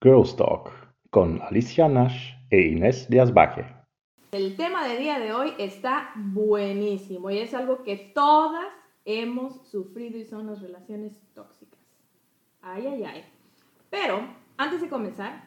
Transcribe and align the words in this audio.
Girls 0.00 0.36
Talk 0.36 0.70
con 1.10 1.42
Alicia 1.42 1.88
Nash 1.88 2.32
e 2.50 2.68
Inés 2.68 3.08
Díaz 3.10 3.34
Baje. 3.34 3.66
El 4.30 4.56
tema 4.56 4.86
de 4.86 4.96
día 4.96 5.18
de 5.18 5.32
hoy 5.32 5.54
está 5.58 6.12
buenísimo 6.14 7.32
y 7.32 7.38
es 7.38 7.52
algo 7.52 7.82
que 7.82 7.96
todas 8.14 8.68
hemos 9.04 9.66
sufrido 9.66 10.16
y 10.16 10.24
son 10.24 10.46
las 10.46 10.62
relaciones 10.62 11.20
tóxicas. 11.34 11.80
Ay, 12.62 12.86
ay, 12.86 13.02
ay. 13.02 13.24
Pero 13.90 14.20
antes 14.56 14.80
de 14.80 14.88
comenzar, 14.88 15.44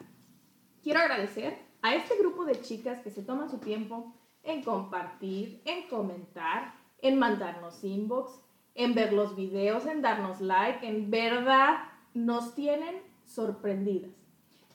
quiero 0.84 1.00
agradecer 1.00 1.58
a 1.82 1.96
este 1.96 2.18
grupo 2.18 2.44
de 2.44 2.60
chicas 2.60 3.00
que 3.00 3.10
se 3.10 3.24
toman 3.24 3.50
su 3.50 3.60
tiempo 3.60 4.14
en 4.44 4.64
compartir, 4.64 5.62
en 5.64 5.88
comentar, 5.88 6.74
en 7.02 7.18
mandarnos 7.18 7.86
inbox, 7.86 8.34
en 8.76 8.96
ver 8.96 9.14
los 9.14 9.34
videos, 9.38 9.86
en 9.86 10.02
darnos 10.02 10.42
like, 10.42 10.86
en 10.86 11.10
verdad 11.10 11.86
nos 12.14 12.54
tienen 12.54 12.96
sorprendidas. 13.24 14.21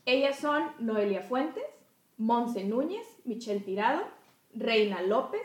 Ellas 0.07 0.39
son 0.39 0.63
Noelia 0.79 1.21
Fuentes, 1.23 1.65
Monse 2.17 2.63
Núñez, 2.63 3.05
Michelle 3.25 3.61
Tirado, 3.61 4.03
Reina 4.55 5.03
López, 5.03 5.43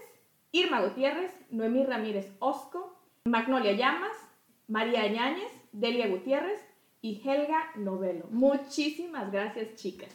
Irma 0.51 0.81
Gutiérrez, 0.81 1.31
Noemí 1.49 1.83
Ramírez 1.83 2.31
Osco, 2.39 2.95
Magnolia 3.25 3.73
Llamas, 3.73 4.15
María 4.67 5.07
Ñáñez, 5.07 5.51
Delia 5.71 6.07
Gutiérrez 6.07 6.61
y 7.01 7.21
Helga 7.27 7.71
Novelo. 7.75 8.25
Muchísimas 8.29 9.31
gracias, 9.31 9.75
chicas. 9.75 10.09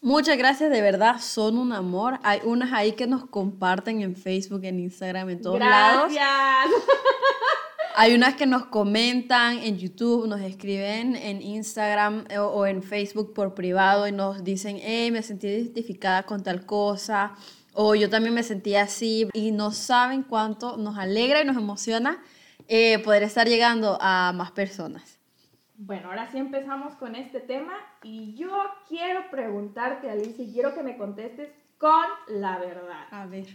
Muchas 0.00 0.36
gracias, 0.36 0.68
de 0.68 0.80
verdad, 0.80 1.20
son 1.20 1.56
un 1.56 1.72
amor. 1.72 2.18
Hay 2.24 2.40
unas 2.42 2.72
ahí 2.72 2.92
que 2.92 3.06
nos 3.06 3.24
comparten 3.26 4.02
en 4.02 4.16
Facebook, 4.16 4.64
en 4.64 4.80
Instagram, 4.80 5.30
en 5.30 5.40
todos 5.40 5.60
lados. 5.60 6.12
Gracias. 6.12 6.82
Hay 7.94 8.14
unas 8.14 8.36
que 8.36 8.46
nos 8.46 8.66
comentan 8.66 9.58
en 9.58 9.76
YouTube, 9.76 10.26
nos 10.26 10.40
escriben 10.40 11.14
en 11.14 11.42
Instagram 11.42 12.24
o, 12.38 12.44
o 12.44 12.66
en 12.66 12.82
Facebook 12.82 13.34
por 13.34 13.54
privado 13.54 14.08
y 14.08 14.12
nos 14.12 14.42
dicen, 14.42 14.78
hey, 14.80 15.10
me 15.10 15.22
sentí 15.22 15.46
identificada 15.46 16.22
con 16.22 16.42
tal 16.42 16.64
cosa, 16.64 17.34
o 17.74 17.94
yo 17.94 18.08
también 18.08 18.34
me 18.34 18.42
sentí 18.42 18.76
así, 18.76 19.28
y 19.34 19.52
no 19.52 19.72
saben 19.72 20.22
cuánto 20.22 20.78
nos 20.78 20.96
alegra 20.96 21.42
y 21.42 21.44
nos 21.44 21.56
emociona 21.56 22.22
eh, 22.68 22.98
poder 23.00 23.24
estar 23.24 23.46
llegando 23.46 23.98
a 24.00 24.32
más 24.34 24.52
personas. 24.52 25.18
Bueno, 25.76 26.08
ahora 26.08 26.30
sí 26.30 26.38
empezamos 26.38 26.94
con 26.94 27.14
este 27.14 27.40
tema 27.40 27.72
y 28.02 28.34
yo 28.34 28.52
quiero 28.88 29.30
preguntarte, 29.30 30.08
Alicia, 30.08 30.44
y 30.44 30.52
quiero 30.52 30.74
que 30.74 30.82
me 30.82 30.96
contestes 30.96 31.50
con 31.76 32.04
la 32.28 32.58
verdad. 32.58 33.06
A 33.10 33.26
ver. 33.26 33.48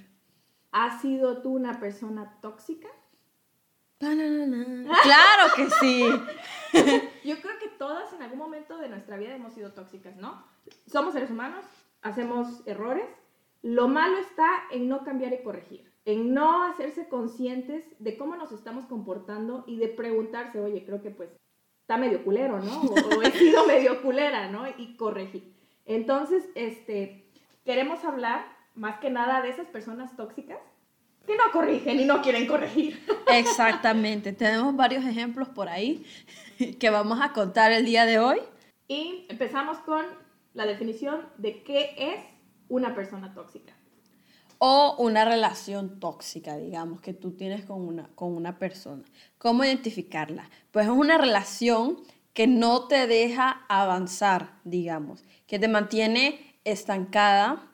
¿Has 0.71 1.01
sido 1.01 1.41
tú 1.41 1.55
una 1.55 1.79
persona 1.79 2.37
tóxica? 2.41 2.89
Claro 5.03 5.53
que 5.55 5.69
sí. 5.79 6.05
Yo 7.23 7.41
creo 7.41 7.59
que 7.59 7.69
todas 7.77 8.13
en 8.13 8.21
algún 8.21 8.39
momento 8.39 8.77
de 8.77 8.89
nuestra 8.89 9.17
vida 9.17 9.35
hemos 9.35 9.53
sido 9.53 9.71
tóxicas, 9.71 10.15
¿no? 10.17 10.43
Somos 10.85 11.13
seres 11.13 11.31
humanos, 11.31 11.65
hacemos 12.01 12.61
errores. 12.65 13.07
Lo 13.63 13.87
malo 13.87 14.17
está 14.17 14.47
en 14.71 14.87
no 14.87 15.03
cambiar 15.03 15.33
y 15.33 15.41
corregir, 15.43 15.91
en 16.05 16.33
no 16.33 16.63
hacerse 16.63 17.09
conscientes 17.09 17.85
de 17.99 18.17
cómo 18.17 18.35
nos 18.35 18.51
estamos 18.51 18.85
comportando 18.85 19.63
y 19.67 19.77
de 19.77 19.87
preguntarse, 19.87 20.59
oye, 20.59 20.85
creo 20.85 21.01
que 21.01 21.09
pues 21.09 21.29
está 21.81 21.97
medio 21.97 22.23
culero, 22.23 22.59
¿no? 22.59 22.81
O, 22.81 23.17
o 23.17 23.21
he 23.23 23.31
sido 23.37 23.65
medio 23.65 24.01
culera, 24.03 24.49
¿no? 24.51 24.67
Y 24.77 24.95
corregir. 24.95 25.53
Entonces, 25.85 26.47
este, 26.53 27.29
queremos 27.65 28.03
hablar 28.03 28.45
más 28.75 28.99
que 28.99 29.09
nada 29.09 29.41
de 29.41 29.49
esas 29.49 29.67
personas 29.67 30.15
tóxicas 30.15 30.59
que 31.27 31.35
no 31.35 31.51
corrigen 31.51 31.99
y 31.99 32.05
no 32.05 32.21
quieren 32.21 32.47
corregir. 32.47 33.05
Exactamente. 33.27 34.31
Tenemos 34.31 34.75
varios 34.75 35.05
ejemplos 35.05 35.49
por 35.49 35.67
ahí 35.67 36.05
que 36.79 36.89
vamos 36.89 37.19
a 37.21 37.33
contar 37.33 37.71
el 37.73 37.85
día 37.85 38.05
de 38.05 38.17
hoy. 38.17 38.39
Y 38.87 39.25
empezamos 39.29 39.77
con 39.79 40.05
la 40.53 40.65
definición 40.65 41.27
de 41.37 41.61
qué 41.63 41.93
es 41.97 42.23
una 42.69 42.95
persona 42.95 43.33
tóxica. 43.33 43.73
O 44.59 44.95
una 44.97 45.23
relación 45.23 45.99
tóxica, 45.99 46.57
digamos, 46.57 47.01
que 47.01 47.13
tú 47.13 47.31
tienes 47.33 47.65
con 47.65 47.81
una, 47.81 48.09
con 48.15 48.33
una 48.33 48.57
persona. 48.57 49.03
¿Cómo 49.37 49.63
identificarla? 49.63 50.49
Pues 50.71 50.87
es 50.87 50.91
una 50.91 51.19
relación 51.19 51.97
que 52.33 52.47
no 52.47 52.87
te 52.87 53.05
deja 53.05 53.65
avanzar, 53.67 54.53
digamos, 54.63 55.23
que 55.45 55.59
te 55.59 55.67
mantiene 55.67 56.59
estancada 56.63 57.71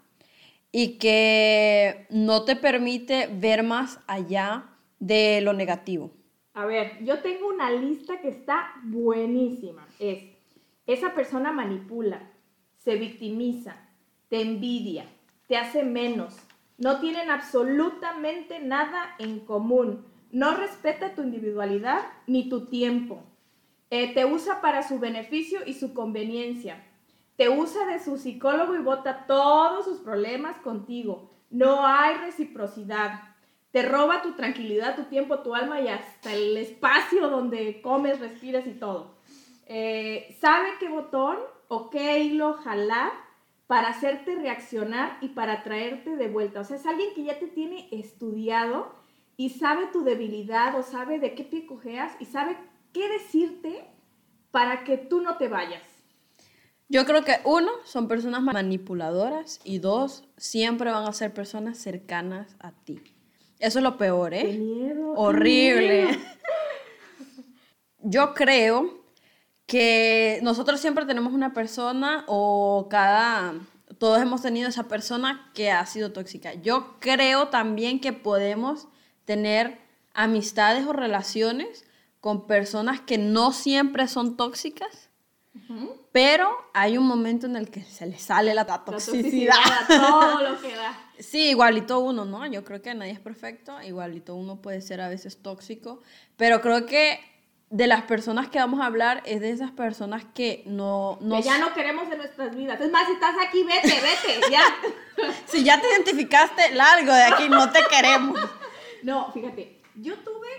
y 0.75 0.97
que 0.97 2.07
no 2.09 2.43
te 2.45 2.55
permite 2.55 3.29
ver 3.31 3.61
más 3.61 3.99
allá 4.07 4.71
de 4.99 5.39
lo 5.41 5.53
negativo. 5.53 6.11
A 6.55 6.65
ver, 6.65 6.97
yo 7.05 7.19
tengo 7.19 7.47
una 7.47 7.69
lista 7.69 8.19
que 8.19 8.29
está 8.29 8.73
buenísima. 8.83 9.87
Es, 9.99 10.23
esa 10.87 11.13
persona 11.13 11.51
manipula, 11.51 12.31
se 12.79 12.95
victimiza, 12.95 13.75
te 14.29 14.41
envidia, 14.41 15.05
te 15.47 15.57
hace 15.57 15.83
menos, 15.83 16.35
no 16.79 16.99
tienen 16.99 17.29
absolutamente 17.29 18.59
nada 18.59 19.15
en 19.19 19.41
común, 19.41 20.03
no 20.31 20.55
respeta 20.57 21.13
tu 21.13 21.21
individualidad 21.21 22.01
ni 22.25 22.49
tu 22.49 22.65
tiempo, 22.65 23.21
eh, 23.91 24.11
te 24.15 24.25
usa 24.25 24.59
para 24.59 24.81
su 24.81 24.97
beneficio 24.97 25.59
y 25.67 25.73
su 25.73 25.93
conveniencia, 25.93 26.83
te 27.35 27.49
usa 27.49 27.85
de 27.87 27.99
su 27.99 28.17
psicólogo 28.17 28.75
y 28.75 28.79
bota 28.79 29.25
todos 29.25 29.85
sus 29.85 29.99
problemas 29.99 30.57
contigo, 30.57 31.31
no 31.49 31.85
hay 31.85 32.17
reciprocidad, 32.17 33.21
te 33.71 33.81
roba 33.83 34.21
tu 34.21 34.33
tranquilidad, 34.33 34.95
tu 34.95 35.03
tiempo, 35.05 35.39
tu 35.39 35.55
alma 35.55 35.81
y 35.81 35.87
hasta 35.87 36.33
el 36.33 36.57
espacio 36.57 37.29
donde 37.29 37.81
comes, 37.81 38.19
respiras 38.19 38.67
y 38.67 38.73
todo. 38.73 39.15
Eh, 39.65 40.35
sabe 40.39 40.69
qué 40.79 40.89
botón 40.89 41.37
o 41.67 41.89
qué 41.89 42.19
hilo 42.19 42.53
jalar 42.53 43.11
para 43.65 43.89
hacerte 43.89 44.35
reaccionar 44.35 45.17
y 45.21 45.29
para 45.29 45.63
traerte 45.63 46.15
de 46.15 46.27
vuelta. 46.27 46.59
O 46.59 46.63
sea, 46.63 46.77
es 46.77 46.85
alguien 46.85 47.13
que 47.15 47.23
ya 47.23 47.39
te 47.39 47.47
tiene 47.47 47.87
estudiado 47.91 48.93
y 49.37 49.49
sabe 49.49 49.87
tu 49.87 50.03
debilidad 50.03 50.77
o 50.77 50.83
sabe 50.83 51.19
de 51.19 51.33
qué 51.33 51.43
pie 51.43 51.65
cojeas 51.65 52.15
y 52.19 52.25
sabe 52.25 52.57
qué 52.93 53.09
decirte 53.09 53.83
para 54.51 54.83
que 54.83 54.97
tú 54.97 55.21
no 55.21 55.37
te 55.37 55.47
vayas. 55.47 55.81
Yo 56.93 57.05
creo 57.05 57.23
que 57.23 57.39
uno, 57.43 57.71
son 57.85 58.07
personas 58.07 58.43
manipuladoras 58.43 59.59
y 59.63 59.79
dos, 59.79 60.25
siempre 60.37 60.91
van 60.91 61.07
a 61.07 61.11
ser 61.13 61.33
personas 61.33 61.79
cercanas 61.79 62.55
a 62.59 62.71
ti. 62.71 63.01
Eso 63.57 63.79
es 63.79 63.83
lo 63.83 63.97
peor, 63.97 64.35
¿eh? 64.35 64.43
Qué 64.43 64.57
miedo. 64.59 65.13
qué 65.15 65.19
Horrible. 65.19 66.05
miedo. 66.05 66.19
Yo 68.03 68.35
creo 68.35 69.03
que 69.65 70.39
nosotros 70.43 70.79
siempre 70.81 71.05
tenemos 71.07 71.33
una 71.33 71.51
persona 71.51 72.25
o 72.27 72.85
cada, 72.91 73.55
todos 73.97 74.21
hemos 74.21 74.43
tenido 74.43 74.69
esa 74.69 74.83
persona 74.83 75.49
que 75.55 75.71
ha 75.71 75.83
sido 75.87 76.11
tóxica. 76.11 76.53
Yo 76.53 76.99
creo 76.99 77.47
también 77.47 78.01
que 78.01 78.13
podemos 78.13 78.87
tener 79.25 79.79
amistades 80.13 80.85
o 80.85 80.93
relaciones 80.93 81.85
con 82.19 82.45
personas 82.45 83.01
que 83.01 83.17
no 83.17 83.51
siempre 83.51 84.07
son 84.07 84.37
tóxicas, 84.37 85.09
Ujú. 85.55 86.02
Pero 86.13 86.55
hay 86.73 86.97
un 86.97 87.05
momento 87.05 87.47
en 87.47 87.55
el 87.57 87.69
que 87.69 87.83
se 87.83 88.05
le 88.05 88.17
sale 88.19 88.53
la 88.53 88.63
La 88.63 88.85
toxicidad. 88.85 89.55
toxicidad, 89.55 89.87
todo 89.87 90.41
lo 90.49 90.61
que 90.61 90.73
da. 90.75 90.97
Sí, 91.19 91.49
igualito 91.49 91.99
uno, 91.99 92.23
¿no? 92.25 92.45
Yo 92.47 92.63
creo 92.63 92.81
que 92.81 92.93
nadie 92.93 93.11
es 93.11 93.19
perfecto, 93.19 93.81
igualito 93.81 94.35
uno 94.35 94.61
puede 94.61 94.81
ser 94.81 94.99
a 95.01 95.07
veces 95.09 95.41
tóxico, 95.41 96.01
pero 96.37 96.59
creo 96.61 96.85
que 96.85 97.19
de 97.69 97.87
las 97.87 98.03
personas 98.03 98.49
que 98.49 98.59
vamos 98.59 98.81
a 98.81 98.85
hablar 98.85 99.23
es 99.25 99.41
de 99.41 99.49
esas 99.49 99.71
personas 99.71 100.23
que 100.35 100.63
no... 100.67 101.17
no 101.21 101.37
que 101.37 101.41
ya 101.43 101.57
no 101.57 101.73
queremos 101.73 102.11
en 102.11 102.17
nuestras 102.19 102.55
vidas. 102.55 102.79
Es 102.79 102.91
más, 102.91 103.07
si 103.07 103.13
estás 103.13 103.35
aquí, 103.47 103.63
vete, 103.63 103.87
vete, 103.87 104.51
ya. 104.51 104.61
Si 105.47 105.63
ya 105.63 105.79
te 105.81 105.87
identificaste, 105.87 106.73
largo 106.75 107.13
de 107.13 107.23
aquí, 107.23 107.49
no 107.49 107.71
te 107.71 107.79
queremos. 107.89 108.39
No, 109.01 109.31
fíjate, 109.31 109.81
yo 109.95 110.15
tuve 110.19 110.49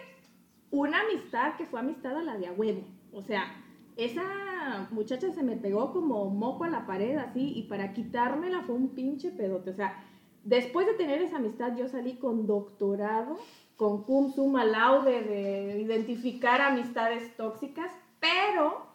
una 0.70 1.00
amistad 1.00 1.56
que 1.56 1.66
fue 1.66 1.78
amistad 1.80 2.16
a 2.18 2.22
la 2.22 2.36
de 2.36 2.48
a 2.48 2.52
huevo. 2.52 2.84
O 3.12 3.22
sea, 3.22 3.63
esa 3.96 4.88
muchacha 4.90 5.32
se 5.32 5.42
me 5.42 5.56
pegó 5.56 5.92
como 5.92 6.30
moco 6.30 6.64
a 6.64 6.68
la 6.68 6.86
pared 6.86 7.16
así 7.16 7.52
y 7.54 7.62
para 7.64 7.92
quitármela 7.92 8.62
fue 8.62 8.74
un 8.74 8.88
pinche 8.88 9.30
pedote. 9.30 9.70
O 9.70 9.74
sea, 9.74 10.04
después 10.42 10.86
de 10.86 10.94
tener 10.94 11.22
esa 11.22 11.36
amistad 11.36 11.76
yo 11.76 11.88
salí 11.88 12.14
con 12.16 12.46
doctorado, 12.46 13.38
con 13.76 14.04
cum 14.04 14.32
summa 14.32 14.64
laude 14.64 15.22
de 15.22 15.80
identificar 15.80 16.60
amistades 16.60 17.36
tóxicas, 17.36 17.90
pero 18.20 18.86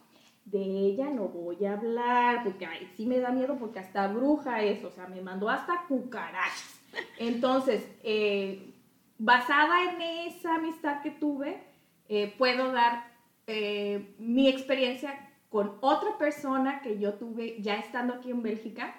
de 0.45 0.59
ella 0.59 1.09
no 1.09 1.27
voy 1.27 1.63
a 1.65 1.73
hablar 1.73 2.43
porque 2.43 2.67
sí 2.95 3.05
me 3.05 3.19
da 3.19 3.31
miedo 3.31 3.57
porque 3.59 3.79
hasta 3.79 4.07
bruja 4.07 4.63
es, 4.63 4.83
o 4.83 4.91
sea, 4.91 5.07
me 5.07 5.21
mandó 5.21 5.49
hasta 5.49 5.85
cucarachas. 5.87 6.79
Entonces, 7.19 7.87
eh, 8.03 8.73
basada 9.17 9.91
en 9.91 10.01
esa 10.01 10.55
amistad 10.55 11.01
que 11.03 11.11
tuve, 11.11 11.61
eh, 12.07 12.33
puedo 12.37 12.71
dar 12.71 13.08
eh, 13.51 14.13
mi 14.19 14.47
experiencia 14.47 15.27
con 15.49 15.77
otra 15.81 16.17
persona 16.19 16.81
que 16.81 16.99
yo 16.99 17.15
tuve 17.15 17.59
ya 17.61 17.75
estando 17.75 18.13
aquí 18.13 18.29
en 18.29 18.43
Bélgica, 18.43 18.95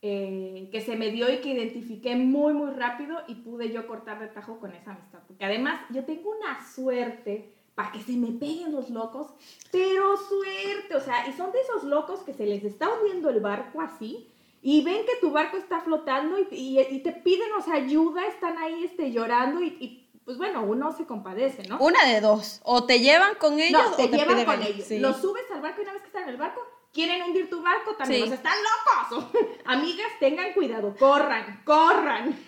eh, 0.00 0.68
que 0.70 0.80
se 0.80 0.96
me 0.96 1.10
dio 1.10 1.28
y 1.32 1.38
que 1.38 1.50
identifiqué 1.50 2.14
muy, 2.14 2.54
muy 2.54 2.70
rápido 2.70 3.18
y 3.26 3.34
pude 3.34 3.72
yo 3.72 3.88
cortar 3.88 4.20
de 4.20 4.28
tajo 4.28 4.60
con 4.60 4.72
esa 4.72 4.92
amistad. 4.92 5.18
Porque 5.26 5.44
además 5.44 5.80
yo 5.90 6.04
tengo 6.04 6.30
una 6.30 6.64
suerte 6.64 7.52
para 7.74 7.90
que 7.90 8.00
se 8.00 8.12
me 8.12 8.28
peguen 8.32 8.72
los 8.72 8.90
locos, 8.90 9.26
pero 9.72 10.16
suerte, 10.16 10.94
o 10.94 11.00
sea, 11.00 11.28
y 11.28 11.32
son 11.32 11.50
de 11.50 11.60
esos 11.60 11.82
locos 11.82 12.20
que 12.20 12.34
se 12.34 12.46
les 12.46 12.62
está 12.62 12.88
hundiendo 12.92 13.30
el 13.30 13.40
barco 13.40 13.80
así, 13.80 14.28
y 14.62 14.82
ven 14.82 15.06
que 15.06 15.20
tu 15.20 15.30
barco 15.30 15.56
está 15.56 15.80
flotando 15.80 16.38
y, 16.38 16.80
y, 16.80 17.00
te 17.00 17.12
piden, 17.12 17.52
o 17.56 17.62
sea, 17.62 17.74
ayuda, 17.74 18.26
están 18.26 18.58
ahí 18.58 18.84
este, 18.84 19.12
llorando 19.12 19.62
y, 19.62 20.07
pues 20.28 20.36
bueno, 20.36 20.62
uno 20.62 20.92
se 20.92 21.06
compadece, 21.06 21.66
¿no? 21.66 21.78
Una 21.78 22.04
de 22.04 22.20
dos, 22.20 22.60
o 22.62 22.84
te 22.84 23.00
llevan 23.00 23.36
con 23.36 23.58
ellos 23.58 23.82
no, 23.82 23.96
te 23.96 24.04
o 24.04 24.10
te 24.10 24.16
llevan 24.18 24.44
con 24.44 24.62
ellos. 24.62 24.90
Los 24.90 25.22
subes 25.22 25.44
al 25.50 25.62
barco 25.62 25.80
y 25.80 25.84
una 25.84 25.94
vez 25.94 26.02
que 26.02 26.08
están 26.08 26.24
en 26.24 26.28
el 26.28 26.36
barco, 26.36 26.60
quieren 26.92 27.22
hundir 27.22 27.48
tu 27.48 27.62
barco 27.62 27.94
también, 27.96 28.24
o 28.24 28.26
sea, 28.26 28.34
están 28.34 28.58
locos. 29.10 29.30
Amigas, 29.64 30.08
tengan 30.20 30.52
cuidado, 30.52 30.94
corran, 30.98 31.62
corran. 31.64 32.38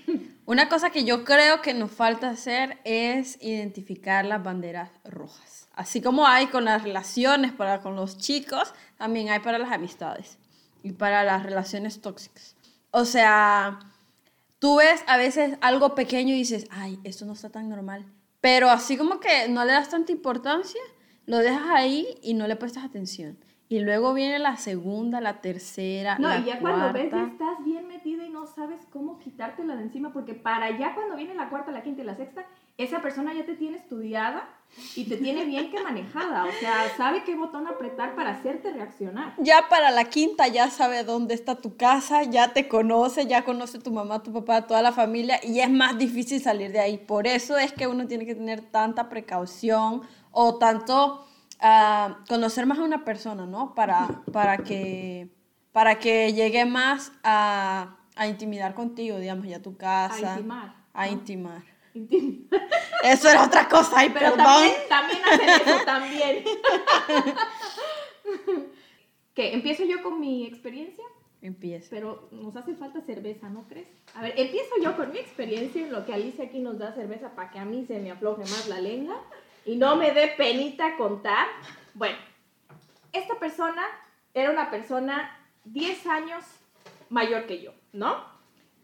Una 0.44 0.69
cosa 0.69 0.91
que 0.91 1.05
yo 1.05 1.25
creo 1.25 1.62
que 1.62 1.73
nos 1.73 1.91
falta 1.91 2.29
hacer 2.29 2.81
es 2.85 3.38
identificar 3.41 4.26
las 4.26 4.44
banderas 4.44 4.91
rojas. 5.05 5.71
Así 5.73 6.03
como 6.03 6.26
hay 6.26 6.49
con 6.49 6.67
las 6.67 6.83
relaciones 6.83 7.53
para 7.53 7.81
con 7.81 7.97
los 7.97 8.19
chicos, 8.19 8.75
también 8.99 9.31
hay 9.31 9.38
para 9.38 9.56
las 9.56 9.73
amistades 9.73 10.37
y 10.83 10.93
para 10.93 11.25
las 11.25 11.44
relaciones 11.44 12.03
tóxicas. 12.03 12.56
O 12.91 13.06
sea, 13.06 13.79
tú 14.61 14.77
ves 14.77 15.03
a 15.09 15.17
veces 15.17 15.57
algo 15.61 15.97
pequeño 15.97 16.33
y 16.33 16.39
dices, 16.39 16.67
ay, 16.71 17.01
esto 17.03 17.25
no 17.25 17.33
está 17.33 17.51
tan 17.51 17.69
normal. 17.69 18.07
Pero 18.41 18.71
así 18.71 18.97
como 18.97 19.19
que 19.19 19.49
no 19.49 19.65
le 19.65 19.73
das 19.73 19.89
tanta 19.89 20.12
importancia, 20.12 20.81
lo 21.27 21.39
dejas 21.39 21.69
ahí 21.71 22.07
y 22.23 22.35
no 22.35 22.47
le 22.47 22.55
prestas 22.55 22.85
atención. 22.85 23.39
Y 23.71 23.79
luego 23.79 24.13
viene 24.15 24.41
la 24.41 24.57
segunda, 24.57 25.21
la 25.21 25.41
tercera, 25.41 26.19
no, 26.19 26.29
la 26.29 26.39
y 26.39 26.45
ya 26.45 26.59
cuando 26.59 26.93
ves 26.93 27.15
que 27.15 27.23
estás 27.23 27.65
bien 27.65 27.87
metida 27.87 28.27
y 28.27 28.29
no 28.29 28.45
sabes 28.49 28.81
cómo 28.93 29.21
quitártela 29.21 29.77
de 29.77 29.83
encima, 29.85 30.13
porque 30.13 30.35
para 30.35 30.77
ya 30.77 30.93
cuando 30.93 31.15
viene 31.15 31.37
la 31.37 31.49
cuarta, 31.49 31.71
la 31.71 31.85
quinta 31.85 32.03
y 32.03 32.05
la 32.05 32.17
sexta, 32.17 32.45
esa 32.79 33.01
persona 33.01 33.33
ya 33.33 33.47
te 33.47 33.55
tiene 33.55 33.77
estudiada 33.77 34.49
y 34.97 35.05
te 35.05 35.17
tiene 35.19 35.45
bien 35.45 35.71
que 35.71 35.81
manejada, 35.81 36.47
o 36.47 36.53
sea, 36.59 36.89
sabe 36.97 37.23
qué 37.23 37.37
botón 37.37 37.69
apretar 37.69 38.17
para 38.17 38.31
hacerte 38.31 38.73
reaccionar. 38.73 39.35
Ya 39.39 39.69
para 39.69 39.93
la 39.93 40.07
quinta 40.07 40.49
ya 40.49 40.69
sabe 40.69 41.05
dónde 41.05 41.35
está 41.35 41.55
tu 41.55 41.77
casa, 41.77 42.25
ya 42.25 42.53
te 42.53 42.67
conoce, 42.67 43.29
ya 43.29 43.45
conoce 43.45 43.79
tu 43.79 43.93
mamá, 43.93 44.25
tu 44.25 44.33
papá, 44.33 44.67
toda 44.67 44.83
la 44.83 44.91
familia 44.91 45.39
y 45.45 45.61
es 45.61 45.71
más 45.71 45.97
difícil 45.97 46.41
salir 46.41 46.73
de 46.73 46.81
ahí. 46.81 46.99
Por 46.99 47.29
eso 47.29 47.57
es 47.57 47.73
que 47.73 47.87
uno 47.87 48.09
tiene 48.09 48.27
que 48.27 48.35
tener 48.35 48.63
tanta 48.63 49.09
precaución 49.09 50.03
o 50.33 50.59
tanto 50.59 51.25
conocer 52.29 52.67
más 52.67 52.79
a 52.79 52.83
una 52.83 53.05
persona, 53.05 53.47
¿no? 53.47 53.75
Para, 53.75 54.23
para, 54.33 54.59
que, 54.59 55.29
para 55.73 55.99
que 55.99 56.33
llegue 56.33 56.65
más 56.65 57.12
a, 57.23 57.99
a 58.17 58.27
intimidar 58.27 58.75
contigo, 58.75 59.19
digamos, 59.19 59.47
ya 59.47 59.59
a 59.59 59.62
tu 59.62 59.77
casa. 59.77 60.35
A 60.35 60.37
intimar. 60.37 60.75
A 60.93 61.09
intimar. 61.09 61.62
Eso 63.03 63.29
era 63.29 63.45
otra 63.45 63.69
cosa, 63.69 63.93
ay, 63.97 64.11
Pero 64.11 64.33
También, 64.35 64.75
también 64.89 65.21
hacen 65.25 65.49
eso, 65.49 65.85
también. 65.85 66.45
¿Qué? 69.35 69.55
¿Empiezo 69.55 69.85
yo 69.85 70.03
con 70.03 70.21
mi 70.21 70.47
experiencia? 70.47 71.05
Empieza. 71.43 71.89
Pero 71.91 72.29
nos 72.33 72.55
hace 72.55 72.75
falta 72.75 73.01
cerveza, 73.01 73.49
¿no 73.49 73.67
crees? 73.67 73.89
A 74.15 74.23
ver, 74.23 74.35
empiezo 74.37 74.75
yo 74.83 74.97
con 74.97 75.11
mi 75.11 75.19
experiencia 75.19 75.83
en 75.83 75.91
lo 75.91 76.05
que 76.05 76.12
Alicia 76.12 76.45
aquí 76.45 76.61
nos 76.61 76.79
da 76.79 76.95
cerveza 76.95 77.35
para 77.35 77.51
que 77.51 77.59
a 77.59 77.65
mí 77.65 77.87
se 77.87 77.99
me 77.99 78.11
afloje 78.11 78.43
más 78.43 78.69
la 78.69 78.81
lengua 78.81 79.25
y 79.65 79.77
no 79.77 79.97
me 79.97 80.12
dé 80.12 80.29
penita 80.37 80.97
contar. 80.97 81.47
Bueno, 81.95 82.17
esta 83.12 83.39
persona 83.39 83.83
era 84.35 84.51
una 84.51 84.71
persona 84.71 85.37
10 85.65 86.07
años 86.07 86.45
mayor 87.09 87.47
que 87.47 87.62
yo, 87.62 87.73
¿no? 87.93 88.25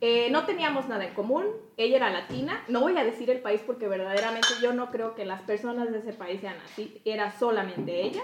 Eh, 0.01 0.29
no 0.31 0.45
teníamos 0.45 0.89
nada 0.89 1.07
en 1.07 1.15
común, 1.15 1.47
ella 1.79 1.97
era 1.97 2.11
latina, 2.11 2.63
no 2.69 2.81
voy 2.81 2.99
a 2.99 3.05
decir 3.05 3.31
el 3.31 3.41
país 3.41 3.63
porque 3.67 3.89
verdaderamente 3.89 4.49
yo 4.61 4.75
no 4.75 4.91
creo 4.91 5.15
que 5.15 5.25
las 5.25 5.41
personas 5.43 5.91
de 5.91 6.01
ese 6.01 6.13
país 6.13 6.41
sean 6.43 6.57
así, 6.65 7.01
era 7.05 7.37
solamente 7.39 8.03
ella. 8.03 8.23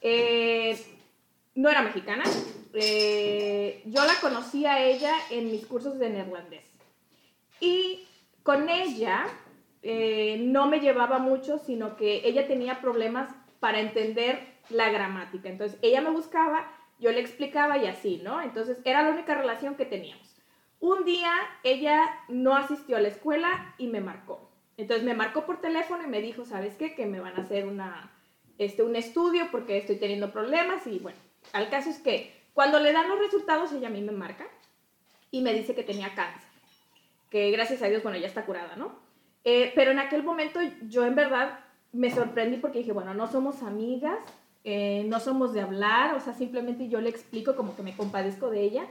Eh, 0.00 0.78
no 1.56 1.68
era 1.68 1.82
mexicana, 1.82 2.22
eh, 2.74 3.82
yo 3.86 4.04
la 4.04 4.14
conocí 4.20 4.66
a 4.66 4.84
ella 4.84 5.12
en 5.30 5.50
mis 5.50 5.66
cursos 5.66 5.98
de 5.98 6.10
neerlandés. 6.10 6.64
Y 7.58 8.06
con 8.44 8.68
ella 8.68 9.26
eh, 9.82 10.38
no 10.40 10.66
me 10.66 10.80
llevaba 10.80 11.18
mucho, 11.18 11.58
sino 11.58 11.96
que 11.96 12.22
ella 12.24 12.46
tenía 12.46 12.80
problemas 12.80 13.30
para 13.60 13.80
entender 13.80 14.40
la 14.68 14.90
gramática. 14.90 15.48
Entonces, 15.48 15.78
ella 15.82 16.00
me 16.00 16.10
buscaba, 16.10 16.70
yo 16.98 17.12
le 17.12 17.20
explicaba 17.20 17.78
y 17.78 17.86
así, 17.86 18.20
¿no? 18.22 18.40
Entonces, 18.42 18.78
era 18.84 19.02
la 19.02 19.10
única 19.10 19.34
relación 19.34 19.74
que 19.74 19.84
teníamos. 19.84 20.36
Un 20.80 21.04
día 21.04 21.32
ella 21.62 22.02
no 22.28 22.56
asistió 22.56 22.96
a 22.96 23.00
la 23.00 23.08
escuela 23.08 23.74
y 23.78 23.86
me 23.88 24.00
marcó. 24.00 24.50
Entonces, 24.76 25.04
me 25.04 25.14
marcó 25.14 25.44
por 25.44 25.60
teléfono 25.60 26.04
y 26.04 26.08
me 26.08 26.22
dijo, 26.22 26.44
¿sabes 26.44 26.74
qué? 26.76 26.94
Que 26.94 27.06
me 27.06 27.20
van 27.20 27.36
a 27.36 27.42
hacer 27.42 27.66
una, 27.66 28.10
este, 28.58 28.82
un 28.82 28.96
estudio 28.96 29.48
porque 29.50 29.78
estoy 29.78 29.96
teniendo 29.96 30.32
problemas 30.32 30.86
y 30.86 30.98
bueno, 30.98 31.18
al 31.52 31.68
caso 31.68 31.90
es 31.90 31.98
que 31.98 32.34
cuando 32.54 32.80
le 32.80 32.92
dan 32.92 33.08
los 33.08 33.18
resultados, 33.18 33.72
ella 33.72 33.88
a 33.88 33.90
mí 33.90 34.02
me 34.02 34.12
marca 34.12 34.46
y 35.30 35.42
me 35.42 35.54
dice 35.54 35.74
que 35.74 35.82
tenía 35.82 36.14
cáncer. 36.14 36.48
Que 37.30 37.50
gracias 37.50 37.82
a 37.82 37.86
Dios, 37.86 38.02
bueno, 38.02 38.18
ya 38.18 38.26
está 38.26 38.44
curada, 38.44 38.76
¿no? 38.76 39.09
Eh, 39.44 39.72
pero 39.74 39.90
en 39.90 39.98
aquel 39.98 40.22
momento 40.22 40.60
yo 40.88 41.04
en 41.04 41.14
verdad 41.14 41.60
me 41.92 42.10
sorprendí 42.10 42.58
porque 42.58 42.78
dije, 42.78 42.92
bueno, 42.92 43.14
no 43.14 43.26
somos 43.26 43.62
amigas, 43.62 44.18
eh, 44.64 45.04
no 45.08 45.18
somos 45.20 45.52
de 45.52 45.62
hablar, 45.62 46.14
o 46.14 46.20
sea, 46.20 46.34
simplemente 46.34 46.88
yo 46.88 47.00
le 47.00 47.08
explico 47.08 47.56
como 47.56 47.74
que 47.74 47.82
me 47.82 47.96
compadezco 47.96 48.50
de 48.50 48.62
ella 48.62 48.86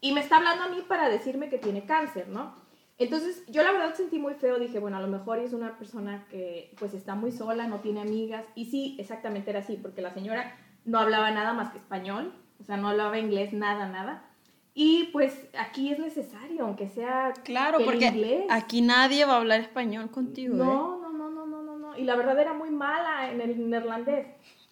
y 0.00 0.12
me 0.12 0.20
está 0.20 0.36
hablando 0.36 0.64
a 0.64 0.68
mí 0.68 0.82
para 0.86 1.08
decirme 1.08 1.48
que 1.48 1.58
tiene 1.58 1.84
cáncer, 1.84 2.28
¿no? 2.28 2.54
Entonces 2.98 3.44
yo 3.48 3.62
la 3.62 3.72
verdad 3.72 3.94
sentí 3.94 4.18
muy 4.18 4.34
feo, 4.34 4.58
dije, 4.58 4.78
bueno, 4.78 4.98
a 4.98 5.00
lo 5.00 5.08
mejor 5.08 5.38
es 5.38 5.52
una 5.52 5.78
persona 5.78 6.26
que 6.30 6.74
pues 6.78 6.94
está 6.94 7.14
muy 7.14 7.32
sola, 7.32 7.66
no 7.66 7.78
tiene 7.78 8.00
amigas 8.00 8.44
y 8.54 8.66
sí, 8.66 8.96
exactamente 9.00 9.50
era 9.50 9.60
así, 9.60 9.76
porque 9.76 10.02
la 10.02 10.12
señora 10.12 10.54
no 10.84 10.98
hablaba 10.98 11.30
nada 11.30 11.52
más 11.52 11.72
que 11.72 11.78
español, 11.78 12.32
o 12.60 12.64
sea, 12.64 12.76
no 12.76 12.88
hablaba 12.88 13.18
inglés, 13.18 13.52
nada, 13.52 13.88
nada. 13.88 14.29
Y 14.74 15.04
pues 15.12 15.48
aquí 15.58 15.92
es 15.92 15.98
necesario, 15.98 16.64
aunque 16.64 16.88
sea 16.88 17.32
claro, 17.44 17.78
porque 17.84 18.46
aquí 18.48 18.82
nadie 18.82 19.24
va 19.24 19.34
a 19.34 19.36
hablar 19.38 19.60
español 19.60 20.10
contigo. 20.10 20.54
No, 20.54 20.64
¿eh? 20.64 20.98
no, 21.02 21.12
no, 21.12 21.30
no, 21.30 21.46
no, 21.46 21.62
no, 21.62 21.76
no. 21.76 21.96
Y 21.96 22.04
la 22.04 22.14
verdad 22.14 22.38
era 22.38 22.52
muy 22.52 22.70
mala 22.70 23.30
en 23.30 23.40
el 23.40 23.68
neerlandés. 23.68 24.26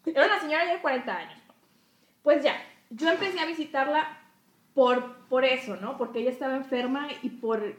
Era 0.07 0.27
una 0.27 0.41
señora 0.41 0.65
ya 0.65 0.75
de 0.75 0.81
40 0.81 1.17
años. 1.17 1.39
Pues 2.23 2.43
ya, 2.43 2.55
yo 2.91 3.11
empecé 3.11 3.41
a 3.41 3.47
visitarla 3.47 4.07
por, 4.73 5.17
por 5.29 5.45
eso, 5.45 5.77
¿no? 5.77 5.99
Porque 5.99 6.21
ella 6.21 6.31
estaba 6.31 6.57
enferma 6.57 7.09
y 7.23 7.31
por 7.31 7.77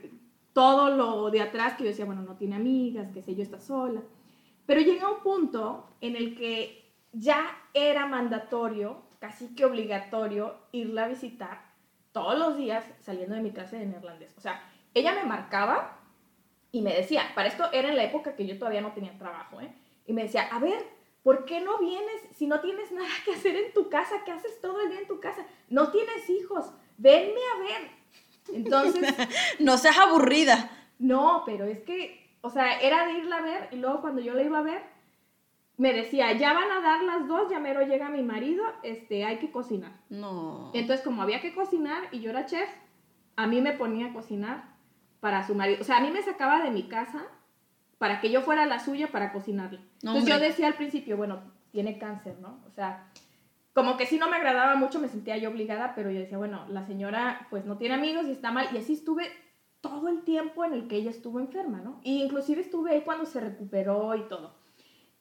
todo 0.51 0.89
lo 0.89 1.31
de 1.31 1.41
atrás 1.41 1.75
que 1.75 1.83
yo 1.83 1.89
decía, 1.89 2.05
bueno, 2.05 2.21
no 2.21 2.35
tiene 2.35 2.57
amigas, 2.57 3.11
que 3.13 3.21
sé 3.21 3.33
yo, 3.33 3.43
está 3.43 3.59
sola. 3.61 4.01
Pero 4.65 4.81
llega 4.81 5.09
un 5.09 5.21
punto 5.21 5.89
en 6.01 6.17
el 6.17 6.35
que 6.35 6.93
ya 7.13 7.57
era 7.73 8.05
mandatorio, 8.05 9.03
casi 9.19 9.55
que 9.55 9.65
obligatorio, 9.65 10.55
irla 10.73 11.05
a 11.05 11.07
visitar 11.07 11.68
todos 12.11 12.37
los 12.37 12.57
días 12.57 12.85
saliendo 13.01 13.35
de 13.35 13.41
mi 13.41 13.51
clase 13.51 13.77
de 13.77 13.85
neerlandés. 13.85 14.35
O 14.37 14.41
sea, 14.41 14.61
ella 14.93 15.13
me 15.13 15.25
marcaba 15.25 15.99
y 16.71 16.81
me 16.81 16.93
decía, 16.93 17.23
para 17.35 17.47
esto 17.47 17.69
era 17.71 17.89
en 17.89 17.97
la 17.97 18.03
época 18.03 18.35
que 18.35 18.45
yo 18.45 18.57
todavía 18.57 18.81
no 18.81 18.93
tenía 18.93 19.17
trabajo, 19.17 19.61
¿eh? 19.61 19.73
Y 20.05 20.13
me 20.13 20.23
decía, 20.23 20.47
a 20.51 20.59
ver, 20.59 20.83
¿por 21.23 21.45
qué 21.45 21.61
no 21.61 21.77
vienes 21.79 22.21
si 22.35 22.47
no 22.47 22.59
tienes 22.61 22.91
nada 22.91 23.09
que 23.25 23.33
hacer 23.33 23.55
en 23.55 23.73
tu 23.73 23.89
casa? 23.89 24.23
¿Qué 24.25 24.31
haces 24.31 24.59
todo 24.61 24.81
el 24.81 24.89
día 24.89 24.99
en 24.99 25.07
tu 25.07 25.19
casa? 25.19 25.45
No 25.69 25.91
tienes 25.91 26.29
hijos, 26.29 26.71
venme 26.97 27.41
a 27.55 27.59
ver. 27.59 27.91
Entonces... 28.53 29.13
no 29.59 29.77
seas 29.77 29.97
aburrida. 29.97 30.71
No, 30.97 31.43
pero 31.45 31.65
es 31.65 31.79
que, 31.79 32.35
o 32.41 32.49
sea, 32.49 32.79
era 32.79 33.05
de 33.05 33.13
irla 33.13 33.37
a 33.37 33.41
ver 33.41 33.69
y 33.71 33.77
luego 33.77 34.01
cuando 34.01 34.21
yo 34.21 34.33
la 34.33 34.43
iba 34.43 34.59
a 34.59 34.63
ver, 34.63 34.83
me 35.79 35.93
decía, 35.93 36.33
ya 36.33 36.51
van 36.51 36.69
a 36.69 36.81
dar 36.81 37.03
las 37.03 37.25
dos, 37.25 37.49
ya 37.49 37.57
mero 37.57 37.81
llega 37.81 38.09
mi 38.09 38.21
marido, 38.21 38.65
este, 38.83 39.23
hay 39.23 39.37
que 39.37 39.49
cocinar. 39.49 39.93
No. 40.09 40.71
Entonces, 40.73 41.05
como 41.05 41.21
había 41.21 41.39
que 41.39 41.55
cocinar 41.55 42.03
y 42.11 42.19
yo 42.19 42.31
era 42.31 42.45
chef, 42.45 42.69
a 43.37 43.47
mí 43.47 43.61
me 43.61 43.71
ponía 43.71 44.07
a 44.07 44.13
cocinar 44.13 44.75
para 45.21 45.47
su 45.47 45.55
marido. 45.55 45.79
O 45.79 45.85
sea, 45.85 45.97
a 45.97 46.01
mí 46.01 46.11
me 46.11 46.21
sacaba 46.21 46.61
de 46.61 46.71
mi 46.71 46.89
casa 46.89 47.25
para 47.97 48.19
que 48.19 48.29
yo 48.29 48.41
fuera 48.41 48.65
la 48.65 48.79
suya 48.79 49.07
para 49.07 49.31
cocinarle. 49.31 49.79
Entonces 50.01 50.25
yo 50.25 50.37
decía 50.37 50.67
al 50.67 50.73
principio, 50.73 51.15
bueno, 51.15 51.39
tiene 51.71 51.97
cáncer, 51.97 52.37
¿no? 52.41 52.59
O 52.67 52.71
sea, 52.71 53.09
como 53.71 53.95
que 53.95 54.05
sí 54.05 54.17
no 54.17 54.29
me 54.29 54.35
agradaba 54.35 54.75
mucho, 54.75 54.99
me 54.99 55.07
sentía 55.07 55.37
yo 55.37 55.49
obligada, 55.49 55.93
pero 55.95 56.11
yo 56.11 56.19
decía, 56.19 56.37
bueno, 56.37 56.65
la 56.67 56.85
señora 56.85 57.47
pues 57.49 57.63
no 57.63 57.77
tiene 57.77 57.95
amigos 57.95 58.27
y 58.27 58.31
está 58.31 58.51
mal. 58.51 58.67
Y 58.73 58.79
así 58.79 58.91
estuve 58.91 59.31
todo 59.79 60.09
el 60.09 60.23
tiempo 60.23 60.65
en 60.65 60.73
el 60.73 60.89
que 60.89 60.97
ella 60.97 61.09
estuvo 61.09 61.39
enferma, 61.39 61.79
¿no? 61.79 62.01
Y 62.03 62.21
inclusive 62.21 62.59
estuve 62.59 62.91
ahí 62.91 63.01
cuando 63.05 63.25
se 63.25 63.39
recuperó 63.39 64.13
y 64.15 64.27
todo. 64.27 64.58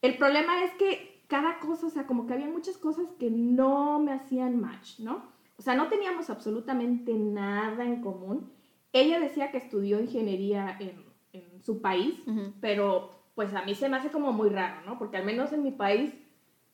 El 0.03 0.17
problema 0.17 0.65
es 0.65 0.73
que 0.75 1.23
cada 1.29 1.59
cosa, 1.59 1.87
o 1.87 1.91
sea, 1.91 2.07
como 2.07 2.27
que 2.27 2.35
había 2.35 2.49
muchas 2.49 2.79
cosas 2.79 3.07
que 3.19 3.31
no 3.31 3.99
me 4.01 4.13
hacían 4.13 4.61
match, 4.61 5.01
¿no? 5.01 5.23
O 5.57 5.63
sea, 5.63 5.75
no 5.75 5.89
teníamos 5.89 6.31
absolutamente 6.31 7.13
nada 7.15 7.85
en 7.85 8.01
común. 8.01 8.51
Ella 8.93 9.21
decía 9.21 9.51
que 9.51 9.59
estudió 9.59 10.01
ingeniería 10.01 10.77
en, 10.81 11.05
en 11.33 11.63
su 11.63 11.81
país, 11.81 12.15
pero 12.61 13.11
pues 13.35 13.55
a 13.55 13.63
mí 13.63 13.75
se 13.75 13.89
me 13.89 13.97
hace 13.97 14.11
como 14.11 14.33
muy 14.33 14.49
raro, 14.49 14.81
¿no? 14.87 14.99
Porque 14.99 15.17
al 15.17 15.25
menos 15.25 15.53
en 15.53 15.63
mi 15.63 15.71
país, 15.71 16.15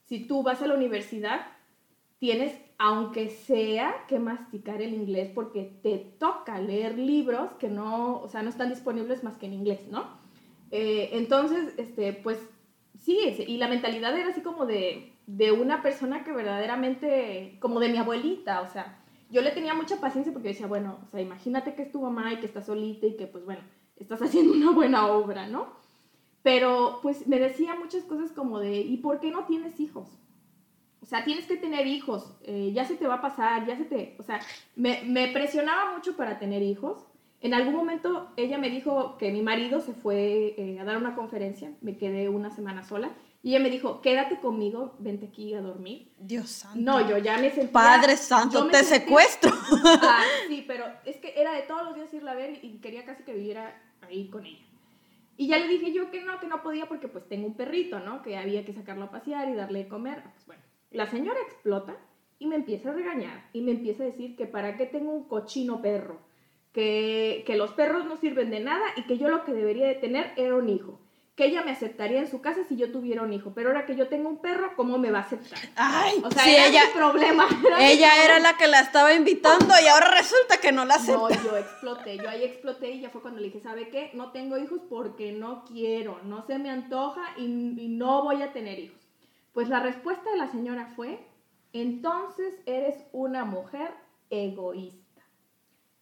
si 0.02 0.26
tú 0.26 0.42
vas 0.42 0.62
a 0.62 0.66
la 0.66 0.74
universidad, 0.74 1.46
tienes, 2.18 2.58
aunque 2.78 3.30
sea, 3.30 4.04
que 4.06 4.18
masticar 4.18 4.80
el 4.80 4.94
inglés 4.94 5.30
porque 5.34 5.78
te 5.82 5.98
toca 5.98 6.58
leer 6.60 6.98
libros 6.98 7.52
que 7.52 7.68
no, 7.68 8.20
o 8.20 8.28
sea, 8.28 8.42
no 8.42 8.50
están 8.50 8.68
disponibles 8.68 9.24
más 9.24 9.36
que 9.36 9.46
en 9.46 9.54
inglés, 9.54 9.80
¿no? 9.90 10.06
Eh, 10.70 11.10
entonces, 11.12 11.74
este, 11.76 12.12
pues 12.12 12.38
sí, 12.98 13.18
y 13.46 13.56
la 13.56 13.68
mentalidad 13.68 14.16
era 14.16 14.30
así 14.30 14.40
como 14.40 14.66
de, 14.66 15.12
de 15.26 15.52
una 15.52 15.82
persona 15.82 16.24
que 16.24 16.32
verdaderamente, 16.32 17.56
como 17.60 17.80
de 17.80 17.88
mi 17.88 17.98
abuelita, 17.98 18.60
o 18.60 18.68
sea, 18.68 18.98
yo 19.30 19.42
le 19.42 19.50
tenía 19.50 19.74
mucha 19.74 20.00
paciencia 20.00 20.32
porque 20.32 20.48
decía, 20.48 20.66
bueno, 20.66 20.98
o 21.06 21.10
sea, 21.10 21.20
imagínate 21.20 21.74
que 21.74 21.82
es 21.82 21.92
tu 21.92 22.00
mamá 22.00 22.32
y 22.32 22.38
que 22.38 22.46
estás 22.46 22.66
solita 22.66 23.06
y 23.06 23.16
que 23.16 23.26
pues 23.26 23.44
bueno, 23.44 23.62
estás 23.96 24.22
haciendo 24.22 24.52
una 24.52 24.70
buena 24.70 25.06
obra, 25.08 25.46
¿no? 25.46 25.68
Pero 26.42 27.00
pues 27.02 27.26
me 27.26 27.38
decía 27.38 27.74
muchas 27.74 28.04
cosas 28.04 28.30
como 28.32 28.60
de, 28.60 28.80
¿y 28.80 28.98
por 28.98 29.20
qué 29.20 29.30
no 29.30 29.44
tienes 29.44 29.80
hijos? 29.80 30.08
O 31.00 31.06
sea, 31.06 31.24
tienes 31.24 31.46
que 31.46 31.56
tener 31.56 31.86
hijos, 31.86 32.34
eh, 32.42 32.72
ya 32.74 32.84
se 32.84 32.96
te 32.96 33.06
va 33.06 33.14
a 33.14 33.20
pasar, 33.20 33.66
ya 33.66 33.76
se 33.76 33.84
te... 33.84 34.16
O 34.18 34.22
sea, 34.22 34.40
me 34.74 35.28
presionaba 35.32 35.94
mucho 35.94 36.16
para 36.16 36.38
tener 36.38 36.62
hijos. 36.62 37.04
En 37.44 37.52
algún 37.52 37.74
momento 37.74 38.32
ella 38.36 38.56
me 38.56 38.70
dijo 38.70 39.16
que 39.18 39.30
mi 39.30 39.42
marido 39.42 39.80
se 39.80 39.92
fue 39.92 40.54
eh, 40.56 40.78
a 40.80 40.84
dar 40.84 40.96
una 40.96 41.14
conferencia, 41.14 41.70
me 41.82 41.98
quedé 41.98 42.30
una 42.30 42.50
semana 42.50 42.82
sola, 42.82 43.10
y 43.42 43.50
ella 43.50 43.60
me 43.60 43.68
dijo, 43.68 44.00
quédate 44.00 44.40
conmigo, 44.40 44.94
vente 44.98 45.26
aquí 45.26 45.52
a 45.52 45.60
dormir. 45.60 46.10
Dios 46.18 46.48
santo. 46.48 46.80
No, 46.80 47.06
yo 47.06 47.18
ya 47.18 47.36
me 47.36 47.50
sentía... 47.50 47.70
Padre 47.70 48.16
santo, 48.16 48.66
te 48.68 48.78
sentía- 48.78 48.98
secuestro. 48.98 49.52
Ah, 49.84 50.22
sí, 50.48 50.64
pero 50.66 50.86
es 51.04 51.18
que 51.18 51.34
era 51.36 51.52
de 51.52 51.60
todos 51.62 51.84
los 51.84 51.94
días 51.94 52.14
irla 52.14 52.32
a 52.32 52.34
ver 52.34 52.58
y 52.64 52.78
quería 52.78 53.04
casi 53.04 53.22
que 53.24 53.34
viviera 53.34 53.78
ahí 54.00 54.28
con 54.30 54.46
ella. 54.46 54.64
Y 55.36 55.48
ya 55.48 55.58
le 55.58 55.68
dije 55.68 55.92
yo 55.92 56.10
que 56.10 56.22
no, 56.24 56.40
que 56.40 56.46
no 56.46 56.62
podía 56.62 56.86
porque 56.86 57.08
pues 57.08 57.28
tengo 57.28 57.46
un 57.46 57.54
perrito, 57.58 57.98
¿no? 58.00 58.22
Que 58.22 58.38
había 58.38 58.64
que 58.64 58.72
sacarlo 58.72 59.04
a 59.04 59.10
pasear 59.10 59.50
y 59.50 59.54
darle 59.54 59.80
de 59.80 59.88
comer. 59.88 60.22
Ah, 60.24 60.30
Pues 60.32 60.46
bueno, 60.46 60.62
la 60.92 61.06
señora 61.10 61.38
explota 61.46 61.94
y 62.38 62.46
me 62.46 62.56
empieza 62.56 62.88
a 62.88 62.94
regañar 62.94 63.50
y 63.52 63.60
me 63.60 63.72
empieza 63.72 64.04
a 64.04 64.06
decir 64.06 64.34
que 64.36 64.46
para 64.46 64.78
qué 64.78 64.86
tengo 64.86 65.12
un 65.12 65.24
cochino 65.28 65.82
perro, 65.82 66.20
que, 66.74 67.44
que 67.46 67.56
los 67.56 67.70
perros 67.72 68.04
no 68.04 68.16
sirven 68.18 68.50
de 68.50 68.60
nada 68.60 68.84
y 68.96 69.04
que 69.04 69.16
yo 69.16 69.28
lo 69.28 69.44
que 69.44 69.52
debería 69.54 69.86
de 69.86 69.94
tener 69.94 70.32
era 70.36 70.56
un 70.56 70.68
hijo, 70.68 71.00
que 71.36 71.46
ella 71.46 71.62
me 71.64 71.70
aceptaría 71.70 72.18
en 72.20 72.28
su 72.30 72.40
casa 72.40 72.62
si 72.68 72.76
yo 72.76 72.92
tuviera 72.92 73.22
un 73.22 73.32
hijo, 73.32 73.52
pero 73.54 73.68
ahora 73.70 73.86
que 73.86 73.96
yo 73.96 74.08
tengo 74.08 74.28
un 74.28 74.38
perro, 74.38 74.72
¿cómo 74.76 74.98
me 74.98 75.10
va 75.10 75.18
a 75.18 75.22
aceptar? 75.22 75.58
Ay, 75.76 76.20
O 76.24 76.30
sea, 76.30 76.42
sí, 76.44 76.50
era 76.50 76.66
ella, 76.66 76.82
mi 76.86 76.92
problema. 76.92 77.46
era 77.66 77.78
mi 77.78 77.84
ella 77.84 78.08
problema. 78.08 78.24
era 78.24 78.38
la 78.40 78.56
que 78.56 78.66
la 78.68 78.80
estaba 78.80 79.14
invitando 79.14 79.72
y 79.82 79.86
ahora 79.88 80.10
resulta 80.16 80.58
que 80.58 80.70
no 80.72 80.84
la 80.84 80.94
acepta. 80.94 81.16
No, 81.20 81.30
yo 81.30 81.56
exploté, 81.56 82.16
yo 82.18 82.28
ahí 82.28 82.44
exploté 82.44 82.90
y 82.90 83.00
ya 83.00 83.10
fue 83.10 83.22
cuando 83.22 83.40
le 83.40 83.46
dije, 83.46 83.60
¿sabe 83.60 83.88
qué? 83.88 84.10
No 84.14 84.30
tengo 84.32 84.58
hijos 84.58 84.80
porque 84.88 85.32
no 85.32 85.64
quiero, 85.64 86.20
no 86.24 86.42
se 86.46 86.58
me 86.58 86.70
antoja 86.70 87.22
y, 87.36 87.42
y 87.44 87.88
no 87.88 88.22
voy 88.22 88.42
a 88.42 88.52
tener 88.52 88.78
hijos. 88.78 88.98
Pues 89.52 89.68
la 89.68 89.80
respuesta 89.80 90.28
de 90.30 90.36
la 90.38 90.48
señora 90.48 90.92
fue, 90.96 91.18
entonces 91.72 92.54
eres 92.66 92.96
una 93.12 93.44
mujer 93.44 93.90
egoísta. 94.30 95.03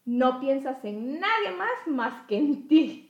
No 0.05 0.41
piensas 0.41 0.85
en 0.85 1.21
nadie 1.21 1.51
más 1.57 1.87
más 1.87 2.27
que 2.27 2.37
en 2.37 2.69
ti. 2.69 3.09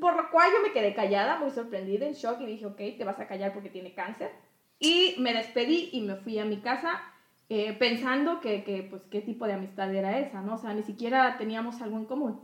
Por 0.00 0.16
lo 0.16 0.30
cual 0.30 0.50
yo 0.52 0.62
me 0.62 0.72
quedé 0.72 0.94
callada, 0.94 1.38
muy 1.38 1.50
sorprendida, 1.50 2.06
en 2.06 2.14
shock 2.14 2.40
y 2.40 2.46
dije, 2.46 2.66
ok, 2.66 2.76
te 2.76 3.04
vas 3.04 3.20
a 3.20 3.28
callar 3.28 3.52
porque 3.52 3.70
tiene 3.70 3.94
cáncer. 3.94 4.32
Y 4.80 5.14
me 5.18 5.32
despedí 5.32 5.90
y 5.92 6.00
me 6.00 6.16
fui 6.16 6.38
a 6.38 6.44
mi 6.44 6.58
casa 6.58 7.00
eh, 7.48 7.72
pensando 7.78 8.40
que, 8.40 8.64
que, 8.64 8.82
pues, 8.82 9.02
qué 9.10 9.20
tipo 9.20 9.46
de 9.46 9.54
amistad 9.54 9.94
era 9.94 10.18
esa, 10.18 10.42
¿no? 10.42 10.54
O 10.54 10.58
sea, 10.58 10.74
ni 10.74 10.82
siquiera 10.82 11.38
teníamos 11.38 11.80
algo 11.80 11.96
en 11.96 12.04
común. 12.06 12.40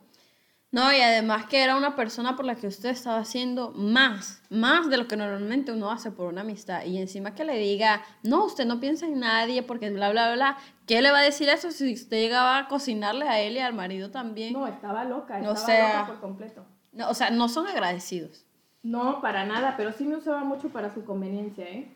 No, 0.75 0.93
y 0.93 1.01
además 1.01 1.47
que 1.47 1.63
era 1.63 1.77
una 1.77 1.95
persona 1.95 2.35
por 2.35 2.45
la 2.45 2.57
que 2.57 2.67
usted 2.67 2.89
estaba 2.89 3.19
haciendo 3.19 3.71
más, 3.71 4.43
más 4.51 4.91
de 4.91 4.97
lo 4.97 5.07
que 5.07 5.17
normalmente 5.17 5.71
uno 5.71 5.89
hace 5.89 6.11
por 6.11 6.27
una 6.27 6.41
amistad. 6.41 6.85
Y 6.85 6.99
encima 6.99 7.33
que 7.33 7.45
le 7.45 7.57
diga, 7.59 8.03
no, 8.25 8.47
usted 8.47 8.65
no 8.65 8.81
piensa 8.81 9.07
en 9.07 9.21
nadie 9.21 9.63
porque 9.63 9.91
bla, 9.91 10.11
bla, 10.11 10.35
bla. 10.35 10.59
¿Qué 10.87 11.01
le 11.03 11.11
va 11.11 11.19
a 11.21 11.23
decir 11.23 11.49
eso 11.49 11.71
si 11.71 11.93
usted 11.95 12.19
llegaba 12.19 12.59
a 12.59 12.69
cocinarle 12.69 13.27
a 13.29 13.41
él 13.41 13.55
y 13.55 13.59
al 13.61 13.73
marido 13.75 14.11
también? 14.11 14.53
No, 14.53 14.67
estaba 14.67 15.05
loca, 15.05 15.35
O 15.37 15.39
estaba 15.39 15.57
sea- 15.57 16.01
loca 16.01 16.07
por 16.13 16.21
completo. 16.21 16.65
No, 16.93 17.09
o 17.11 17.15
sea, 17.15 17.31
no 17.31 17.49
son 17.49 17.67
agradecidos. 17.67 18.45
No, 18.83 19.21
para 19.23 19.47
nada, 19.47 19.75
pero 19.77 19.93
sí 19.93 20.05
me 20.05 20.17
usaba 20.17 20.45
mucho 20.45 20.69
para 20.69 20.93
su 20.93 21.05
conveniencia, 21.05 21.65
¿eh? 21.65 21.89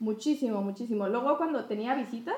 Muchísimo, 0.00 0.60
muchísimo. 0.62 1.06
Luego 1.08 1.36
cuando 1.38 1.64
tenía 1.66 1.94
visitas, 1.94 2.34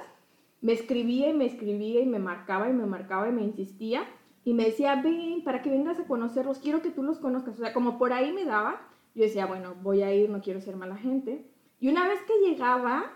me 0.60 0.72
escribía 0.72 1.30
y 1.30 1.32
me 1.32 1.46
escribía 1.46 2.00
y 2.02 2.06
me 2.06 2.18
marcaba 2.18 2.68
y 2.68 2.72
me 2.72 2.84
marcaba 2.86 3.28
y 3.28 3.32
me 3.32 3.42
insistía 3.42 4.04
y 4.44 4.52
me 4.52 4.64
decía, 4.66 4.96
ven, 4.96 5.42
para 5.42 5.62
que 5.62 5.70
vengas 5.70 5.98
a 5.98 6.04
conocerlos, 6.04 6.58
quiero 6.58 6.82
que 6.82 6.90
tú 6.90 7.02
los 7.02 7.18
conozcas. 7.18 7.54
O 7.54 7.58
sea, 7.62 7.72
como 7.72 7.96
por 7.98 8.12
ahí 8.12 8.32
me 8.32 8.44
daba, 8.44 8.82
yo 9.14 9.24
decía, 9.24 9.46
bueno, 9.46 9.74
voy 9.82 10.02
a 10.02 10.12
ir, 10.14 10.28
no 10.28 10.42
quiero 10.42 10.60
ser 10.60 10.76
mala 10.76 10.96
gente. 10.96 11.46
Y 11.80 11.88
una 11.88 12.06
vez 12.06 12.20
que 12.26 12.46
llegaba, 12.46 13.10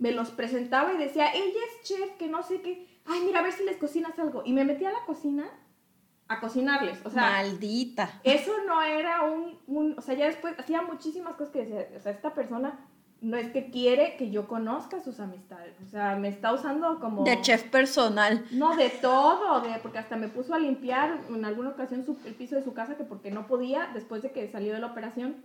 me 0.00 0.10
los 0.10 0.30
presentaba 0.32 0.92
y 0.92 0.96
decía, 0.98 1.32
ella 1.32 1.60
es 1.68 1.86
chef, 1.88 2.10
que 2.18 2.26
no 2.26 2.42
sé 2.42 2.60
qué, 2.62 2.88
ay, 3.06 3.20
mira, 3.24 3.38
a 3.38 3.42
ver 3.42 3.52
si 3.52 3.64
les 3.64 3.76
cocinas 3.76 4.18
algo. 4.18 4.42
Y 4.44 4.52
me 4.52 4.64
metía 4.64 4.88
a 4.88 4.92
la 4.92 5.04
cocina 5.06 5.48
a 6.26 6.40
cocinarles. 6.40 6.98
O 7.04 7.10
sea, 7.10 7.22
Maldita. 7.22 8.20
eso 8.24 8.52
no 8.66 8.82
era 8.82 9.22
un, 9.22 9.58
un- 9.66 9.94
o 9.98 10.00
sea, 10.02 10.14
ya 10.14 10.26
después 10.26 10.58
hacía 10.58 10.82
muchísimas 10.82 11.34
cosas 11.36 11.52
que 11.52 11.64
decía, 11.64 11.86
o 11.96 12.00
sea, 12.00 12.12
esta 12.12 12.34
persona 12.34 12.86
no 13.20 13.36
es 13.36 13.50
que 13.50 13.70
quiere 13.70 14.16
que 14.16 14.30
yo 14.30 14.48
conozca 14.48 15.00
sus 15.00 15.20
amistades, 15.20 15.74
o 15.84 15.90
sea, 15.90 16.16
me 16.16 16.28
está 16.28 16.54
usando 16.54 16.98
como... 17.00 17.22
De 17.24 17.38
chef 17.42 17.64
personal. 17.64 18.46
No, 18.52 18.74
de 18.76 18.88
todo, 18.88 19.60
de, 19.60 19.78
porque 19.82 19.98
hasta 19.98 20.16
me 20.16 20.28
puso 20.28 20.54
a 20.54 20.58
limpiar 20.58 21.20
en 21.28 21.44
alguna 21.44 21.70
ocasión 21.70 22.02
su- 22.06 22.16
el 22.24 22.34
piso 22.34 22.54
de 22.56 22.62
su 22.62 22.72
casa 22.72 22.96
que 22.96 23.04
porque 23.04 23.30
no 23.30 23.46
podía 23.46 23.90
después 23.92 24.22
de 24.22 24.30
que 24.32 24.48
salió 24.50 24.72
de 24.72 24.78
la 24.80 24.86
operación, 24.86 25.36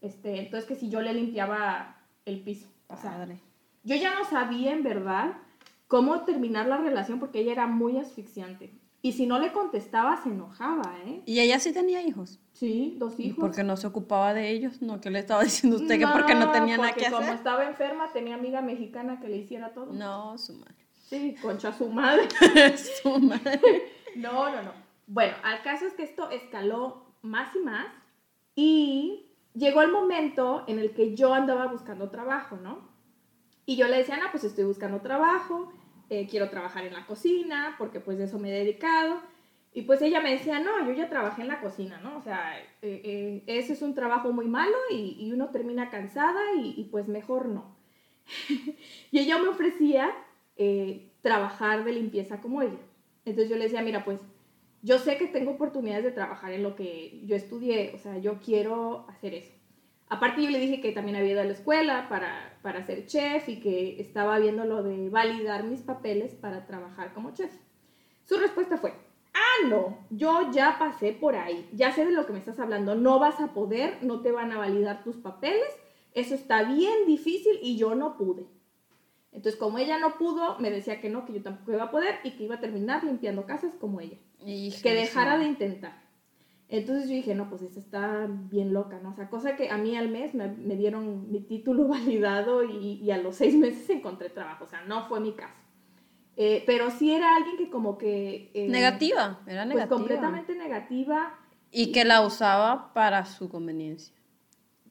este, 0.00 0.38
entonces 0.38 0.66
que 0.66 0.76
si 0.76 0.88
yo 0.88 1.02
le 1.02 1.12
limpiaba 1.12 1.96
el 2.24 2.40
piso. 2.40 2.68
O 2.86 2.96
sea, 2.96 3.10
Padre. 3.18 3.40
Yo 3.84 3.96
ya 3.96 4.14
no 4.14 4.24
sabía 4.24 4.72
en 4.72 4.82
verdad 4.82 5.36
cómo 5.86 6.22
terminar 6.24 6.66
la 6.66 6.76
relación 6.78 7.18
porque 7.18 7.40
ella 7.40 7.52
era 7.52 7.66
muy 7.66 7.98
asfixiante. 7.98 8.72
Y 9.00 9.12
si 9.12 9.26
no 9.26 9.38
le 9.38 9.52
contestaba, 9.52 10.16
se 10.16 10.28
enojaba, 10.28 10.96
¿eh? 11.06 11.22
Y 11.24 11.38
ella 11.38 11.60
sí 11.60 11.72
tenía 11.72 12.02
hijos. 12.02 12.40
Sí, 12.52 12.96
dos 12.98 13.18
¿Y 13.20 13.28
hijos. 13.28 13.38
por 13.38 13.54
qué 13.54 13.62
no 13.62 13.76
se 13.76 13.86
ocupaba 13.86 14.34
de 14.34 14.50
ellos? 14.50 14.82
No, 14.82 15.00
¿qué 15.00 15.10
le 15.10 15.20
estaba 15.20 15.42
diciendo 15.44 15.76
usted? 15.78 15.98
que 16.00 16.06
porque 16.08 16.34
no 16.34 16.50
tenía 16.50 16.76
nada 16.76 16.88
porque 16.88 17.04
que 17.04 17.10
como 17.10 17.22
hacer. 17.22 17.34
estaba 17.36 17.64
enferma, 17.64 18.12
tenía 18.12 18.34
amiga 18.34 18.60
mexicana 18.60 19.20
que 19.20 19.28
le 19.28 19.36
hiciera 19.36 19.72
todo. 19.72 19.92
No, 19.92 20.36
su 20.36 20.54
madre. 20.54 20.74
Sí, 20.92 21.36
concha 21.40 21.72
su 21.72 21.88
madre. 21.88 22.28
su 23.02 23.18
madre. 23.20 23.60
No, 24.16 24.50
no, 24.50 24.62
no. 24.62 24.72
Bueno, 25.06 25.34
al 25.44 25.62
caso 25.62 25.86
es 25.86 25.92
que 25.92 26.02
esto 26.02 26.28
escaló 26.30 27.04
más 27.22 27.54
y 27.54 27.60
más 27.60 27.86
y 28.56 29.26
llegó 29.54 29.82
el 29.82 29.92
momento 29.92 30.64
en 30.66 30.80
el 30.80 30.92
que 30.92 31.14
yo 31.14 31.34
andaba 31.34 31.66
buscando 31.68 32.10
trabajo, 32.10 32.56
¿no? 32.56 32.87
Y 33.68 33.76
yo 33.76 33.86
le 33.86 33.98
decía, 33.98 34.16
no, 34.16 34.30
pues 34.30 34.44
estoy 34.44 34.64
buscando 34.64 35.02
trabajo, 35.02 35.70
eh, 36.08 36.26
quiero 36.26 36.48
trabajar 36.48 36.86
en 36.86 36.94
la 36.94 37.04
cocina, 37.04 37.74
porque 37.76 38.00
pues 38.00 38.16
de 38.16 38.24
eso 38.24 38.38
me 38.38 38.48
he 38.48 38.60
dedicado. 38.60 39.20
Y 39.74 39.82
pues 39.82 40.00
ella 40.00 40.22
me 40.22 40.30
decía, 40.30 40.58
no, 40.58 40.86
yo 40.86 40.94
ya 40.94 41.10
trabajé 41.10 41.42
en 41.42 41.48
la 41.48 41.60
cocina, 41.60 42.00
¿no? 42.00 42.16
O 42.16 42.22
sea, 42.22 42.58
eh, 42.58 43.02
eh, 43.04 43.42
ese 43.46 43.74
es 43.74 43.82
un 43.82 43.94
trabajo 43.94 44.32
muy 44.32 44.46
malo 44.46 44.74
y, 44.90 45.30
uno 45.34 45.50
termina 45.50 45.90
cansada 45.90 46.40
y, 46.56 46.80
y, 46.80 46.84
pues 46.84 47.08
mejor 47.08 47.44
no. 47.44 47.76
y 49.10 49.18
ella 49.18 49.36
me 49.36 49.48
ofrecía 49.48 50.14
eh, 50.56 51.12
trabajar 51.20 51.84
de 51.84 51.92
limpieza 51.92 52.40
como 52.40 52.62
ella. 52.62 52.80
Entonces 53.26 53.50
yo 53.50 53.56
le 53.56 53.64
decía, 53.64 53.82
mira, 53.82 54.02
pues 54.02 54.18
yo 54.80 54.98
sé 54.98 55.18
que 55.18 55.26
tengo 55.26 55.50
oportunidades 55.50 56.04
de 56.04 56.12
trabajar 56.12 56.52
en 56.52 56.62
lo 56.62 56.74
que 56.74 57.20
yo 57.26 57.36
estudié, 57.36 57.92
o 57.94 57.98
sea, 57.98 58.16
yo 58.16 58.40
quiero 58.40 59.04
hacer 59.10 59.34
eso. 59.34 59.57
Aparte 60.10 60.42
yo 60.42 60.50
le 60.50 60.58
dije 60.58 60.80
que 60.80 60.92
también 60.92 61.16
había 61.16 61.32
ido 61.32 61.40
a 61.42 61.44
la 61.44 61.52
escuela 61.52 62.08
para, 62.08 62.58
para 62.62 62.82
ser 62.84 63.06
chef 63.06 63.48
y 63.48 63.60
que 63.60 64.00
estaba 64.00 64.38
viendo 64.38 64.64
lo 64.64 64.82
de 64.82 65.10
validar 65.10 65.64
mis 65.64 65.80
papeles 65.82 66.34
para 66.34 66.66
trabajar 66.66 67.12
como 67.12 67.32
chef. 67.34 67.52
Su 68.24 68.38
respuesta 68.38 68.78
fue, 68.78 68.94
ah, 69.34 69.68
no, 69.68 69.98
yo 70.10 70.50
ya 70.50 70.76
pasé 70.78 71.12
por 71.12 71.36
ahí, 71.36 71.68
ya 71.72 71.92
sé 71.92 72.06
de 72.06 72.12
lo 72.12 72.26
que 72.26 72.32
me 72.32 72.38
estás 72.38 72.58
hablando, 72.58 72.94
no 72.94 73.18
vas 73.18 73.40
a 73.40 73.52
poder, 73.52 73.98
no 74.02 74.20
te 74.20 74.32
van 74.32 74.52
a 74.52 74.58
validar 74.58 75.04
tus 75.04 75.16
papeles, 75.16 75.68
eso 76.14 76.34
está 76.34 76.62
bien 76.62 77.06
difícil 77.06 77.58
y 77.62 77.76
yo 77.76 77.94
no 77.94 78.16
pude. 78.16 78.46
Entonces, 79.32 79.60
como 79.60 79.78
ella 79.78 79.98
no 79.98 80.16
pudo, 80.16 80.58
me 80.58 80.70
decía 80.70 81.00
que 81.00 81.10
no, 81.10 81.26
que 81.26 81.34
yo 81.34 81.42
tampoco 81.42 81.72
iba 81.72 81.84
a 81.84 81.90
poder 81.90 82.16
y 82.24 82.32
que 82.32 82.44
iba 82.44 82.56
a 82.56 82.60
terminar 82.60 83.04
limpiando 83.04 83.44
casas 83.44 83.74
como 83.78 84.00
ella. 84.00 84.16
Hija 84.44 84.82
Que 84.82 84.94
de 84.94 85.00
dejara 85.02 85.38
de 85.38 85.44
intentar. 85.44 86.07
Entonces 86.68 87.08
yo 87.08 87.14
dije, 87.16 87.34
no, 87.34 87.48
pues 87.48 87.62
esta 87.62 87.80
está 87.80 88.26
bien 88.28 88.74
loca, 88.74 89.00
¿no? 89.02 89.10
O 89.10 89.14
sea, 89.14 89.30
cosa 89.30 89.56
que 89.56 89.70
a 89.70 89.78
mí 89.78 89.96
al 89.96 90.10
mes 90.10 90.34
me, 90.34 90.48
me 90.48 90.76
dieron 90.76 91.30
mi 91.32 91.40
título 91.40 91.88
validado 91.88 92.62
y, 92.64 92.94
y 93.02 93.10
a 93.10 93.18
los 93.18 93.36
seis 93.36 93.54
meses 93.54 93.88
encontré 93.90 94.28
trabajo. 94.30 94.64
O 94.64 94.68
sea, 94.68 94.82
no 94.84 95.08
fue 95.08 95.20
mi 95.20 95.32
caso. 95.32 95.54
Eh, 96.36 96.62
pero 96.66 96.90
sí 96.90 97.12
era 97.12 97.34
alguien 97.36 97.56
que 97.56 97.68
como 97.70 97.98
que... 97.98 98.50
eh, 98.54 98.68
Negativa, 98.68 99.40
era 99.46 99.64
Pues 99.64 99.68
negativa. 99.68 99.88
completamente 99.88 100.54
negativa. 100.54 101.34
Y 101.70 101.92
que 101.92 102.04
la 102.04 102.20
usaba 102.22 102.92
para 102.94 103.24
su 103.24 103.48
conveniencia. 103.48 104.14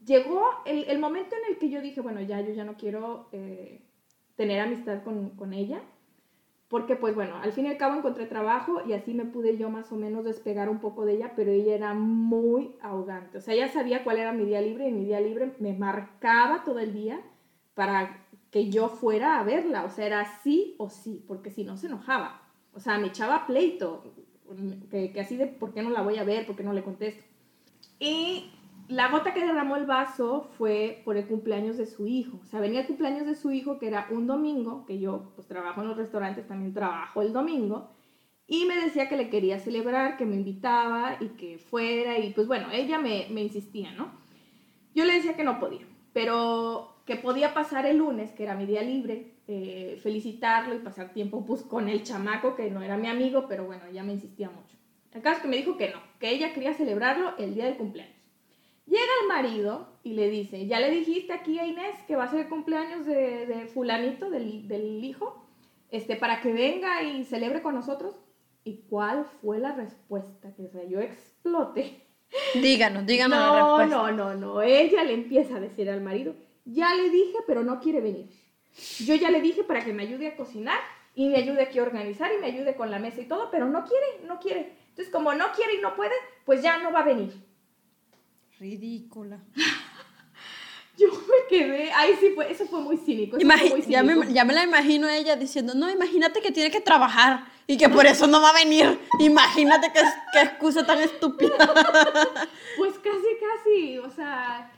Llegó 0.06 0.44
el, 0.66 0.86
el 0.86 1.00
momento 1.00 1.36
en 1.36 1.52
el 1.54 1.58
que 1.60 1.70
yo 1.70 1.82
dije, 1.82 2.02
bueno, 2.02 2.22
ya, 2.22 2.40
yo 2.42 2.54
ya 2.54 2.64
no 2.64 2.78
quiero 2.78 3.30
eh, 3.32 3.82
tener 4.36 4.60
amistad 4.62 5.04
con, 5.04 5.32
con 5.32 5.54
ella. 5.54 5.82
Porque, 6.68 6.98
pues 6.98 7.16
bueno, 7.16 7.38
al 7.38 7.54
fin 7.54 7.66
y 7.66 7.70
al 7.70 7.78
cabo 7.78 7.96
encontré 7.96 8.26
trabajo 8.26 8.82
y 8.86 8.92
así 8.92 9.14
me 9.14 9.24
pude 9.24 9.58
yo 9.58 9.70
más 9.70 9.92
o 9.94 9.96
menos 9.96 10.26
despegar 10.26 10.70
un 10.70 10.80
poco 10.80 11.06
de 11.06 11.14
ella, 11.14 11.32
pero 11.36 11.52
ella 11.52 11.74
era 11.74 11.94
muy 11.94 12.76
arrogante. 12.82 13.38
O 13.38 13.42
sea, 13.42 13.54
ella 13.54 13.70
sabía 13.70 14.04
cuál 14.04 14.18
era 14.18 14.34
mi 14.34 14.44
día 14.44 14.60
libre 14.60 14.90
y 14.90 14.92
mi 14.92 15.06
día 15.06 15.22
libre 15.22 15.54
me 15.60 15.74
marcaba 15.74 16.64
todo 16.66 16.80
el 16.80 16.94
día 16.94 17.22
para 17.74 18.26
que 18.52 18.70
yo 18.70 18.90
fuera 18.90 19.40
a 19.40 19.44
verla. 19.44 19.86
O 19.86 19.90
sea, 19.90 20.06
era 20.08 20.26
sí 20.44 20.76
o 20.78 20.90
sí, 20.90 21.24
porque 21.26 21.52
si 21.52 21.64
no 21.64 21.78
se 21.78 21.88
enojaba. 21.88 22.42
O 22.74 22.82
sea, 22.82 22.98
me 22.98 23.08
echaba 23.08 23.48
pleito, 23.48 24.04
que, 24.92 25.14
que 25.14 25.22
así 25.22 25.38
de 25.38 25.48
por 25.48 25.74
qué 25.74 25.82
no 25.82 25.90
la 25.90 26.02
voy 26.02 26.18
a 26.18 26.26
ver, 26.26 26.46
por 26.46 26.58
qué 26.58 26.64
no 26.64 26.74
le 26.74 26.84
contesto. 26.84 27.24
Y 28.00 28.52
la 28.90 29.10
gota 29.10 29.34
que 29.34 29.46
derramó 29.46 29.76
el 29.76 29.86
vaso 29.86 30.50
fue 30.58 31.02
por 31.04 31.18
el 31.18 31.28
cumpleaños 31.28 31.78
de 31.78 31.86
su 31.86 32.08
hijo. 32.08 32.40
O 32.44 32.46
sea, 32.46 32.60
venía 32.60 32.82
el 32.82 32.88
cumpleaños 32.88 33.26
de 33.26 33.36
su 33.36 33.52
hijo, 33.52 33.80
que 33.80 33.88
era 33.88 34.08
un 34.12 34.28
domingo, 34.28 34.86
que 34.86 35.00
yo 35.00 35.32
pues 35.36 35.48
trabajo 35.48 35.82
en 35.82 35.90
los 35.90 35.98
restaurantes, 35.98 36.48
también 36.48 36.74
trabajo 36.74 37.22
el 37.22 37.34
domingo, 37.34 37.92
y 38.48 38.66
me 38.66 38.78
decía 38.78 39.10
que 39.10 39.18
le 39.18 39.30
quería 39.30 39.60
celebrar, 39.60 40.16
que 40.16 40.26
me 40.26 40.36
invitaba 40.36 41.18
y 41.20 41.30
que 41.30 41.58
fuera, 41.58 42.18
y 42.18 42.32
pues 42.32 42.48
bueno, 42.48 42.68
ella 42.72 42.98
me, 42.98 43.28
insistía, 43.42 43.92
¿no? 43.92 44.10
Yo 44.96 45.04
le 45.04 45.16
decía 45.16 45.36
que 45.36 45.44
no 45.44 45.60
podía, 45.60 45.86
pero 46.14 46.96
que 47.06 47.18
podía 47.18 47.54
pasar 47.54 47.86
el 47.86 47.98
lunes, 47.98 48.32
que 48.32 48.44
era 48.44 48.56
mi 48.56 48.66
día 48.66 48.82
libre, 48.84 49.34
eh, 49.48 50.00
felicitarlo 50.02 50.76
y 50.76 50.80
pasar 50.80 51.14
tiempo 51.14 51.46
pues 51.46 51.62
con 51.64 51.90
el 51.90 52.04
chamaco, 52.04 52.56
que 52.56 52.72
no 52.72 52.82
era 52.82 52.96
mi 52.96 53.08
amigo, 53.08 53.48
pero 53.50 53.66
bueno, 53.66 53.84
ella 53.86 54.04
me 54.04 54.14
insistía 54.14 54.50
mucho. 54.50 54.78
El 55.12 55.22
caso 55.22 55.38
es 55.38 55.42
que 55.42 55.48
me 55.50 55.58
dijo 55.58 55.78
que 55.78 55.90
no, 55.90 56.00
que 56.20 56.30
ella 56.32 56.54
quería 56.54 56.74
celebrarlo 56.74 57.36
el 57.38 57.54
día 57.54 57.66
del 57.66 57.76
cumpleaños. 57.76 58.17
Llega 58.88 59.12
el 59.22 59.28
marido 59.28 60.00
y 60.04 60.14
le 60.14 60.30
dice, 60.30 60.66
¿ya 60.66 60.80
le 60.80 60.90
dijiste 60.90 61.34
aquí 61.34 61.60
a 61.60 61.66
Inés 61.66 61.96
que 62.08 62.16
va 62.16 62.24
a 62.24 62.32
ser 62.32 62.42
el 62.42 62.50
cumpleaños 62.50 63.06
de, 63.06 63.46
de 63.46 63.66
fulanito, 63.68 64.30
del, 64.30 64.68
del, 64.68 65.04
hijo, 65.04 65.46
este, 65.90 66.16
para 66.16 66.42
que 66.42 66.54
venga 66.54 67.04
y 67.04 67.26
celebre 67.26 67.62
con 67.62 67.76
nosotros? 67.76 68.16
¿Y 68.64 68.84
cuál 68.90 69.26
fue 69.42 69.60
la 69.60 69.74
respuesta? 69.74 70.56
Que 70.56 70.64
o 70.64 70.70
sea, 70.70 70.86
yo 70.86 71.02
exploté. 71.02 72.08
Díganos, 72.56 73.06
díganos 73.06 73.38
no, 73.38 73.56
la 73.56 73.62
respuesta. 73.62 73.96
No, 73.96 74.12
no, 74.12 74.36
no, 74.36 74.62
ella 74.62 75.04
le 75.04 75.14
empieza 75.14 75.58
a 75.58 75.60
decir 75.60 75.90
al 75.90 76.02
marido, 76.02 76.36
ya 76.64 76.94
le 76.94 77.10
dije, 77.10 77.38
pero 77.46 77.64
no 77.64 77.82
quiere 77.82 78.00
venir. 78.00 78.30
Yo 79.00 79.16
ya 79.16 79.32
le 79.32 79.42
dije 79.42 79.64
para 79.64 79.84
que 79.84 79.92
me 79.92 80.04
ayude 80.04 80.28
a 80.28 80.38
cocinar 80.38 80.80
y 81.14 81.28
me 81.28 81.38
ayude 81.38 81.64
aquí 81.64 81.80
a 81.80 81.84
organizar 81.84 82.32
y 82.34 82.40
me 82.40 82.48
ayude 82.48 82.76
con 82.76 82.90
la 82.90 83.00
mesa 83.00 83.20
y 83.20 83.26
todo, 83.26 83.50
pero 83.52 83.68
no 83.68 83.84
quiere, 83.84 84.26
no 84.26 84.40
quiere. 84.40 84.78
Entonces, 84.90 85.12
como 85.12 85.34
no 85.34 85.52
quiere 85.56 85.76
y 85.76 85.82
no 85.82 85.96
puede, 85.96 86.14
pues 86.46 86.62
ya 86.62 86.78
no 86.78 86.92
va 86.92 87.00
a 87.02 87.06
venir. 87.06 87.47
Ridícula. 88.60 89.40
Yo 90.98 91.10
me 91.12 91.48
quedé, 91.48 91.92
ay 91.92 92.16
sí, 92.20 92.32
fue, 92.34 92.52
eso 92.52 92.66
fue 92.66 92.82
muy 92.82 92.98
cínico. 92.98 93.38
eso 93.38 93.48
fue 93.48 93.70
muy 93.70 93.82
ya, 93.84 94.02
me, 94.02 94.14
cínico. 94.14 94.32
ya 94.34 94.44
me 94.46 94.54
la 94.54 94.64
imagino 94.64 95.08
ella 95.08 95.36
diciendo, 95.36 95.76
no, 95.76 95.92
imagínate 95.92 96.42
que 96.42 96.52
tiene 96.52 96.72
que 96.72 96.82
trabajar 96.82 97.46
y 97.68 97.78
que 97.78 97.88
por 97.88 98.08
eso 98.08 98.26
no 98.26 98.42
va 98.42 98.50
a 98.50 98.54
venir. 98.54 99.00
Imagínate 99.20 99.92
qué, 99.94 100.02
qué 100.34 100.42
excusa 100.42 100.86
tan 100.86 101.00
estúpida. 101.00 101.54
Pues 102.78 102.94
casi, 103.00 103.28
casi, 103.40 103.98
o 103.98 104.10
sea, 104.12 104.72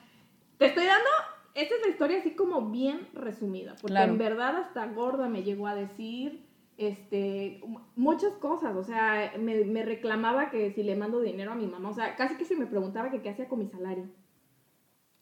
te 0.57 0.67
estoy 0.67 0.86
dando, 0.86 1.09
esta 1.53 1.75
es 1.75 1.81
la 1.81 1.88
historia 1.89 2.19
así 2.19 2.31
como 2.31 2.69
bien 2.69 3.09
resumida, 3.13 3.71
porque 3.81 3.88
Claro. 3.93 4.13
en 4.13 4.17
verdad 4.17 4.55
hasta 4.57 4.86
gorda 4.88 5.27
me 5.27 5.43
llegó 5.43 5.67
a 5.67 5.75
decir, 5.75 6.45
este, 6.79 7.62
muchas 7.95 8.33
cosas, 8.36 8.75
o 8.75 8.83
sea, 8.83 9.33
me, 9.38 9.65
me 9.65 9.83
reclamaba 9.83 10.50
que 10.50 10.71
si 10.71 10.81
le 10.81 10.95
mando 10.95 11.19
dinero 11.19 11.51
a 11.51 11.55
mi 11.55 11.67
mamá, 11.67 11.89
o 11.89 11.93
sea, 11.93 12.15
casi 12.15 12.36
que 12.36 12.45
se 12.45 12.55
me 12.55 12.65
preguntaba 12.65 13.12
que 13.12 13.21
qué 13.21 13.29
hacía 13.29 13.50
con 13.50 13.59
mi 13.59 13.67
salario. 13.67 14.09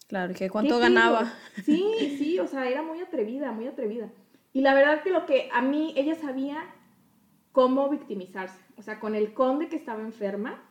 Claro, 0.07 0.33
que 0.33 0.39
¿Qué 0.45 0.49
cuánto 0.49 0.79
ganaba. 0.79 1.33
Sí, 1.65 2.15
sí, 2.17 2.39
o 2.39 2.47
sea, 2.47 2.69
era 2.69 2.81
muy 2.81 3.01
atrevida, 3.01 3.51
muy 3.51 3.67
atrevida. 3.67 4.09
Y 4.53 4.61
la 4.61 4.73
verdad 4.73 5.03
que 5.03 5.09
lo 5.09 5.25
que 5.25 5.49
a 5.51 5.61
mí, 5.61 5.93
ella 5.97 6.15
sabía 6.15 6.63
cómo 7.51 7.89
victimizarse. 7.89 8.59
O 8.77 8.81
sea, 8.81 8.99
con 8.99 9.15
el 9.15 9.33
conde 9.33 9.67
que 9.67 9.75
estaba 9.75 10.01
enferma, 10.01 10.63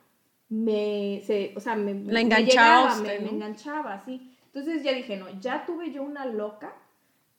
me, 0.49 1.21
se, 1.25 1.53
o 1.55 1.59
sea, 1.59 1.75
me, 1.75 1.93
La 1.93 2.13
me 2.13 2.21
enganchaba 2.21 2.95
llegaba, 2.95 3.01
me, 3.01 3.19
me 3.19 3.29
enganchaba, 3.29 4.03
sí. 4.05 4.35
Entonces 4.45 4.83
ya 4.83 4.93
dije, 4.93 5.17
no, 5.17 5.29
ya 5.39 5.65
tuve 5.65 5.91
yo 5.91 6.01
una 6.01 6.25
loca 6.25 6.73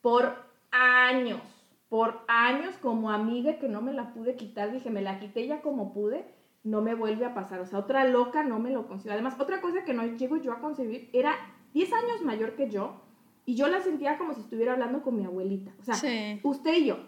por 0.03 0.37
años, 0.71 1.41
por 1.89 2.21
años 2.29 2.77
como 2.83 3.11
amiga 3.11 3.59
que 3.59 3.69
no 3.69 3.81
me 3.81 3.93
la 3.93 4.13
pude 4.13 4.37
quitar. 4.37 4.73
Dije, 4.73 4.91
me 4.91 5.03
la 5.03 5.19
quité 5.19 5.47
ya 5.47 5.63
como 5.63 5.93
pude, 5.93 6.27
no 6.63 6.83
me 6.83 6.95
vuelve 6.95 7.25
a 7.25 7.35
pasar. 7.35 7.61
O 7.61 7.67
sea, 7.67 7.79
otra 7.79 8.05
loca 8.05 8.43
no 8.43 8.59
me 8.59 8.71
lo 8.71 8.87
consigo. 8.87 9.13
Además, 9.15 9.37
otra 9.39 9.61
cosa 9.61 9.85
que 9.85 9.95
no 9.95 10.05
llego 10.05 10.37
yo 10.37 10.53
a 10.53 10.61
concebir 10.61 11.09
era 11.13 11.35
10 11.73 11.93
años 11.93 12.23
mayor 12.23 12.57
que 12.57 12.69
yo 12.69 13.01
y 13.47 13.55
yo 13.55 13.69
la 13.69 13.81
sentía 13.81 14.19
como 14.19 14.35
si 14.35 14.41
estuviera 14.41 14.75
hablando 14.75 15.03
con 15.03 15.17
mi 15.17 15.25
abuelita. 15.25 15.73
O 15.81 15.83
sea, 15.83 15.95
Sí. 15.95 16.39
usted 16.43 16.75
y 16.75 16.87
yo, 16.87 16.99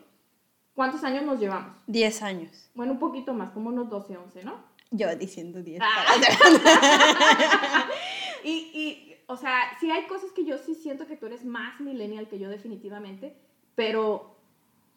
¿cuántos 0.75 1.05
años 1.05 1.25
nos 1.25 1.39
llevamos? 1.39 1.77
10 1.87 2.23
años. 2.23 2.71
Bueno, 2.75 2.93
un 2.93 2.99
poquito 2.99 3.35
más, 3.35 3.51
como 3.51 3.69
unos 3.69 3.91
12, 3.91 4.17
11, 4.17 4.45
¿no? 4.45 4.55
Yo 4.91 5.15
diciendo 5.17 5.63
10. 5.63 5.83
Ah. 5.83 6.05
y, 8.45 8.51
y, 8.51 9.15
o 9.27 9.37
sea, 9.37 9.61
sí 9.79 9.91
hay 9.91 10.07
cosas 10.07 10.33
que 10.33 10.45
yo 10.47 10.57
sí 10.57 10.75
siento 10.75 11.07
que 11.07 11.17
tú 11.17 11.27
eres 11.27 11.45
más 11.45 11.79
millennial 11.81 12.29
que 12.29 12.39
yo 12.39 12.49
definitivamente, 12.49 13.37
pero... 13.75 14.40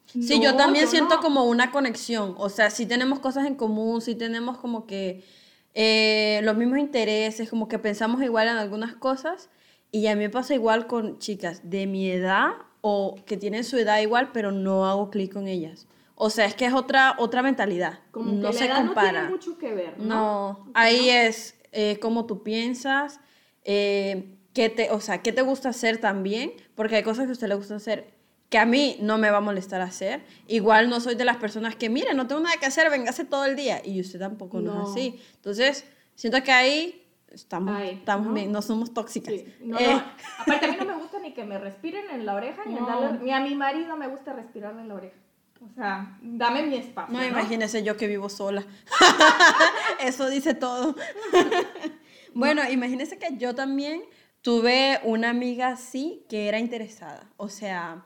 Sí, 0.06 0.38
no, 0.38 0.44
yo 0.44 0.56
también 0.56 0.86
siento 0.86 1.16
no. 1.16 1.20
como 1.20 1.44
una 1.44 1.70
conexión. 1.70 2.34
O 2.38 2.48
sea, 2.48 2.70
sí 2.70 2.86
tenemos 2.86 3.18
cosas 3.18 3.46
en 3.46 3.54
común, 3.54 4.00
sí 4.00 4.14
tenemos 4.14 4.58
como 4.58 4.86
que 4.86 5.24
eh, 5.74 6.40
los 6.44 6.56
mismos 6.56 6.78
intereses, 6.78 7.50
como 7.50 7.68
que 7.68 7.78
pensamos 7.78 8.22
igual 8.22 8.48
en 8.48 8.56
algunas 8.56 8.94
cosas. 8.94 9.50
Y 9.90 10.06
a 10.06 10.14
mí 10.14 10.22
me 10.22 10.30
pasa 10.30 10.54
igual 10.54 10.86
con 10.86 11.18
chicas 11.18 11.62
de 11.64 11.86
mi 11.86 12.10
edad 12.10 12.52
o 12.80 13.16
que 13.26 13.36
tienen 13.36 13.64
su 13.64 13.76
edad 13.76 14.00
igual, 14.00 14.30
pero 14.32 14.52
no 14.52 14.86
hago 14.86 15.10
clic 15.10 15.32
con 15.32 15.48
ellas. 15.48 15.86
O 16.16 16.30
sea, 16.30 16.46
es 16.46 16.54
que 16.54 16.66
es 16.66 16.72
otra, 16.72 17.16
otra 17.18 17.42
mentalidad. 17.42 18.00
Como 18.10 18.32
no 18.32 18.50
que 18.50 18.56
se 18.56 18.68
la 18.68 18.74
edad 18.74 18.86
compara. 18.86 19.06
no 19.06 19.18
tiene 19.18 19.30
mucho 19.30 19.58
que 19.58 19.74
ver, 19.74 19.98
¿no? 19.98 20.04
No, 20.04 20.70
ahí 20.74 21.08
es 21.08 21.56
eh, 21.72 21.98
cómo 22.00 22.26
tú 22.26 22.42
piensas, 22.42 23.20
eh, 23.64 24.36
qué 24.52 24.68
te, 24.68 24.90
o 24.90 25.00
sea, 25.00 25.22
qué 25.22 25.32
te 25.32 25.42
gusta 25.42 25.70
hacer 25.70 25.98
también, 25.98 26.52
porque 26.76 26.96
hay 26.96 27.02
cosas 27.02 27.24
que 27.24 27.30
a 27.30 27.32
usted 27.32 27.48
le 27.48 27.56
gusta 27.56 27.76
hacer 27.76 28.13
que 28.54 28.58
a 28.60 28.66
mí 28.66 28.98
no 29.00 29.18
me 29.18 29.32
va 29.32 29.38
a 29.38 29.40
molestar 29.40 29.80
hacer. 29.80 30.22
Igual 30.46 30.88
no 30.88 31.00
soy 31.00 31.16
de 31.16 31.24
las 31.24 31.38
personas 31.38 31.74
que, 31.74 31.88
mire, 31.90 32.14
no 32.14 32.28
tengo 32.28 32.40
nada 32.40 32.56
que 32.56 32.66
hacer, 32.66 32.88
véngase 32.88 33.24
todo 33.24 33.44
el 33.46 33.56
día. 33.56 33.82
Y 33.84 34.00
usted 34.00 34.20
tampoco 34.20 34.60
no, 34.60 34.74
No. 34.74 34.82
es 34.84 34.90
así. 34.90 35.20
Entonces, 35.34 35.84
siento 36.14 36.40
que 36.44 36.52
ahí 36.52 37.04
estamos, 37.32 37.74
Ahí, 37.76 37.88
estamos 37.98 38.28
¿no? 38.28 38.32
bien, 38.34 38.52
no 38.52 38.62
somos 38.62 38.94
tóxicas. 38.94 39.34
Sí, 39.34 39.44
no, 39.60 39.76
Eh, 39.80 39.88
no, 39.92 40.04
Aparte, 40.38 40.66
a 40.66 40.68
mí 40.70 40.76
no 40.78 40.84
me 40.84 40.94
gusta 41.02 41.18
ni 41.18 41.34
que 41.34 41.42
me 41.42 41.58
respiren 41.58 42.08
en 42.12 42.24
la 42.26 42.34
oreja, 42.34 42.62
ni, 42.64 42.76
darle- 42.76 43.18
ni 43.22 43.32
a 43.32 43.40
mi 43.40 43.56
marido 43.56 43.96
me 43.96 44.06
gusta 44.06 44.32
respirarle 44.32 44.82
en 44.82 44.88
la 44.88 44.94
oreja. 44.94 45.16
O 45.60 45.74
sea, 45.74 46.16
dame 46.22 46.62
mi 46.62 46.76
espacio. 46.76 47.12
No, 47.12 47.18
¿no? 47.18 47.26
imagínese 47.26 47.82
yo 47.82 47.96
que 47.96 48.06
vivo 48.06 48.28
sola. 48.28 48.64
Eso 50.00 50.28
dice 50.30 50.54
todo. 50.54 50.94
bueno, 52.34 52.62
imagínese 52.70 53.18
que 53.18 53.36
yo 53.36 53.56
también 53.56 54.04
tuve 54.42 55.00
una 55.02 55.30
amiga 55.30 55.70
así 55.70 56.24
que 56.28 56.46
era 56.46 56.60
interesada. 56.60 57.26
O 57.36 57.48
sea, 57.48 58.04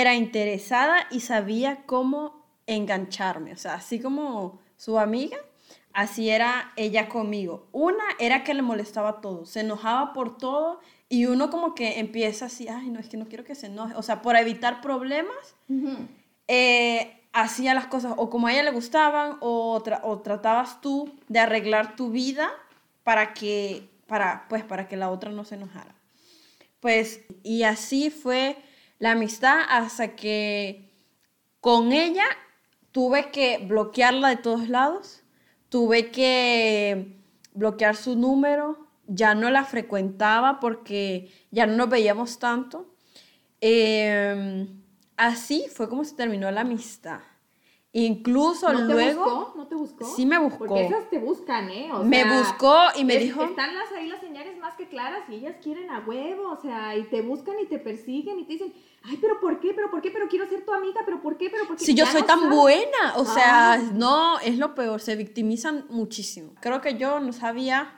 era 0.00 0.14
interesada 0.14 1.06
y 1.10 1.20
sabía 1.20 1.84
cómo 1.86 2.44
engancharme. 2.66 3.52
O 3.52 3.56
sea, 3.56 3.74
así 3.74 3.98
como 3.98 4.60
su 4.76 4.98
amiga, 4.98 5.38
así 5.94 6.28
era 6.28 6.72
ella 6.76 7.08
conmigo. 7.08 7.66
Una 7.72 8.04
era 8.18 8.44
que 8.44 8.52
le 8.52 8.60
molestaba 8.62 9.20
todo, 9.22 9.46
se 9.46 9.60
enojaba 9.60 10.12
por 10.12 10.36
todo 10.36 10.80
y 11.08 11.26
uno 11.26 11.48
como 11.50 11.74
que 11.74 11.98
empieza 11.98 12.46
así, 12.46 12.68
ay, 12.68 12.90
no, 12.90 13.00
es 13.00 13.08
que 13.08 13.16
no 13.16 13.26
quiero 13.26 13.44
que 13.44 13.54
se 13.54 13.68
enoje. 13.68 13.94
O 13.94 14.02
sea, 14.02 14.20
por 14.20 14.36
evitar 14.36 14.80
problemas 14.82 15.54
eh, 16.48 17.22
hacía 17.32 17.72
las 17.74 17.86
cosas 17.86 18.12
o 18.16 18.28
como 18.28 18.48
a 18.48 18.52
ella 18.52 18.64
le 18.64 18.72
gustaban 18.72 19.38
o, 19.40 19.82
tra- 19.82 20.00
o 20.02 20.18
tratabas 20.18 20.80
tú 20.80 21.10
de 21.28 21.38
arreglar 21.38 21.96
tu 21.96 22.10
vida 22.10 22.50
para 23.02 23.32
que, 23.32 23.88
para, 24.06 24.46
pues, 24.48 24.62
para 24.64 24.88
que 24.88 24.96
la 24.96 25.10
otra 25.10 25.30
no 25.30 25.44
se 25.44 25.54
enojara. 25.54 25.94
Pues, 26.80 27.20
y 27.42 27.62
así 27.62 28.10
fue 28.10 28.56
la 28.98 29.12
amistad 29.12 29.60
hasta 29.68 30.16
que 30.16 30.90
con 31.60 31.92
ella 31.92 32.26
tuve 32.92 33.30
que 33.30 33.58
bloquearla 33.58 34.28
de 34.30 34.36
todos 34.36 34.68
lados, 34.68 35.22
tuve 35.68 36.10
que 36.10 37.18
bloquear 37.52 37.96
su 37.96 38.16
número, 38.16 38.86
ya 39.06 39.34
no 39.34 39.50
la 39.50 39.64
frecuentaba 39.64 40.60
porque 40.60 41.30
ya 41.50 41.66
no 41.66 41.76
nos 41.76 41.90
veíamos 41.90 42.38
tanto. 42.38 42.94
Eh, 43.60 44.66
así 45.16 45.66
fue 45.72 45.88
como 45.88 46.04
se 46.04 46.14
terminó 46.14 46.50
la 46.50 46.62
amistad. 46.62 47.20
Incluso 47.98 48.70
¿No 48.74 48.86
te 48.86 48.92
luego 48.92 49.24
buscó? 49.24 49.52
¿No 49.56 49.66
te 49.68 49.74
buscó? 49.74 50.04
Sí 50.04 50.26
me 50.26 50.36
buscó. 50.38 50.58
Porque 50.66 50.84
esas 50.84 51.08
te 51.08 51.18
buscan, 51.18 51.70
¿eh? 51.70 51.88
O 51.94 52.04
me 52.04 52.20
sea, 52.24 52.38
buscó 52.40 52.76
y 52.94 53.04
me 53.06 53.14
es- 53.16 53.22
dijo, 53.22 53.42
Están 53.42 53.74
las, 53.74 53.90
ahí 53.92 54.06
las 54.06 54.20
señales 54.20 54.58
más 54.58 54.74
que 54.74 54.86
claras 54.86 55.20
y 55.30 55.36
ellas 55.36 55.56
quieren 55.62 55.90
a 55.90 56.00
huevo, 56.00 56.50
o 56.50 56.60
sea, 56.60 56.94
y 56.94 57.04
te 57.04 57.22
buscan 57.22 57.54
y 57.58 57.64
te 57.64 57.78
persiguen 57.78 58.38
y 58.38 58.44
te 58.44 58.52
dicen, 58.52 58.74
ay, 59.02 59.16
pero 59.18 59.40
¿por 59.40 59.60
qué? 59.60 59.72
¿Pero 59.72 59.90
por 59.90 60.02
qué? 60.02 60.10
Pero 60.10 60.28
quiero 60.28 60.46
ser 60.46 60.62
tu 60.66 60.74
amiga, 60.74 61.00
¿pero 61.06 61.22
por 61.22 61.38
qué? 61.38 61.48
¿Pero 61.48 61.66
por 61.66 61.76
qué? 61.78 61.86
si 61.86 61.94
yo 61.94 62.04
soy 62.04 62.20
no 62.20 62.26
tan 62.26 62.40
sabes. 62.40 62.54
buena, 62.54 63.14
o 63.16 63.24
sea, 63.24 63.78
no, 63.94 64.38
es 64.40 64.58
lo 64.58 64.74
peor, 64.74 65.00
se 65.00 65.16
victimizan 65.16 65.86
muchísimo. 65.88 66.52
Creo 66.60 66.82
que 66.82 66.98
yo 66.98 67.18
no 67.20 67.32
sabía, 67.32 67.94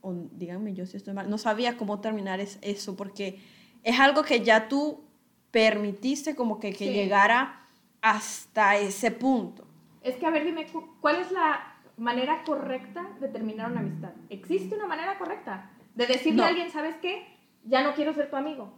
o 0.00 0.12
díganme 0.32 0.74
yo 0.74 0.86
si 0.86 0.96
estoy 0.96 1.14
mal, 1.14 1.30
no 1.30 1.38
sabía 1.38 1.76
cómo 1.76 2.00
terminar 2.00 2.40
es- 2.40 2.58
eso, 2.62 2.96
porque 2.96 3.38
es 3.84 4.00
algo 4.00 4.24
que 4.24 4.40
ya 4.40 4.66
tú 4.68 5.04
permitiste 5.52 6.34
como 6.34 6.58
que, 6.58 6.72
que 6.72 6.86
Sí. 6.86 6.90
llegara 6.92 7.62
hasta 8.10 8.76
ese 8.76 9.10
punto. 9.10 9.64
Es 10.02 10.16
que, 10.16 10.26
a 10.26 10.30
ver, 10.30 10.44
dime, 10.44 10.66
cu- 10.66 10.96
¿cuál 11.00 11.16
es 11.16 11.30
la 11.32 11.74
manera 11.96 12.42
correcta 12.44 13.04
de 13.20 13.28
terminar 13.28 13.70
una 13.70 13.80
amistad? 13.80 14.10
¿Existe 14.30 14.76
una 14.76 14.86
manera 14.86 15.18
correcta? 15.18 15.70
De 15.94 16.06
decirle 16.06 16.38
No. 16.38 16.44
a 16.44 16.48
alguien, 16.48 16.70
¿sabes 16.70 16.94
qué? 17.02 17.26
Ya 17.64 17.82
no 17.82 17.94
quiero 17.94 18.12
ser 18.14 18.30
tu 18.30 18.36
amigo. 18.36 18.72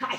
Ay, 0.00 0.18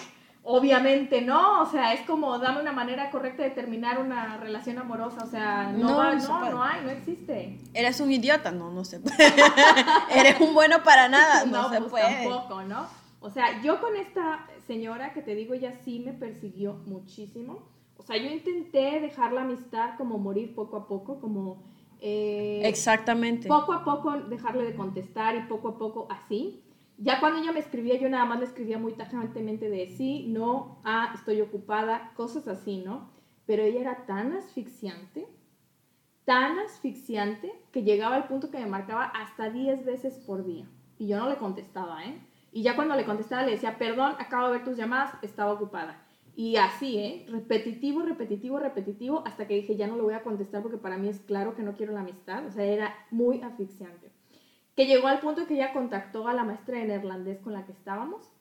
Obviamente 0.49 1.21
no, 1.21 1.61
o 1.61 1.65
sea, 1.65 1.91
es 1.93 2.01
como 2.07 2.39
dame 2.39 2.61
una 2.61 2.71
manera 2.71 3.09
correcta 3.11 3.43
de 3.43 3.49
terminar 3.49 3.99
una 3.99 4.37
relación 4.37 4.77
amorosa, 4.77 5.25
o 5.25 5.27
sea, 5.27 5.73
no, 5.73 5.89
No, 5.89 5.97
va- 5.97 6.13
no 6.15 6.21
se 6.21 6.27
no, 6.29 6.39
puede. 6.39 6.51
no 6.53 6.63
hay, 6.63 6.81
no 6.85 6.89
existe. 6.89 7.59
¿Eres 7.73 7.99
un 7.99 8.09
idiota? 8.13 8.49
No, 8.51 8.71
no 8.71 8.85
se 8.85 9.01
puede. 9.01 9.17
¿Eres 10.15 10.39
un 10.39 10.53
bueno 10.53 10.81
para 10.83 11.09
nada? 11.09 11.43
No, 11.45 11.69
se 11.69 11.79
pues 11.79 11.89
puede. 11.91 12.23
tampoco, 12.29 12.61
¿no? 12.63 12.87
O 13.19 13.29
sea, 13.29 13.61
yo 13.61 13.81
con 13.81 13.93
esta 13.97 14.45
señora 14.67 15.11
que 15.11 15.21
te 15.21 15.35
digo, 15.35 15.53
ella 15.53 15.73
sí 15.83 15.99
me 16.05 16.13
persiguió 16.13 16.75
muchísimo. 16.85 17.63
O 17.97 18.03
sea, 18.03 18.17
yo 18.17 18.29
intenté 18.29 18.99
dejar 18.99 19.33
la 19.33 19.41
amistad 19.41 19.97
como 19.97 20.17
morir 20.17 20.53
poco 20.55 20.77
a 20.77 20.87
poco, 20.87 21.19
como... 21.19 21.63
eh, 21.99 22.61
Exactamente. 22.65 23.47
poco 23.47 23.73
a 23.73 23.83
poco 23.83 24.11
dejarle 24.19 24.63
de 24.65 24.75
contestar 24.75 25.35
y 25.35 25.41
poco 25.47 25.69
a 25.69 25.77
poco 25.77 26.07
así. 26.09 26.63
Ya 26.97 27.19
cuando 27.19 27.39
ella 27.41 27.51
me 27.51 27.59
escribía, 27.59 27.99
yo 27.99 28.09
nada 28.09 28.25
más 28.25 28.39
le 28.39 28.45
escribía 28.45 28.77
muy 28.79 28.93
tajantemente 28.93 29.69
de 29.69 29.87
sí, 29.87 30.25
no, 30.29 30.81
ah, 30.83 31.11
estoy 31.15 31.41
ocupada, 31.41 32.11
cosas 32.15 32.47
así, 32.47 32.77
¿no? 32.79 33.11
Pero 33.45 33.63
ella 33.63 33.81
era 33.81 34.05
tan 34.05 34.33
asfixiante, 34.33 35.27
tan 36.25 36.59
asfixiante, 36.59 37.51
que 37.71 37.83
llegaba 37.83 38.15
al 38.15 38.27
punto 38.27 38.49
que 38.51 38.59
me 38.59 38.65
marcaba 38.67 39.05
hasta 39.05 39.49
10 39.49 39.85
veces 39.85 40.17
por 40.19 40.45
día. 40.45 40.67
Y 40.97 41.07
yo 41.07 41.19
no 41.19 41.29
le 41.29 41.37
contestaba, 41.37 42.03
¿eh? 42.05 42.19
Y 42.51 42.63
ya 42.63 42.75
cuando 42.75 42.95
le 42.95 43.05
contestaba 43.05 43.43
le 43.43 43.51
decía, 43.51 43.77
perdón, 43.77 44.13
acabo 44.19 44.47
de 44.47 44.53
ver 44.53 44.63
tus 44.65 44.77
llamadas, 44.77 45.13
estaba 45.21 45.53
ocupada. 45.53 46.06
Y 46.37 46.57
así, 46.57 46.99
¿eh? 46.99 47.25
Repetitivo, 47.29 48.03
repetitivo, 48.03 48.59
repetitivo, 48.59 49.23
hasta 49.25 49.47
que 49.47 49.55
dije, 49.55 49.75
ya 49.75 49.87
no 49.87 49.95
le 49.95 50.03
voy 50.03 50.13
a 50.13 50.21
contestar 50.21 50.61
porque 50.61 50.77
para 50.77 50.95
mí 50.95 51.09
es 51.09 51.19
claro 51.21 51.55
que 51.55 51.63
no 51.63 51.75
quiero 51.75 51.93
la 51.93 52.01
amistad. 52.01 52.45
O 52.45 52.51
sea, 52.51 52.63
era 52.63 52.95
muy 53.09 53.41
asfixiante. 53.41 54.11
Que 54.75 54.85
llegó 54.85 55.07
al 55.07 55.19
punto 55.19 55.47
que 55.47 55.55
ella 55.55 55.73
contactó 55.73 56.27
a 56.27 56.35
la 56.35 56.43
maestra 56.43 56.77
de 56.77 56.85
neerlandés 56.85 57.39
con 57.39 57.53
la 57.53 57.65
que 57.65 57.71
estábamos 57.71 58.31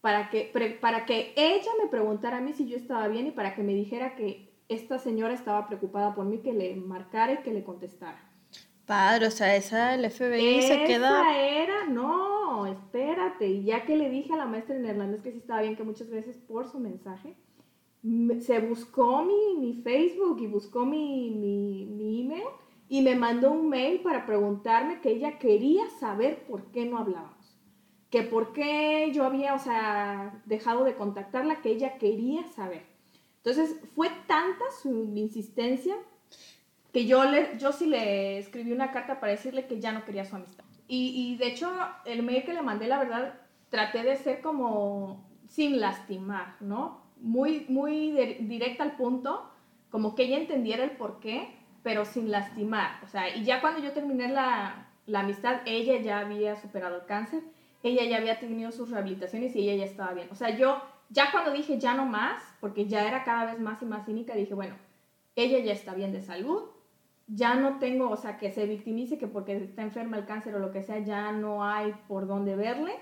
para 0.00 0.30
que, 0.30 0.52
para 0.80 1.04
que 1.06 1.32
ella 1.34 1.72
me 1.82 1.88
preguntara 1.88 2.36
a 2.36 2.40
mí 2.40 2.52
si 2.52 2.68
yo 2.68 2.76
estaba 2.76 3.08
bien 3.08 3.26
y 3.26 3.32
para 3.32 3.56
que 3.56 3.64
me 3.64 3.74
dijera 3.74 4.14
que 4.14 4.54
esta 4.68 5.00
señora 5.00 5.34
estaba 5.34 5.66
preocupada 5.66 6.14
por 6.14 6.26
mí, 6.26 6.38
que 6.38 6.52
le 6.52 6.76
marcara 6.76 7.32
y 7.32 7.38
que 7.38 7.52
le 7.52 7.64
contestara. 7.64 8.29
Padre, 8.90 9.26
o 9.26 9.30
sea, 9.30 9.54
esa 9.56 9.92
del 9.92 10.10
FBI 10.10 10.62
se 10.62 10.74
Esa 10.74 10.84
queda. 10.86 11.38
era, 11.62 11.86
no, 11.86 12.66
espérate. 12.66 13.46
Y 13.46 13.62
ya 13.64 13.84
que 13.86 13.96
le 13.96 14.10
dije 14.10 14.32
a 14.32 14.36
la 14.36 14.46
maestra 14.46 14.74
en 14.74 14.82
neerlandés 14.82 15.22
que 15.22 15.30
sí 15.32 15.38
estaba 15.38 15.62
bien, 15.62 15.76
que 15.76 15.84
muchas 15.84 16.08
gracias 16.10 16.36
por 16.38 16.66
su 16.66 16.78
mensaje, 16.80 17.36
me- 18.02 18.40
se 18.40 18.58
buscó 18.60 19.24
mi, 19.24 19.56
mi 19.58 19.74
Facebook 19.82 20.38
y 20.40 20.46
buscó 20.48 20.84
mi, 20.84 21.30
mi, 21.30 21.86
mi 21.86 22.20
email 22.22 22.48
y 22.88 23.02
me 23.02 23.14
mandó 23.14 23.52
un 23.52 23.68
mail 23.68 24.00
para 24.00 24.26
preguntarme 24.26 25.00
que 25.00 25.10
ella 25.10 25.38
quería 25.38 25.88
saber 26.00 26.44
por 26.48 26.64
qué 26.72 26.84
no 26.86 26.98
hablábamos. 26.98 27.36
Que 28.10 28.22
por 28.24 28.52
qué 28.52 29.12
yo 29.14 29.24
había, 29.24 29.54
o 29.54 29.58
sea, 29.60 30.42
dejado 30.46 30.82
de 30.82 30.96
contactarla, 30.96 31.60
que 31.62 31.70
ella 31.70 31.96
quería 31.98 32.44
saber. 32.48 32.82
Entonces, 33.36 33.76
fue 33.94 34.08
tanta 34.26 34.64
su 34.82 35.12
insistencia 35.14 35.94
que 36.92 37.06
yo, 37.06 37.24
le, 37.24 37.56
yo 37.58 37.72
sí 37.72 37.86
le 37.86 38.38
escribí 38.38 38.72
una 38.72 38.90
carta 38.92 39.20
para 39.20 39.32
decirle 39.32 39.66
que 39.66 39.80
ya 39.80 39.92
no 39.92 40.04
quería 40.04 40.24
su 40.24 40.36
amistad. 40.36 40.64
Y, 40.88 41.32
y 41.32 41.36
de 41.36 41.46
hecho, 41.48 41.70
el 42.04 42.22
mail 42.22 42.44
que 42.44 42.52
le 42.52 42.62
mandé, 42.62 42.88
la 42.88 42.98
verdad, 42.98 43.34
traté 43.68 44.02
de 44.02 44.16
ser 44.16 44.40
como 44.40 45.24
sin 45.46 45.80
lastimar, 45.80 46.56
¿no? 46.60 47.00
Muy, 47.16 47.66
muy 47.68 48.10
de- 48.12 48.38
directa 48.40 48.82
al 48.82 48.96
punto, 48.96 49.48
como 49.90 50.14
que 50.14 50.24
ella 50.24 50.38
entendiera 50.38 50.84
el 50.84 50.92
por 50.92 51.20
qué, 51.20 51.48
pero 51.82 52.04
sin 52.04 52.30
lastimar. 52.30 52.98
O 53.04 53.06
sea, 53.06 53.34
y 53.36 53.44
ya 53.44 53.60
cuando 53.60 53.80
yo 53.80 53.92
terminé 53.92 54.28
la, 54.28 54.88
la 55.06 55.20
amistad, 55.20 55.60
ella 55.66 56.00
ya 56.00 56.20
había 56.20 56.56
superado 56.56 56.96
el 56.96 57.04
cáncer, 57.06 57.42
ella 57.82 58.04
ya 58.04 58.16
había 58.18 58.38
tenido 58.40 58.72
sus 58.72 58.90
rehabilitaciones 58.90 59.54
y 59.56 59.60
ella 59.60 59.84
ya 59.84 59.90
estaba 59.90 60.12
bien. 60.12 60.28
O 60.30 60.34
sea, 60.34 60.50
yo 60.56 60.82
ya 61.08 61.30
cuando 61.32 61.52
dije 61.52 61.78
ya 61.78 61.94
no 61.94 62.04
más, 62.06 62.42
porque 62.60 62.86
ya 62.86 63.06
era 63.08 63.24
cada 63.24 63.46
vez 63.46 63.58
más 63.60 63.80
y 63.82 63.86
más 63.86 64.04
cínica, 64.06 64.34
dije, 64.34 64.54
bueno, 64.54 64.74
ella 65.36 65.58
ya 65.60 65.72
está 65.72 65.94
bien 65.94 66.12
de 66.12 66.20
salud, 66.22 66.64
ya 67.32 67.54
no 67.54 67.78
tengo, 67.78 68.10
o 68.10 68.16
sea, 68.16 68.36
que 68.38 68.52
se 68.52 68.66
victimice 68.66 69.18
que 69.18 69.28
porque 69.28 69.56
está 69.56 69.82
enferma 69.82 70.16
el 70.16 70.26
cáncer 70.26 70.54
o 70.54 70.58
lo 70.58 70.72
que 70.72 70.82
sea, 70.82 70.98
ya 70.98 71.32
no 71.32 71.64
hay 71.64 71.94
por 72.08 72.26
dónde 72.26 72.56
verle, 72.56 72.92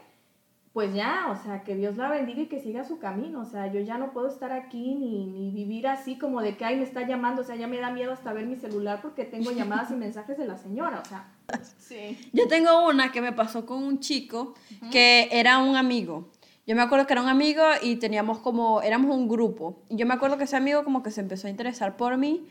pues 0.72 0.94
ya, 0.94 1.28
o 1.30 1.42
sea, 1.42 1.64
que 1.64 1.74
Dios 1.74 1.96
la 1.96 2.10
bendiga 2.10 2.42
y 2.42 2.46
que 2.46 2.60
siga 2.60 2.84
su 2.84 2.98
camino, 2.98 3.40
o 3.40 3.44
sea, 3.46 3.72
yo 3.72 3.80
ya 3.80 3.96
no 3.96 4.12
puedo 4.12 4.28
estar 4.28 4.52
aquí 4.52 4.94
ni, 4.94 5.26
ni 5.26 5.50
vivir 5.50 5.88
así 5.88 6.18
como 6.18 6.42
de 6.42 6.56
que, 6.56 6.64
ay, 6.64 6.76
me 6.76 6.84
está 6.84 7.06
llamando, 7.06 7.42
o 7.42 7.44
sea, 7.44 7.56
ya 7.56 7.66
me 7.66 7.78
da 7.78 7.90
miedo 7.90 8.12
hasta 8.12 8.32
ver 8.32 8.46
mi 8.46 8.56
celular 8.56 9.00
porque 9.00 9.24
tengo 9.24 9.50
llamadas 9.50 9.90
y 9.90 9.94
mensajes 9.96 10.36
de 10.36 10.46
la 10.46 10.58
señora, 10.58 11.00
o 11.00 11.08
sea, 11.08 11.32
sí. 11.78 12.18
Yo 12.32 12.46
tengo 12.48 12.86
una 12.86 13.10
que 13.10 13.22
me 13.22 13.32
pasó 13.32 13.64
con 13.64 13.82
un 13.82 13.98
chico 13.98 14.54
que 14.92 15.28
era 15.32 15.58
un 15.58 15.76
amigo. 15.76 16.28
Yo 16.66 16.76
me 16.76 16.82
acuerdo 16.82 17.06
que 17.06 17.14
era 17.14 17.22
un 17.22 17.28
amigo 17.28 17.62
y 17.80 17.96
teníamos 17.96 18.40
como, 18.40 18.82
éramos 18.82 19.16
un 19.16 19.26
grupo. 19.26 19.80
Y 19.88 19.96
yo 19.96 20.04
me 20.04 20.12
acuerdo 20.12 20.36
que 20.36 20.44
ese 20.44 20.56
amigo 20.56 20.84
como 20.84 21.02
que 21.02 21.10
se 21.10 21.22
empezó 21.22 21.46
a 21.46 21.50
interesar 21.50 21.96
por 21.96 22.18
mí 22.18 22.46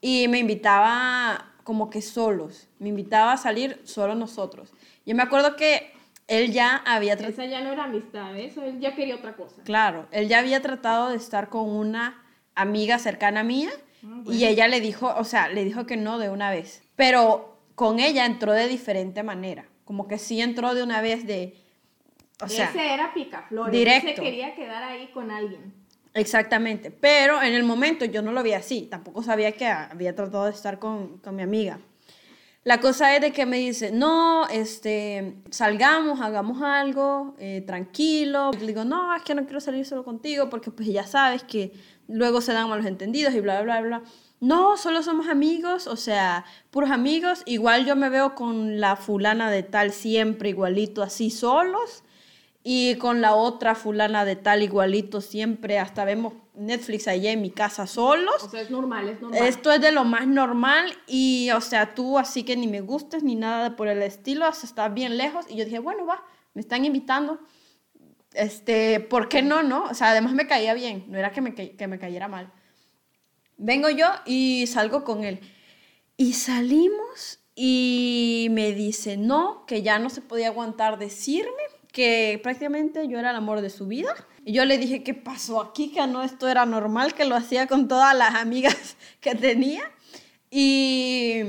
y 0.00 0.28
me 0.28 0.38
invitaba 0.38 1.52
como 1.64 1.90
que 1.90 2.00
solos. 2.02 2.68
Me 2.78 2.88
invitaba 2.88 3.32
a 3.32 3.36
salir 3.36 3.80
solo 3.84 4.14
nosotros. 4.14 4.72
Yo 5.04 5.14
me 5.14 5.22
acuerdo 5.22 5.56
que 5.56 5.92
él 6.26 6.52
ya 6.52 6.76
había 6.86 7.16
tratado... 7.16 7.42
Esa 7.42 7.50
ya 7.50 7.60
no 7.62 7.72
era 7.72 7.84
amistad, 7.84 8.36
¿eh? 8.36 8.46
eso 8.46 8.62
él 8.62 8.80
ya 8.80 8.94
quería 8.94 9.16
otra 9.16 9.34
cosa. 9.36 9.62
Claro, 9.64 10.06
él 10.10 10.28
ya 10.28 10.38
había 10.38 10.60
tratado 10.62 11.10
de 11.10 11.16
estar 11.16 11.48
con 11.48 11.68
una 11.68 12.22
amiga 12.54 12.98
cercana 12.98 13.42
mía 13.42 13.70
Ah, 14.04 14.06
y 14.06 14.22
bueno. 14.22 14.46
ella 14.46 14.68
le 14.68 14.80
dijo, 14.80 15.12
o 15.16 15.24
sea, 15.24 15.48
le 15.48 15.64
dijo 15.64 15.84
que 15.84 15.96
no 15.96 16.18
de 16.18 16.30
una 16.30 16.50
vez. 16.52 16.82
Pero 16.94 17.58
con 17.74 17.98
ella 17.98 18.26
entró 18.26 18.52
de 18.52 18.68
diferente 18.68 19.24
manera. 19.24 19.64
Como 19.84 20.06
que 20.06 20.18
sí 20.18 20.40
entró 20.40 20.72
de 20.74 20.84
una 20.84 21.00
vez 21.00 21.26
de... 21.26 21.56
O 22.40 22.46
sea, 22.48 22.66
Ese 22.68 22.94
era 22.94 23.12
picaflores, 23.12 23.72
directo. 23.72 24.10
ese 24.10 24.20
quería 24.22 24.54
quedar 24.54 24.84
ahí 24.84 25.08
con 25.08 25.32
alguien. 25.32 25.74
Exactamente. 26.18 26.90
Pero 26.90 27.42
en 27.42 27.54
el 27.54 27.62
momento 27.62 28.04
yo 28.04 28.22
no 28.22 28.32
lo 28.32 28.42
vi 28.42 28.52
así. 28.52 28.82
Tampoco 28.90 29.22
sabía 29.22 29.52
que 29.52 29.66
había 29.66 30.14
tratado 30.14 30.44
de 30.44 30.50
estar 30.50 30.78
con, 30.78 31.18
con 31.18 31.34
mi 31.36 31.42
amiga. 31.42 31.78
La 32.64 32.80
cosa 32.80 33.14
es 33.14 33.22
de 33.22 33.32
que 33.32 33.46
me 33.46 33.56
dice, 33.56 33.92
no, 33.92 34.46
este, 34.48 35.36
salgamos, 35.50 36.20
hagamos 36.20 36.60
algo, 36.60 37.34
eh, 37.38 37.62
tranquilo. 37.66 38.50
Y 38.52 38.58
le 38.58 38.66
digo, 38.66 38.84
no, 38.84 39.14
es 39.16 39.22
que 39.22 39.34
no 39.34 39.44
quiero 39.44 39.60
salir 39.60 39.86
solo 39.86 40.04
contigo 40.04 40.50
porque 40.50 40.70
pues 40.70 40.88
ya 40.88 41.06
sabes 41.06 41.44
que 41.44 41.72
luego 42.08 42.42
se 42.42 42.52
dan 42.52 42.68
malos 42.68 42.84
entendidos 42.84 43.32
y 43.34 43.40
bla, 43.40 43.62
bla, 43.62 43.80
bla. 43.80 44.02
No, 44.40 44.76
solo 44.76 45.02
somos 45.02 45.28
amigos, 45.28 45.86
o 45.86 45.96
sea, 45.96 46.44
puros 46.70 46.90
amigos. 46.90 47.42
Igual 47.46 47.86
yo 47.86 47.96
me 47.96 48.10
veo 48.10 48.34
con 48.34 48.80
la 48.80 48.96
fulana 48.96 49.50
de 49.50 49.62
tal 49.62 49.90
siempre 49.92 50.50
igualito, 50.50 51.02
así 51.02 51.30
solos. 51.30 52.02
Y 52.64 52.96
con 52.96 53.20
la 53.20 53.34
otra 53.34 53.74
fulana 53.74 54.24
de 54.24 54.36
tal 54.36 54.62
igualito 54.62 55.20
siempre, 55.20 55.78
hasta 55.78 56.04
vemos 56.04 56.34
Netflix 56.54 57.06
allá 57.06 57.30
en 57.30 57.40
mi 57.40 57.50
casa 57.50 57.86
solos. 57.86 58.42
O 58.42 58.50
sea, 58.50 58.60
es 58.60 58.70
normal, 58.70 59.08
es 59.08 59.20
normal. 59.20 59.46
Esto 59.46 59.72
es 59.72 59.80
de 59.80 59.92
lo 59.92 60.04
más 60.04 60.26
normal 60.26 60.92
y, 61.06 61.50
o 61.52 61.60
sea, 61.60 61.94
tú 61.94 62.18
así 62.18 62.42
que 62.42 62.56
ni 62.56 62.66
me 62.66 62.80
gustes 62.80 63.22
ni 63.22 63.36
nada 63.36 63.76
por 63.76 63.88
el 63.88 64.02
estilo, 64.02 64.48
o 64.48 64.52
sea, 64.52 64.68
estás 64.68 64.92
bien 64.92 65.16
lejos. 65.16 65.46
Y 65.48 65.56
yo 65.56 65.64
dije, 65.64 65.78
bueno, 65.78 66.04
va, 66.04 66.24
me 66.54 66.60
están 66.60 66.84
invitando. 66.84 67.38
Este, 68.34 69.00
¿por 69.00 69.28
qué 69.28 69.40
no, 69.40 69.62
no? 69.62 69.84
O 69.84 69.94
sea, 69.94 70.10
además 70.10 70.34
me 70.34 70.46
caía 70.46 70.74
bien, 70.74 71.04
no 71.08 71.16
era 71.16 71.30
que 71.30 71.40
me, 71.40 71.54
que 71.54 71.86
me 71.86 71.98
cayera 71.98 72.28
mal. 72.28 72.52
Vengo 73.56 73.88
yo 73.88 74.08
y 74.26 74.66
salgo 74.66 75.04
con 75.04 75.24
él. 75.24 75.40
Y 76.16 76.32
salimos 76.32 77.38
y 77.54 78.48
me 78.50 78.72
dice, 78.72 79.16
no, 79.16 79.64
que 79.66 79.82
ya 79.82 79.98
no 79.98 80.10
se 80.10 80.20
podía 80.20 80.48
aguantar 80.48 80.98
decirme 80.98 81.62
que 81.98 82.38
prácticamente 82.44 83.08
yo 83.08 83.18
era 83.18 83.30
el 83.30 83.36
amor 83.36 83.60
de 83.60 83.70
su 83.70 83.88
vida. 83.88 84.14
Y 84.44 84.52
yo 84.52 84.64
le 84.64 84.78
dije, 84.78 85.02
¿qué 85.02 85.14
pasó 85.14 85.60
aquí? 85.60 85.90
Que 85.90 86.06
no, 86.06 86.22
esto 86.22 86.46
era 86.46 86.64
normal, 86.64 87.12
que 87.12 87.24
lo 87.24 87.34
hacía 87.34 87.66
con 87.66 87.88
todas 87.88 88.16
las 88.16 88.36
amigas 88.36 88.96
que 89.20 89.34
tenía. 89.34 89.82
Y 90.48 91.42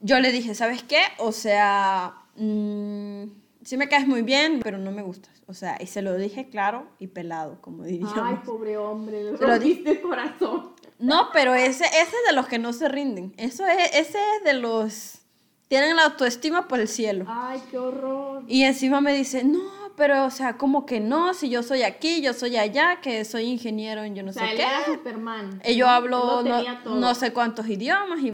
yo 0.00 0.18
le 0.18 0.32
dije, 0.32 0.56
¿sabes 0.56 0.82
qué? 0.82 0.98
O 1.18 1.30
sea, 1.30 2.14
mm, 2.34 3.22
sí 3.62 3.76
me 3.76 3.88
caes 3.88 4.08
muy 4.08 4.22
bien, 4.22 4.58
pero 4.64 4.76
no 4.78 4.90
me 4.90 5.02
gustas. 5.02 5.32
O 5.46 5.54
sea, 5.54 5.76
y 5.80 5.86
se 5.86 6.02
lo 6.02 6.16
dije 6.16 6.48
claro 6.48 6.88
y 6.98 7.06
pelado, 7.06 7.60
como 7.60 7.84
diríamos. 7.84 8.14
Ay, 8.20 8.38
pobre 8.44 8.76
hombre, 8.76 9.22
le 9.22 9.30
lo 9.32 9.38
di- 9.38 9.44
rompiste 9.46 9.90
el 9.92 10.00
corazón. 10.00 10.72
No, 10.98 11.28
pero 11.32 11.54
ese, 11.54 11.84
ese 11.84 12.00
es 12.00 12.28
de 12.28 12.34
los 12.34 12.48
que 12.48 12.58
no 12.58 12.72
se 12.72 12.88
rinden. 12.88 13.32
Eso 13.36 13.64
es, 13.66 13.90
ese 13.94 14.18
es 14.18 14.44
de 14.44 14.54
los... 14.54 15.20
Tienen 15.68 15.96
la 15.96 16.04
autoestima 16.04 16.68
por 16.68 16.78
el 16.80 16.88
cielo. 16.88 17.24
Ay, 17.28 17.60
qué 17.70 17.78
horror. 17.78 18.44
Y 18.46 18.62
encima 18.62 19.00
me 19.00 19.12
dice, 19.12 19.42
no, 19.42 19.60
pero, 19.96 20.24
o 20.24 20.30
sea, 20.30 20.56
como 20.56 20.86
que 20.86 21.00
no? 21.00 21.34
Si 21.34 21.48
yo 21.48 21.62
soy 21.62 21.82
aquí, 21.82 22.20
yo 22.22 22.32
soy 22.34 22.56
allá, 22.56 23.00
que 23.00 23.24
soy 23.24 23.44
ingeniero 23.46 24.02
en 24.04 24.14
yo 24.14 24.22
no 24.22 24.30
o 24.30 24.32
sea, 24.32 24.44
sé 24.44 24.52
él 24.52 24.56
qué. 24.58 24.62
era 24.62 24.84
Superman. 24.84 25.60
Y 25.64 25.74
yo 25.74 25.88
hablo 25.88 26.42
no, 26.42 26.94
no 26.96 27.14
sé 27.14 27.32
cuántos 27.32 27.68
idiomas. 27.68 28.20
Y, 28.20 28.32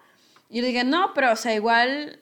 y 0.49 0.59
yo 0.61 0.65
dije, 0.65 0.83
no, 0.83 1.11
pero, 1.15 1.31
o 1.31 1.35
sea, 1.35 1.55
igual... 1.55 2.19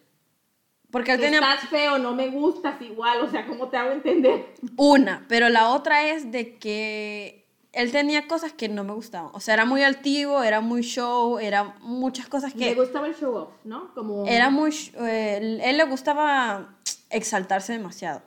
Porque 0.91 1.13
él 1.13 1.19
tenía 1.21 1.39
Estás 1.39 1.69
feo, 1.69 1.97
no 1.97 2.13
me 2.13 2.27
gustas 2.29 2.81
igual, 2.81 3.21
o 3.21 3.29
sea, 3.29 3.45
¿cómo 3.47 3.69
te 3.69 3.77
hago 3.77 3.91
entender? 3.91 4.53
una, 4.75 5.25
pero 5.29 5.47
la 5.47 5.69
otra 5.69 6.05
es 6.07 6.31
de 6.33 6.57
que 6.57 7.40
él 7.73 7.91
tenía 7.91 8.27
cosas 8.27 8.51
que 8.53 8.67
no 8.69 8.83
me 8.83 8.93
gustaban. 8.93 9.31
O 9.33 9.39
sea, 9.39 9.53
era 9.53 9.65
muy 9.65 9.83
altivo, 9.83 10.43
era 10.43 10.61
muy 10.61 10.81
show, 10.81 11.39
era 11.39 11.75
muchas 11.81 12.27
cosas 12.27 12.55
Le 12.55 12.69
que... 12.69 12.75
gustaba 12.75 13.07
el 13.07 13.15
show 13.15 13.33
off, 13.35 13.49
¿no? 13.63 13.93
Como, 13.93 14.25
Era 14.25 14.49
muy... 14.49 14.73
eh, 14.99 15.59
él 15.63 15.77
le 15.77 15.83
gustaba 15.85 16.75
exaltarse 17.09 17.73
demasiado. 17.73 18.21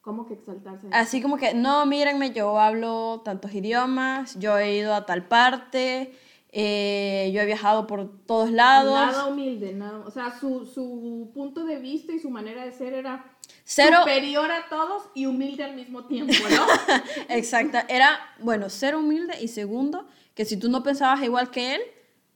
¿Cómo 0.00 0.26
que 0.26 0.34
exaltarse? 0.34 0.86
Así 0.92 1.20
como 1.20 1.36
que, 1.36 1.52
no, 1.52 1.84
mírenme, 1.84 2.30
yo 2.30 2.60
hablo 2.60 3.22
tantos 3.24 3.52
idiomas, 3.52 4.38
yo 4.38 4.56
he 4.56 4.76
ido 4.76 4.94
a 4.94 5.04
tal 5.04 5.26
parte, 5.26 6.14
eh, 6.58 7.32
yo 7.34 7.42
he 7.42 7.44
viajado 7.44 7.86
por 7.86 8.24
todos 8.24 8.50
lados. 8.50 8.94
Nada 8.94 9.26
humilde, 9.26 9.74
nada. 9.74 9.98
O 10.06 10.10
sea, 10.10 10.40
su, 10.40 10.64
su 10.64 11.30
punto 11.34 11.66
de 11.66 11.78
vista 11.78 12.14
y 12.14 12.18
su 12.18 12.30
manera 12.30 12.64
de 12.64 12.72
ser 12.72 12.94
era 12.94 13.36
Cero, 13.62 13.98
superior 13.98 14.50
a 14.50 14.66
todos 14.70 15.02
y 15.14 15.26
humilde 15.26 15.64
al 15.64 15.76
mismo 15.76 16.06
tiempo, 16.06 16.32
¿no? 16.48 16.66
exacta, 17.28 17.84
era, 17.90 18.18
bueno, 18.38 18.70
ser 18.70 18.96
humilde 18.96 19.34
y 19.38 19.48
segundo, 19.48 20.08
que 20.34 20.46
si 20.46 20.56
tú 20.56 20.70
no 20.70 20.82
pensabas 20.82 21.22
igual 21.22 21.50
que 21.50 21.74
él, 21.74 21.82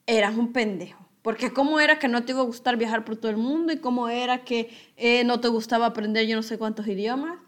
eras 0.07 0.37
un 0.37 0.53
pendejo. 0.53 1.09
Porque 1.23 1.55
cómo 1.55 1.81
era 1.81 1.99
que 1.99 2.09
no 2.09 2.23
te 2.23 2.33
iba 2.33 2.43
a 2.43 2.45
gustar 2.45 2.77
viajar 2.77 3.07
por 3.07 3.17
todo 3.17 3.31
el 3.31 3.39
mundo 3.39 3.73
y 3.73 3.79
cómo 3.79 4.11
era 4.11 4.45
que 4.45 4.69
eh, 4.99 5.25
no 5.25 5.41
te 5.41 5.49
gustaba 5.49 5.87
aprender 5.87 6.27
yo 6.27 6.37
no 6.37 6.43
sé 6.43 6.59
cuántos 6.59 6.87
idiomas. 6.87 7.39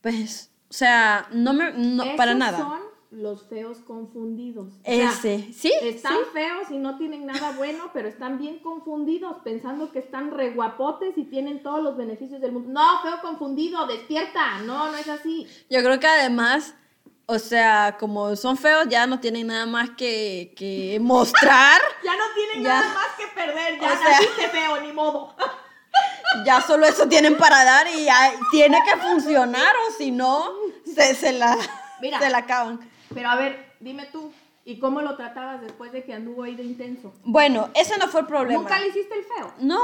Pues, 0.00 0.50
o 0.70 0.72
sea, 0.72 1.28
no 1.32 1.52
me, 1.52 1.70
no, 1.72 2.16
para 2.16 2.32
nada. 2.32 2.56
son 2.56 2.93
los 3.14 3.46
feos 3.48 3.78
confundidos. 3.78 4.72
O 4.80 4.84
sea, 4.84 5.10
Ese, 5.10 5.52
sí, 5.52 5.72
Están 5.82 6.16
sí. 6.18 6.30
feos 6.32 6.70
y 6.70 6.78
no 6.78 6.98
tienen 6.98 7.26
nada 7.26 7.52
bueno, 7.52 7.90
pero 7.92 8.08
están 8.08 8.38
bien 8.38 8.58
confundidos, 8.58 9.36
pensando 9.44 9.90
que 9.92 10.00
están 10.00 10.30
re 10.32 10.50
guapotes 10.50 11.16
y 11.16 11.24
tienen 11.24 11.62
todos 11.62 11.82
los 11.82 11.96
beneficios 11.96 12.40
del 12.40 12.52
mundo. 12.52 12.70
No, 12.72 13.02
feo 13.02 13.20
confundido, 13.22 13.86
despierta. 13.86 14.58
No, 14.62 14.90
no 14.90 14.96
es 14.96 15.08
así. 15.08 15.46
Yo 15.70 15.80
creo 15.82 15.98
que 16.00 16.06
además, 16.06 16.74
o 17.26 17.38
sea, 17.38 17.96
como 18.00 18.34
son 18.36 18.56
feos, 18.56 18.86
ya 18.88 19.06
no 19.06 19.20
tienen 19.20 19.46
nada 19.46 19.66
más 19.66 19.90
que, 19.90 20.52
que 20.56 20.98
mostrar. 21.02 21.80
Ya 22.04 22.16
no 22.16 22.24
tienen 22.34 22.64
Ya. 22.64 22.80
nada 22.80 22.94
más 22.94 23.06
que 23.16 23.26
perder, 23.34 23.80
ya 23.80 23.92
O 23.92 23.96
sea- 23.96 24.10
naciste 24.10 24.48
feo, 24.48 24.80
ni 24.80 24.92
modo. 24.92 25.34
ya 26.44 26.60
solo 26.60 26.84
eso 26.86 27.06
tienen 27.08 27.36
para 27.36 27.64
dar 27.64 27.86
y 27.86 28.04
ya 28.06 28.32
tiene 28.50 28.78
que 28.84 28.96
funcionar 29.00 29.72
o 29.88 29.92
si 29.92 30.10
no, 30.10 30.50
se, 30.84 31.14
se 31.14 31.32
la, 31.32 31.56
Mira. 32.00 32.18
se 32.18 32.28
la 32.28 32.38
acaban. 32.38 32.80
Pero 33.12 33.28
a 33.28 33.36
ver, 33.36 33.72
dime 33.80 34.06
tú, 34.12 34.32
¿y 34.64 34.78
cómo 34.78 35.02
lo 35.02 35.16
tratabas 35.16 35.60
después 35.60 35.92
de 35.92 36.04
que 36.04 36.14
anduvo 36.14 36.42
ahí 36.44 36.54
de 36.54 36.62
intenso? 36.62 37.12
Bueno, 37.24 37.68
ese 37.74 37.98
no 37.98 38.08
fue 38.08 38.20
el 38.22 38.26
problema. 38.26 38.60
¿Nunca 38.62 38.78
le 38.78 38.88
hiciste 38.88 39.14
el 39.18 39.24
feo? 39.24 39.52
No, 39.60 39.80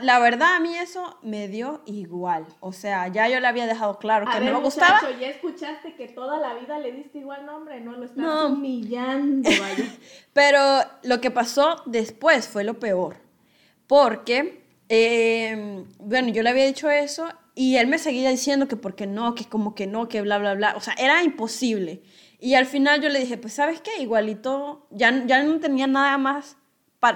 la 0.00 0.18
verdad 0.20 0.56
a 0.56 0.60
mí 0.60 0.74
eso 0.74 1.18
me 1.22 1.48
dio 1.48 1.82
igual. 1.86 2.46
O 2.60 2.72
sea, 2.72 3.08
ya 3.08 3.28
yo 3.28 3.40
le 3.40 3.46
había 3.46 3.66
dejado 3.66 3.98
claro 3.98 4.26
que 4.32 4.40
no 4.40 4.52
me 4.58 4.60
gustaba. 4.64 5.00
muchacho, 5.02 5.20
ya 5.20 5.28
escuchaste 5.28 5.94
que 5.96 6.08
toda 6.08 6.38
la 6.38 6.54
vida 6.54 6.78
le 6.78 6.92
diste 6.92 7.18
igual 7.18 7.44
nombre, 7.44 7.80
no 7.80 7.92
lo 7.92 8.04
estás 8.04 8.16
No. 8.24 8.46
humillando, 8.48 9.50
vaya. 9.50 9.84
Pero 10.32 10.60
lo 11.02 11.20
que 11.20 11.30
pasó 11.30 11.82
después 11.86 12.48
fue 12.48 12.64
lo 12.64 12.78
peor. 12.80 13.16
Porque, 13.86 14.64
eh, 14.88 15.84
bueno, 15.98 16.28
yo 16.28 16.42
le 16.42 16.50
había 16.50 16.64
dicho 16.64 16.88
eso 16.90 17.28
y 17.54 17.76
él 17.76 17.86
me 17.86 17.98
seguía 17.98 18.30
diciendo 18.30 18.66
que 18.68 18.76
porque 18.76 19.06
no, 19.06 19.34
que 19.34 19.44
como 19.44 19.74
que 19.74 19.86
no, 19.86 20.08
que 20.08 20.22
bla, 20.22 20.38
bla, 20.38 20.54
bla. 20.54 20.74
O 20.76 20.80
sea, 20.80 20.94
era 20.94 21.22
imposible. 21.22 22.02
Y 22.42 22.56
al 22.56 22.66
final 22.66 23.00
yo 23.00 23.08
le 23.08 23.20
dije, 23.20 23.38
pues, 23.38 23.52
¿sabes 23.52 23.80
qué? 23.80 24.02
Igualito, 24.02 24.88
ya, 24.90 25.24
ya 25.26 25.44
no 25.44 25.60
tenía 25.60 25.86
nada 25.86 26.18
más. 26.18 26.56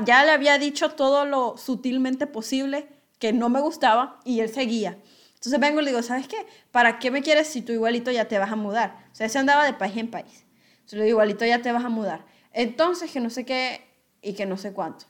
ya 0.04 0.24
le 0.24 0.30
había 0.30 0.56
dicho 0.56 0.90
todo 0.90 1.24
lo 1.24 1.56
sutilmente 1.56 2.28
posible 2.28 2.86
que 3.18 3.32
no 3.32 3.48
me 3.48 3.60
gustaba 3.60 4.20
y 4.24 4.38
él 4.38 4.50
seguía. 4.50 4.98
Entonces 5.34 5.58
vengo 5.58 5.80
y 5.80 5.84
le 5.84 5.90
digo, 5.90 6.02
¿sabes 6.04 6.28
qué? 6.28 6.36
¿Para 6.70 7.00
qué 7.00 7.10
me 7.10 7.22
quieres 7.22 7.48
si 7.48 7.60
tú 7.60 7.72
igualito 7.72 8.12
ya 8.12 8.28
te 8.28 8.38
vas 8.38 8.52
a 8.52 8.56
mudar? 8.56 9.08
O 9.10 9.16
sea, 9.16 9.28
se 9.28 9.36
andaba 9.40 9.64
de 9.64 9.72
país 9.72 9.96
en 9.96 10.12
país. 10.12 10.46
Entonces 10.76 11.00
le 11.00 11.04
digo, 11.06 11.16
igualito 11.16 11.44
ya 11.44 11.60
te 11.60 11.72
vas 11.72 11.84
a 11.84 11.88
mudar. 11.88 12.24
Entonces, 12.52 13.10
que 13.10 13.18
no 13.18 13.28
sé 13.28 13.44
qué 13.44 13.80
y 14.22 14.34
que 14.34 14.46
no 14.46 14.56
sé 14.56 14.72
cuánto. 14.72 15.06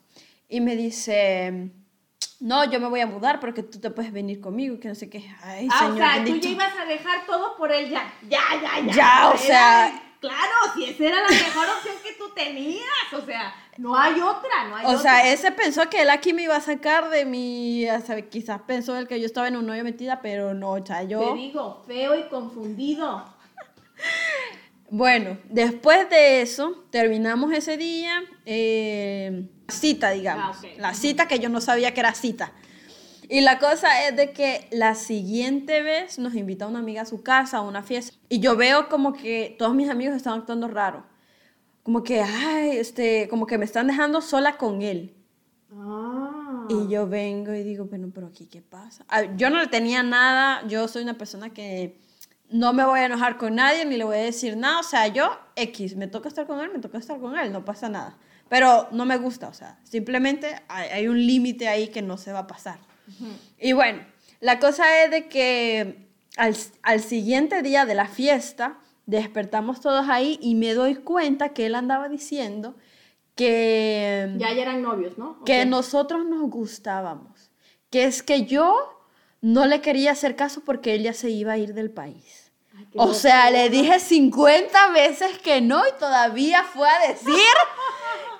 Y 0.48 0.62
me 0.62 0.76
dice, 0.76 1.72
no, 2.40 2.64
yo 2.70 2.80
me 2.80 2.88
voy 2.88 3.00
a 3.00 3.06
mudar 3.06 3.40
porque 3.40 3.62
tú 3.62 3.78
te 3.80 3.90
puedes 3.90 4.12
venir 4.12 4.40
conmigo 4.40 4.78
que 4.78 4.88
no 4.88 4.94
sé 4.94 5.08
qué. 5.08 5.28
Ay, 5.42 5.68
Ah, 5.70 5.78
señor 5.80 5.92
o 5.94 5.96
sea, 5.96 6.24
tú 6.24 6.36
ya 6.36 6.48
ibas 6.50 6.72
a 6.78 6.84
dejar 6.84 7.26
todo 7.26 7.56
por 7.56 7.72
él 7.72 7.88
ya. 7.90 8.12
Ya, 8.28 8.40
ya, 8.62 8.80
ya. 8.86 8.92
Ya, 8.92 9.28
o 9.28 9.34
Era- 9.34 9.38
sea- 9.38 10.02
Claro, 10.18 10.52
si 10.74 10.84
esa 10.86 11.04
era 11.04 11.20
la 11.20 11.28
mejor 11.28 11.66
opción 11.76 11.94
que 12.02 12.14
tú 12.14 12.24
tenías. 12.34 12.82
O 13.12 13.20
sea, 13.20 13.54
no 13.76 13.94
hay 13.96 14.14
otra, 14.18 14.64
no 14.68 14.74
hay 14.76 14.86
O 14.86 14.88
otra. 14.88 14.98
sea, 15.02 15.30
ese 15.30 15.52
pensó 15.52 15.88
que 15.90 16.00
él 16.02 16.10
aquí 16.10 16.32
me 16.32 16.42
iba 16.42 16.56
a 16.56 16.60
sacar 16.62 17.10
de 17.10 17.26
mi... 17.26 17.88
o 17.90 18.00
sea, 18.00 18.20
quizás 18.22 18.62
pensó 18.62 18.96
él 18.96 19.06
que 19.06 19.20
yo 19.20 19.26
estaba 19.26 19.46
en 19.46 19.56
un 19.56 19.68
hoyo 19.68 19.84
metida, 19.84 20.20
pero 20.22 20.54
no, 20.54 20.70
o 20.72 20.84
sea, 20.86 21.02
yo... 21.02 21.20
Te 21.20 21.34
digo, 21.34 21.84
feo 21.86 22.18
y 22.18 22.22
confundido. 22.28 23.24
Bueno, 24.90 25.38
después 25.50 26.08
de 26.10 26.42
eso, 26.42 26.84
terminamos 26.90 27.52
ese 27.52 27.76
día, 27.76 28.22
eh, 28.44 29.48
cita, 29.68 30.10
digamos. 30.10 30.58
Ah. 30.62 30.66
La 30.78 30.94
cita 30.94 31.26
que 31.26 31.38
yo 31.38 31.48
no 31.48 31.60
sabía 31.60 31.92
que 31.92 32.00
era 32.00 32.14
cita. 32.14 32.52
Y 33.28 33.40
la 33.40 33.58
cosa 33.58 34.06
es 34.06 34.16
de 34.16 34.32
que 34.32 34.68
la 34.70 34.94
siguiente 34.94 35.82
vez 35.82 36.18
nos 36.18 36.34
invita 36.34 36.68
una 36.68 36.78
amiga 36.78 37.02
a 37.02 37.06
su 37.06 37.22
casa 37.22 37.58
a 37.58 37.62
una 37.62 37.82
fiesta. 37.82 38.16
Y 38.28 38.38
yo 38.38 38.56
veo 38.56 38.88
como 38.88 39.12
que 39.12 39.56
todos 39.58 39.74
mis 39.74 39.90
amigos 39.90 40.14
están 40.14 40.38
actuando 40.38 40.68
raro. 40.68 41.04
Como 41.82 42.04
que, 42.04 42.22
ay, 42.22 42.76
este, 42.76 43.26
como 43.28 43.46
que 43.46 43.58
me 43.58 43.64
están 43.64 43.88
dejando 43.88 44.20
sola 44.20 44.56
con 44.56 44.82
él. 44.82 45.16
Ah. 45.72 46.66
Y 46.68 46.88
yo 46.88 47.08
vengo 47.08 47.52
y 47.52 47.64
digo, 47.64 47.86
bueno, 47.86 48.10
pero 48.14 48.28
aquí, 48.28 48.46
¿qué 48.46 48.62
pasa? 48.62 49.04
Ah, 49.08 49.22
Yo 49.36 49.50
no 49.50 49.58
le 49.58 49.66
tenía 49.66 50.04
nada, 50.04 50.66
yo 50.68 50.86
soy 50.86 51.02
una 51.02 51.18
persona 51.18 51.52
que 51.52 52.00
no 52.50 52.72
me 52.72 52.84
voy 52.84 53.00
a 53.00 53.06
enojar 53.06 53.36
con 53.36 53.56
nadie 53.56 53.84
ni 53.84 53.96
le 53.96 54.04
voy 54.04 54.16
a 54.16 54.20
decir 54.20 54.56
nada, 54.56 54.80
o 54.80 54.82
sea, 54.82 55.08
yo 55.08 55.30
X, 55.56 55.96
me 55.96 56.06
toca 56.06 56.28
estar 56.28 56.46
con 56.46 56.60
él, 56.60 56.70
me 56.72 56.78
toca 56.78 56.98
estar 56.98 57.18
con 57.18 57.38
él, 57.38 57.52
no 57.52 57.64
pasa 57.64 57.88
nada. 57.88 58.16
Pero 58.48 58.88
no 58.92 59.04
me 59.04 59.16
gusta, 59.16 59.48
o 59.48 59.54
sea, 59.54 59.78
simplemente 59.82 60.62
hay, 60.68 60.88
hay 60.90 61.08
un 61.08 61.18
límite 61.26 61.66
ahí 61.66 61.88
que 61.88 62.02
no 62.02 62.16
se 62.16 62.32
va 62.32 62.40
a 62.40 62.46
pasar. 62.46 62.78
Y 63.58 63.72
bueno, 63.72 64.04
la 64.40 64.58
cosa 64.60 65.02
es 65.02 65.10
de 65.10 65.28
que 65.28 66.06
al, 66.36 66.54
al 66.82 67.00
siguiente 67.00 67.62
día 67.62 67.86
de 67.86 67.94
la 67.94 68.06
fiesta, 68.06 68.78
despertamos 69.06 69.80
todos 69.80 70.08
ahí 70.08 70.38
y 70.40 70.54
me 70.54 70.74
doy 70.74 70.96
cuenta 70.96 71.50
que 71.50 71.66
él 71.66 71.74
andaba 71.74 72.08
diciendo 72.08 72.76
que 73.34 74.34
Ya, 74.38 74.52
ya 74.52 74.62
eran 74.62 74.82
novios, 74.82 75.18
¿no? 75.18 75.42
que 75.44 75.64
nosotros 75.66 76.26
nos 76.26 76.48
gustábamos. 76.50 77.50
Que 77.90 78.04
es 78.04 78.22
que 78.22 78.46
yo 78.46 78.74
no 79.40 79.66
le 79.66 79.80
quería 79.80 80.12
hacer 80.12 80.34
caso 80.36 80.62
porque 80.64 80.94
ella 80.94 81.12
se 81.12 81.30
iba 81.30 81.52
a 81.52 81.58
ir 81.58 81.74
del 81.74 81.90
país. 81.90 82.35
O 82.98 83.14
sea, 83.14 83.50
le 83.50 83.68
dije 83.70 83.98
50 84.00 84.90
veces 84.90 85.38
que 85.38 85.60
no 85.60 85.86
y 85.86 85.92
todavía 85.98 86.62
fue 86.64 86.88
a 86.88 87.08
decir 87.08 87.34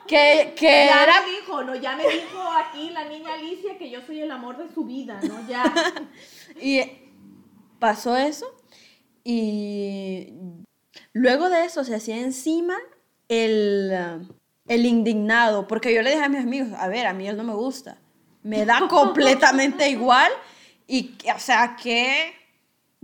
que, 0.06 0.54
que 0.56 0.86
Ya 0.86 1.02
era... 1.02 1.22
me 1.22 1.30
dijo, 1.32 1.62
no, 1.64 1.74
ya 1.74 1.96
me 1.96 2.04
dijo 2.08 2.38
aquí 2.56 2.90
la 2.90 3.04
niña 3.04 3.34
Alicia 3.34 3.76
que 3.78 3.90
yo 3.90 4.00
soy 4.06 4.20
el 4.20 4.30
amor 4.30 4.56
de 4.56 4.72
su 4.72 4.84
vida, 4.84 5.18
¿no? 5.22 5.46
Ya. 5.48 5.64
Y 6.60 6.80
pasó 7.78 8.16
eso 8.16 8.46
y 9.24 10.28
luego 11.12 11.50
de 11.50 11.64
eso 11.64 11.84
se 11.84 11.94
hacía 11.96 12.16
encima 12.18 12.76
el, 13.28 13.92
el 14.68 14.86
indignado, 14.86 15.66
porque 15.66 15.92
yo 15.92 16.00
le 16.02 16.10
dije 16.12 16.22
a 16.24 16.28
mis 16.28 16.40
amigos, 16.42 16.68
a 16.78 16.88
ver, 16.88 17.06
a 17.06 17.12
mí 17.12 17.26
él 17.28 17.36
no 17.36 17.42
me 17.44 17.52
gusta, 17.54 17.98
me 18.42 18.64
da 18.64 18.86
completamente 18.88 19.90
igual 19.90 20.30
y, 20.86 21.08
que- 21.14 21.32
o 21.32 21.38
sea, 21.38 21.76
qué 21.82 22.32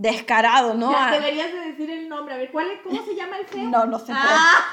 descarado, 0.03 0.75
¿no? 0.75 0.91
Ya 0.93 1.09
Ah, 1.09 1.13
deberías 1.13 1.53
de 1.53 1.61
decir 1.61 1.91
el 1.91 2.09
nombre. 2.09 2.35
A 2.35 2.39
ver, 2.39 2.51
¿cuál 2.51 2.71
es, 2.71 2.81
¿cómo 2.83 3.05
se 3.05 3.15
llama 3.15 3.39
el 3.39 3.47
feo? 3.47 3.63
No, 3.65 3.87
no 3.87 3.99
puede. 3.99 4.19
Ah, 4.21 4.65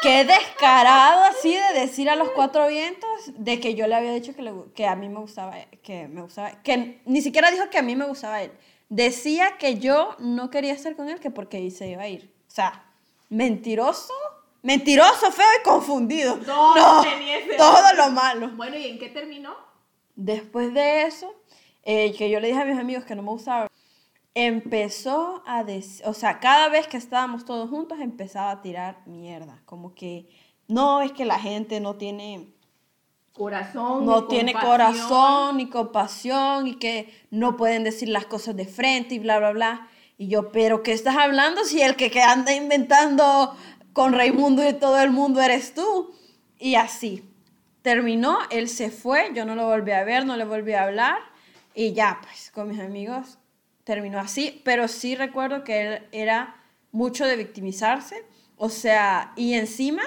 Qué 0.00 0.24
descarado 0.24 1.24
así 1.24 1.52
de 1.54 1.80
decir 1.80 2.08
a 2.08 2.14
los 2.14 2.30
cuatro 2.30 2.68
vientos 2.68 3.10
de 3.34 3.58
que 3.58 3.74
yo 3.74 3.88
le 3.88 3.96
había 3.96 4.12
dicho 4.12 4.32
que, 4.34 4.42
le 4.42 4.52
que 4.72 4.86
a 4.86 4.94
mí 4.94 5.08
me 5.08 5.18
gustaba, 5.18 5.56
que 5.82 6.06
me 6.06 6.22
gustaba, 6.22 6.52
que 6.62 7.02
ni 7.04 7.20
siquiera 7.20 7.50
dijo 7.50 7.68
que 7.68 7.78
a 7.78 7.82
mí 7.82 7.96
me 7.96 8.04
gustaba 8.06 8.40
él. 8.42 8.52
Decía 8.88 9.58
que 9.58 9.78
yo 9.80 10.14
no 10.20 10.50
quería 10.50 10.72
estar 10.72 10.94
con 10.94 11.08
él, 11.08 11.18
que 11.18 11.30
porque 11.32 11.68
se 11.72 11.88
iba 11.88 12.02
a 12.04 12.08
ir. 12.08 12.32
O 12.46 12.50
sea, 12.50 12.84
mentiroso, 13.28 14.12
mentiroso, 14.62 15.32
feo 15.32 15.46
y 15.60 15.64
confundido. 15.64 16.36
No, 16.46 16.76
No, 16.76 17.02
tenía 17.02 17.38
ese- 17.38 17.54
todo 17.56 17.92
lo 17.96 18.10
malo. 18.10 18.50
Bueno, 18.50 18.76
¿y 18.76 18.86
en 18.86 18.98
qué 19.00 19.08
terminó? 19.08 19.56
Después 20.14 20.72
de 20.74 21.02
eso, 21.02 21.34
eh, 21.82 22.14
que 22.16 22.30
yo 22.30 22.38
le 22.38 22.48
dije 22.48 22.60
a 22.60 22.64
mis 22.64 22.78
amigos 22.78 23.04
que 23.04 23.16
no 23.16 23.22
me 23.22 23.30
gustaba, 23.30 23.66
empezó 24.34 25.42
a 25.46 25.64
decir, 25.64 26.06
o 26.06 26.14
sea, 26.14 26.40
cada 26.40 26.68
vez 26.68 26.86
que 26.86 26.96
estábamos 26.96 27.44
todos 27.44 27.68
juntos 27.70 27.98
empezaba 28.00 28.50
a 28.50 28.62
tirar 28.62 29.02
mierda, 29.06 29.60
como 29.64 29.94
que 29.94 30.28
no, 30.68 31.00
es 31.00 31.12
que 31.12 31.24
la 31.24 31.38
gente 31.38 31.80
no 31.80 31.96
tiene, 31.96 32.52
Corazón. 33.32 34.04
no 34.04 34.22
ni 34.22 34.28
tiene 34.28 34.52
compasión. 34.52 34.70
corazón 34.70 35.56
ni 35.56 35.68
compasión 35.68 36.66
y 36.66 36.74
que 36.76 37.12
no 37.30 37.56
pueden 37.56 37.84
decir 37.84 38.08
las 38.08 38.26
cosas 38.26 38.54
de 38.56 38.66
frente 38.66 39.14
y 39.14 39.18
bla, 39.18 39.38
bla, 39.38 39.52
bla. 39.52 39.88
Y 40.18 40.28
yo, 40.28 40.52
pero 40.52 40.82
¿qué 40.82 40.92
estás 40.92 41.16
hablando 41.16 41.64
si 41.64 41.80
el 41.80 41.96
que, 41.96 42.10
que 42.10 42.22
anda 42.22 42.52
inventando 42.52 43.56
con 43.92 44.12
Raimundo 44.12 44.68
y 44.68 44.72
todo 44.74 45.00
el 45.00 45.10
mundo 45.10 45.40
eres 45.40 45.74
tú? 45.74 46.12
Y 46.58 46.74
así. 46.74 47.24
Terminó, 47.82 48.38
él 48.50 48.68
se 48.68 48.90
fue, 48.90 49.30
yo 49.34 49.44
no 49.46 49.54
lo 49.54 49.66
volví 49.66 49.92
a 49.92 50.04
ver, 50.04 50.26
no 50.26 50.36
le 50.36 50.44
volví 50.44 50.72
a 50.72 50.82
hablar 50.82 51.16
y 51.74 51.92
ya, 51.92 52.18
pues 52.22 52.50
con 52.50 52.68
mis 52.68 52.80
amigos 52.80 53.38
terminó 53.88 54.18
así, 54.18 54.60
pero 54.66 54.86
sí 54.86 55.14
recuerdo 55.14 55.64
que 55.64 55.80
él 55.80 56.02
era 56.12 56.56
mucho 56.92 57.24
de 57.24 57.36
victimizarse, 57.36 58.22
o 58.58 58.68
sea, 58.68 59.32
y 59.34 59.54
encima 59.54 60.02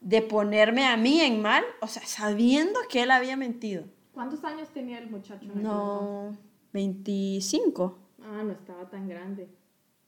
de 0.00 0.22
ponerme 0.22 0.86
a 0.86 0.96
mí 0.96 1.20
en 1.20 1.42
mal, 1.42 1.62
o 1.82 1.86
sea, 1.86 2.02
sabiendo 2.06 2.80
que 2.88 3.02
él 3.02 3.10
había 3.10 3.36
mentido. 3.36 3.84
¿Cuántos 4.14 4.42
años 4.42 4.70
tenía 4.70 4.96
el 4.96 5.10
muchacho? 5.10 5.44
No, 5.54 6.34
25. 6.72 7.98
entonces? 8.16 8.40
Ah, 8.40 8.42
no 8.42 8.52
estaba 8.52 8.88
tan 8.88 9.06
grande. 9.06 9.50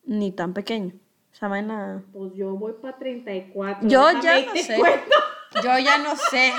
Ni 0.06 0.32
tan 0.32 0.54
pequeño. 0.54 0.94
Esa 1.30 1.48
vaina... 1.48 2.02
Pues 2.14 2.32
yo 2.32 2.56
voy 2.56 2.76
para 2.80 2.96
34. 2.96 3.90
Yo 3.90 4.10
ya 4.22 4.46
no 4.46 4.54
sé. 4.54 4.78
cuento. 4.78 5.16
Yo 5.62 5.78
ya 5.78 5.98
no 5.98 6.16
sé. 6.30 6.50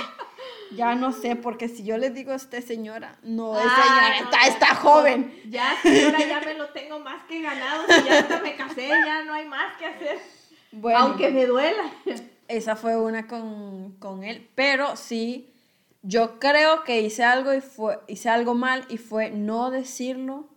Ya 0.75 0.93
no 0.95 1.11
sé, 1.11 1.35
porque 1.35 1.67
si 1.67 1.83
yo 1.83 1.97
les 1.97 2.13
digo 2.13 2.31
a 2.31 2.35
usted 2.35 2.63
señora, 2.63 3.17
no 3.23 3.57
es 3.59 3.65
Ah, 3.67 4.11
no, 4.19 4.25
está, 4.25 4.41
ya, 4.43 4.47
está 4.47 4.67
pues, 4.67 4.79
joven. 4.79 5.41
Ya, 5.49 5.75
señora, 5.81 6.19
ya 6.19 6.41
me 6.41 6.53
lo 6.53 6.69
tengo 6.69 6.99
más 6.99 7.23
que 7.25 7.41
ganado. 7.41 7.83
Si 7.87 8.03
ya 8.03 8.19
hasta 8.19 8.39
me 8.41 8.55
casé, 8.55 8.87
ya 8.87 9.23
no 9.23 9.33
hay 9.33 9.45
más 9.47 9.75
que 9.77 9.85
hacer. 9.85 10.19
Bueno, 10.71 10.99
Aunque 10.99 11.29
me 11.31 11.45
duela. 11.47 11.91
esa 12.47 12.75
fue 12.75 12.95
una 13.01 13.27
con, 13.27 13.93
con 13.99 14.23
él, 14.23 14.47
pero 14.53 14.95
sí, 14.95 15.51
yo 16.03 16.39
creo 16.39 16.83
que 16.83 17.01
hice 17.01 17.23
algo 17.23 17.53
y 17.53 17.61
fue, 17.61 17.99
hice 18.07 18.29
algo 18.29 18.53
mal 18.53 18.85
y 18.89 18.97
fue 18.97 19.31
no 19.31 19.71
decirlo 19.71 20.47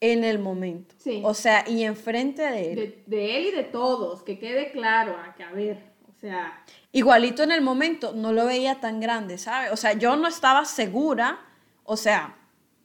en 0.00 0.24
el 0.24 0.38
momento. 0.38 0.94
Sí. 0.98 1.22
O 1.24 1.32
sea, 1.34 1.64
y 1.66 1.84
enfrente 1.84 2.42
de 2.42 2.72
él. 2.72 2.76
De, 2.76 3.04
de 3.06 3.36
él 3.38 3.46
y 3.46 3.50
de 3.52 3.64
todos, 3.64 4.22
que 4.22 4.38
quede 4.38 4.70
claro, 4.72 5.16
a 5.16 5.34
que 5.34 5.42
a 5.42 5.50
ver, 5.52 5.89
sea, 6.20 6.64
Igualito 6.92 7.42
en 7.42 7.52
el 7.52 7.60
momento, 7.60 8.12
no 8.12 8.32
lo 8.32 8.46
veía 8.46 8.80
tan 8.80 9.00
grande, 9.00 9.38
¿sabes? 9.38 9.72
O 9.72 9.76
sea, 9.76 9.92
yo 9.92 10.16
no 10.16 10.26
estaba 10.26 10.64
segura, 10.64 11.38
o 11.84 11.96
sea, 11.96 12.36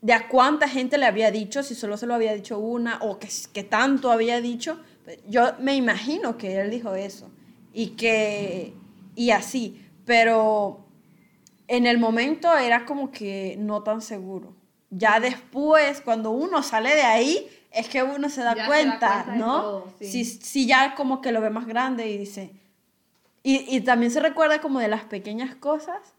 de 0.02 0.13
a 0.13 0.28
cuánta 0.28 0.69
gente 0.69 1.00
le 1.00 1.08
había 1.08 1.32
dicho, 1.32 1.63
si 1.63 1.74
solo 1.74 1.98
se 1.98 2.06
lo 2.06 2.13
había 2.13 2.34
dicho 2.34 2.60
una 2.60 3.00
o 3.02 3.17
que, 3.17 3.28
que 3.52 3.63
tanto 3.63 4.12
había 4.12 4.41
dicho. 4.41 4.80
Yo 5.28 5.54
me 5.60 5.76
imagino 5.76 6.38
que 6.38 6.60
él 6.60 6.69
dijo 6.69 6.93
eso 6.93 7.32
y 7.74 7.89
que, 7.89 8.74
y 9.15 9.32
así, 9.32 9.84
pero 10.06 10.86
en 11.67 11.88
el 11.88 11.98
momento 11.98 12.56
era 12.56 12.86
como 12.86 13.12
que 13.12 13.56
no 13.58 13.82
tan 13.82 14.02
seguro. 14.02 14.56
Ya 14.91 15.19
después, 15.19 16.02
cuando 16.02 16.30
uno 16.30 16.62
sale 16.62 16.93
de 16.93 17.02
ahí, 17.02 17.50
es 17.71 17.89
que 17.89 18.04
uno 18.04 18.30
se 18.30 18.41
da 18.41 18.56
Ya 18.56 18.56
se 18.56 18.62
da 18.62 18.67
cuenta, 18.67 19.26
¿no? 19.36 19.62
todo, 19.62 19.93
sí. 20.00 20.06
si, 20.06 20.26
si 20.26 20.67
ya 20.67 20.93
como 20.93 21.21
que 21.21 21.32
lo 21.32 21.41
ve 21.41 21.50
más 21.50 21.65
grande 21.65 22.08
y 22.08 22.17
dice, 22.19 22.52
y, 23.45 23.65
y 23.75 23.81
también 23.81 24.12
se 24.12 24.19
recuerda 24.19 24.60
como 24.60 24.79
de 24.79 24.88
las 24.89 25.03
pequeñas 25.05 25.55
cosas 25.55 26.15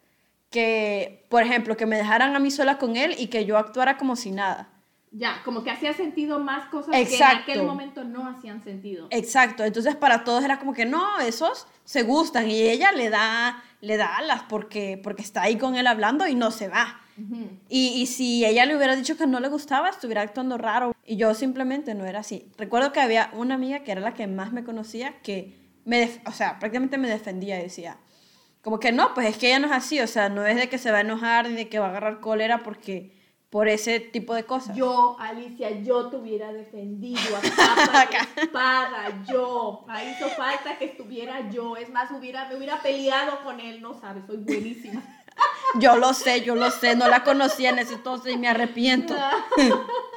que, 0.51 1.27
por 1.29 1.43
ejemplo, 1.43 1.77
que 1.77 1.87
me 1.87 1.97
dejaran 1.97 2.35
a 2.37 2.39
mí 2.39 2.51
sola 2.51 2.79
con 2.79 2.97
él 2.97 3.15
y 3.19 3.27
que 3.29 3.45
yo 3.45 3.59
actuara 3.59 3.97
como 3.99 4.17
si 4.17 4.31
nada. 4.31 4.71
ya, 5.11 5.43
como 5.45 5.63
que 5.63 5.71
hacía 5.71 5.93
sentido 5.95 6.39
más 6.41 6.69
cosas 6.69 7.03
que 7.09 7.17
en 7.17 7.23
aquel 7.25 7.63
momento 7.63 8.05
no 8.05 8.29
hacían 8.29 8.63
sentido. 8.63 9.09
Exacto, 9.11 9.65
entonces 9.65 9.97
para 9.97 10.25
todos 10.25 10.45
era 10.45 10.59
como 10.59 10.75
que 10.75 10.85
no, 10.85 11.19
esos 11.21 11.67
se 11.85 12.03
gustan 12.03 12.51
y 12.51 12.61
ella 12.61 12.93
le 12.93 13.09
da, 13.11 13.63
le 13.81 13.97
da 13.97 14.17
alas 14.17 14.43
porque, 14.49 15.01
porque 15.03 15.23
está 15.23 15.43
ahí 15.43 15.57
con 15.57 15.75
él 15.77 15.87
hablando 15.87 16.27
y 16.27 16.35
no 16.35 16.51
se 16.51 16.69
va. 16.69 17.01
Y, 17.69 17.89
y 18.03 18.07
si 18.07 18.45
ella 18.45 18.67
le 18.67 18.77
hubiera 18.77 18.95
dicho 18.95 19.17
que 19.17 19.27
no 19.27 19.41
le 19.41 19.49
gustaba, 19.49 19.89
estuviera 19.89 20.21
actuando 20.21 20.59
raro. 20.59 20.93
Y 21.03 21.17
yo 21.17 21.33
simplemente 21.35 21.95
no 21.95 22.05
era 22.05 22.21
así. 22.21 22.47
Recuerdo 22.59 22.93
que 22.93 23.01
había 23.01 23.31
una 23.33 23.55
amiga 23.55 23.85
que 23.85 23.93
era 23.93 24.03
la 24.03 24.13
que 24.13 24.27
más 24.27 24.53
me 24.53 24.65
conocía, 24.65 25.15
que 25.23 25.55
me, 25.87 26.21
o 26.27 26.33
sea, 26.33 26.59
prácticamente 26.59 26.99
me 26.99 27.09
defendía 27.09 27.59
y 27.59 27.63
decía, 27.63 27.97
como 28.61 28.79
que 28.79 28.93
no, 28.93 29.15
pues 29.15 29.29
es 29.29 29.39
que 29.39 29.47
ella 29.47 29.61
no 29.61 29.67
es 29.69 29.73
así, 29.73 30.01
o 30.01 30.07
sea, 30.07 30.29
no 30.29 30.45
es 30.45 30.57
de 30.57 30.69
que 30.69 30.77
se 30.77 30.91
va 30.91 30.99
a 30.99 31.03
enojar 31.03 31.49
ni 31.49 31.55
de 31.55 31.69
que 31.69 31.79
va 31.79 31.87
a 31.87 31.91
agarrar 31.91 32.21
cólera 32.21 32.63
porque 32.65 33.17
por 33.51 33.69
ese 33.69 34.01
tipo 34.01 34.35
de 34.35 34.45
cosas. 34.45 34.77
Yo, 34.77 35.17
Alicia, 35.21 35.71
yo 35.83 36.09
te 36.11 36.17
hubiera 36.17 36.53
defendido 36.53 37.21
a 37.37 37.41
capa 38.11 38.27
y 38.37 38.41
espada, 38.41 39.23
yo. 39.31 39.85
Ahí 39.89 40.15
hizo 40.17 40.29
falta 40.31 40.77
que 40.77 40.87
estuviera 40.87 41.49
yo. 41.49 41.77
Es 41.77 41.89
más, 41.91 42.11
hubiera, 42.11 42.49
me 42.49 42.57
hubiera 42.57 42.83
peleado 42.83 43.45
con 43.45 43.61
él, 43.61 43.81
no 43.81 43.99
sabes, 43.99 44.25
soy 44.27 44.39
buenísima. 44.39 45.03
Yo 45.79 45.97
lo 45.97 46.15
sé, 46.15 46.41
yo 46.41 46.55
lo 46.55 46.71
sé, 46.71 46.97
no 46.97 47.09
la 47.09 47.23
conocía 47.23 47.69
en 47.69 47.79
ese 47.79 47.95
entonces 47.95 48.33
y 48.33 48.39
me 48.39 48.49
arrepiento. 48.49 49.15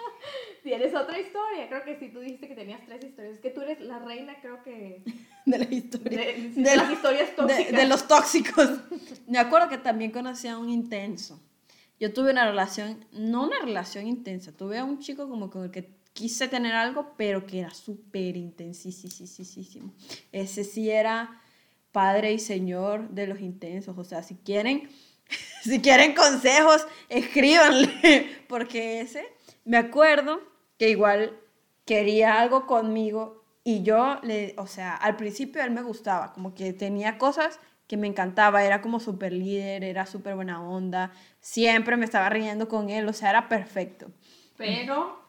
Tienes 0.64 0.94
otra 0.96 1.20
historia, 1.20 1.68
creo 1.70 1.84
que 1.86 1.98
sí, 2.00 2.10
tú 2.10 2.20
dijiste 2.20 2.48
que 2.48 2.56
tenías 2.56 2.82
tres 2.86 3.04
historias. 3.04 3.36
Es 3.36 3.40
que 3.42 3.50
tú 3.50 3.62
eres 3.62 3.80
la 3.82 4.00
reina, 4.00 4.36
creo 4.42 4.62
que, 4.64 5.04
De 5.46 5.58
la 5.58 5.66
historia. 5.74 6.18
de, 6.20 6.34
De 6.34 6.50
de 6.50 6.76
la- 6.76 6.84
las 6.84 6.92
historias 6.92 7.30
de, 7.30 7.36
tóxicas. 7.36 7.72
de 7.82 7.88
los 7.88 8.08
tóxicos. 8.08 8.70
Me 9.28 9.40
acuerdo 9.40 9.70
que 9.70 9.78
también 9.78 10.12
conocí 10.12 10.48
a 10.48 10.58
un 10.58 10.70
intenso. 10.70 11.42
Yo 12.00 12.14
tuve 12.14 12.32
una 12.32 12.46
relación, 12.46 13.06
no 13.12 13.44
una 13.46 13.60
relación 13.60 14.08
intensa, 14.08 14.52
tuve 14.56 14.78
a 14.78 14.86
un 14.86 15.00
chico 15.00 15.28
como 15.28 15.50
con 15.50 15.66
el 15.66 15.72
que 15.72 15.90
quise 16.14 16.48
tener 16.48 16.74
algo, 16.74 17.14
pero 17.18 17.46
que 17.46 17.60
era 17.60 17.72
súper 17.72 18.38
intensísimo. 18.38 19.94
Ese 20.32 20.64
sí 20.64 20.90
era 20.90 21.42
padre 21.92 22.32
y 22.34 22.40
señor 22.40 23.10
de 23.10 23.28
los 23.28 23.40
intensos. 23.42 23.98
O 23.98 24.04
sea, 24.04 24.24
si 24.24 24.36
quieren, 24.36 24.90
si 25.64 25.80
quieren 25.82 26.14
consejos, 26.16 26.86
escríbanle, 27.10 28.44
porque 28.48 29.02
ese, 29.02 29.26
me 29.66 29.78
acuerdo 29.78 30.42
que 30.80 30.90
igual 30.90 31.38
quería 31.86 32.40
algo 32.40 32.66
conmigo 32.66 33.44
y 33.64 33.84
yo 33.84 34.20
le, 34.24 34.56
o 34.58 34.66
sea, 34.66 34.96
al 34.96 35.16
principio 35.18 35.62
él 35.62 35.72
me 35.72 35.84
gustaba, 35.84 36.34
como 36.34 36.56
que 36.56 36.74
tenía 36.74 37.20
cosas 37.20 37.60
que 37.86 37.98
me 37.98 38.08
encantaba, 38.08 38.64
era 38.64 38.82
como 38.82 39.00
súper 39.00 39.34
líder, 39.34 39.84
era 39.84 40.06
súper 40.06 40.36
buena 40.36 40.62
onda, 40.62 41.12
siempre 41.42 41.98
me 41.98 42.06
estaba 42.06 42.30
riendo 42.30 42.68
con 42.68 42.90
él, 42.90 43.08
o 43.08 43.14
sea, 43.14 43.32
era 43.32 43.50
perfecto. 43.50 44.08
Pero, 44.58 45.20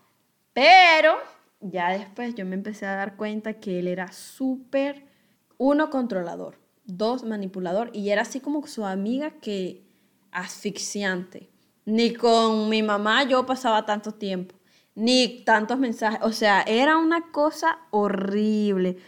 Pero 0.52 1.14
ya 1.60 1.90
después 1.90 2.34
yo 2.34 2.44
me 2.46 2.54
empecé 2.54 2.86
a 2.86 2.94
dar 2.94 3.16
cuenta 3.16 3.54
que 3.54 3.78
él 3.78 3.88
era 3.88 4.12
súper, 4.12 5.06
uno, 5.58 5.90
controlador, 5.90 6.58
dos, 6.84 7.24
manipulador, 7.24 7.90
y 7.94 8.10
era 8.10 8.22
así 8.22 8.40
como 8.40 8.66
su 8.66 8.84
amiga 8.84 9.30
que 9.40 9.82
asfixiante. 10.30 11.48
Ni 11.86 12.12
con 12.12 12.68
mi 12.68 12.82
mamá 12.82 13.24
yo 13.24 13.46
pasaba 13.46 13.84
tanto 13.86 14.12
tiempo, 14.12 14.54
ni 14.94 15.44
tantos 15.44 15.78
mensajes, 15.78 16.20
o 16.22 16.32
sea, 16.32 16.62
era 16.62 16.96
una 16.96 17.30
cosa 17.30 17.78
horrible. 17.90 18.98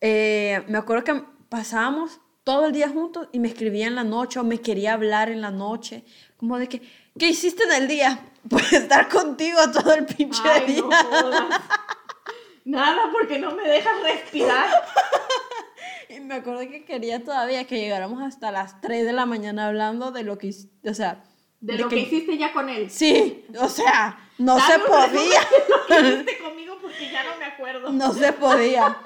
Eh, 0.00 0.64
me 0.68 0.78
acuerdo 0.78 1.04
que 1.04 1.22
pasábamos 1.48 2.20
todo 2.44 2.66
el 2.66 2.72
día 2.72 2.88
juntos 2.88 3.28
y 3.32 3.40
me 3.40 3.48
escribía 3.48 3.86
en 3.86 3.94
la 3.94 4.04
noche 4.04 4.40
o 4.40 4.44
me 4.44 4.60
quería 4.60 4.94
hablar 4.94 5.28
en 5.30 5.40
la 5.40 5.50
noche, 5.50 6.04
como 6.36 6.58
de 6.58 6.68
que, 6.68 6.82
¿qué 7.18 7.28
hiciste 7.28 7.64
en 7.64 7.82
el 7.82 7.88
día? 7.88 8.24
Pues 8.48 8.72
estar 8.72 9.10
contigo 9.10 9.58
todo 9.70 9.92
el 9.92 10.06
pinche 10.06 10.40
ay, 10.44 10.72
día. 10.72 10.80
no. 10.80 11.48
Nada, 12.64 13.10
porque 13.12 13.38
no 13.38 13.54
me 13.54 13.68
dejas 13.68 14.02
respirar. 14.02 14.68
Y 16.08 16.20
me 16.20 16.36
acuerdo 16.36 16.60
que 16.60 16.86
quería 16.86 17.22
todavía 17.22 17.66
que 17.66 17.78
llegáramos 17.78 18.22
hasta 18.22 18.50
las 18.50 18.80
3 18.80 19.04
de 19.04 19.12
la 19.12 19.26
mañana 19.26 19.66
hablando 19.66 20.10
de 20.10 20.22
lo 20.22 20.38
que, 20.38 20.54
o 20.84 20.94
sea, 20.94 21.22
De 21.60 21.76
lo 21.76 21.88
que 21.88 21.98
hiciste 21.98 22.38
ya 22.38 22.52
con 22.52 22.68
él. 22.68 22.90
Sí, 22.90 23.44
o 23.58 23.68
sea, 23.68 24.30
no 24.38 24.56
Dame 24.56 24.72
se 24.72 24.78
podía, 24.78 25.40
lo 25.88 25.96
que 25.96 26.08
hiciste 26.14 26.38
conmigo 26.38 26.78
porque 26.80 27.10
ya 27.10 27.24
no 27.24 27.36
me 27.36 27.44
acuerdo. 27.44 27.92
no 27.92 28.14
se 28.14 28.32
podía. 28.32 28.96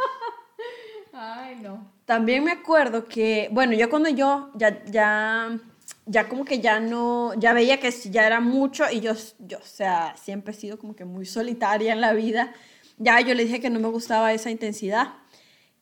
Ay, 1.13 1.57
no. 1.57 1.91
También 2.05 2.45
me 2.45 2.53
acuerdo 2.53 3.07
que, 3.07 3.49
bueno, 3.53 3.73
yo 3.75 3.89
cuando 3.89 4.09
yo 4.09 4.51
ya, 4.55 4.85
ya, 4.85 5.59
ya 6.07 6.29
como 6.29 6.45
que 6.45 6.61
ya 6.61 6.81
no, 6.81 7.33
ya 7.35 7.53
veía 7.53 7.81
que 7.81 7.91
ya 7.91 8.27
era 8.27 8.41
mucho 8.41 8.85
y 8.91 9.01
yo, 9.01 9.13
yo, 9.39 9.59
o 9.59 9.65
sea, 9.65 10.15
siempre 10.17 10.53
he 10.53 10.57
sido 10.57 10.79
como 10.79 10.95
que 10.95 11.05
muy 11.05 11.25
solitaria 11.25 11.93
en 11.93 12.01
la 12.01 12.13
vida. 12.13 12.53
Ya 12.99 13.21
yo 13.21 13.35
le 13.35 13.45
dije 13.45 13.61
que 13.61 13.71
no 13.71 13.81
me 13.81 13.89
gustaba 13.89 14.33
esa 14.33 14.51
intensidad 14.51 15.15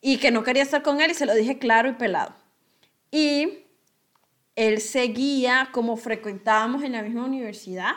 y 0.01 0.19
que 0.19 0.31
no 0.31 0.43
quería 0.45 0.63
estar 0.63 0.83
con 0.83 1.01
él 1.01 1.11
y 1.11 1.15
se 1.15 1.27
lo 1.27 1.35
dije 1.35 1.59
claro 1.59 1.89
y 1.89 1.93
pelado. 1.93 2.35
Y 3.11 3.65
él 4.61 4.83
seguía, 4.83 5.71
como 5.73 5.97
frecuentábamos 5.97 6.83
en 6.83 6.93
la 6.93 7.03
misma 7.03 7.25
universidad, 7.25 7.93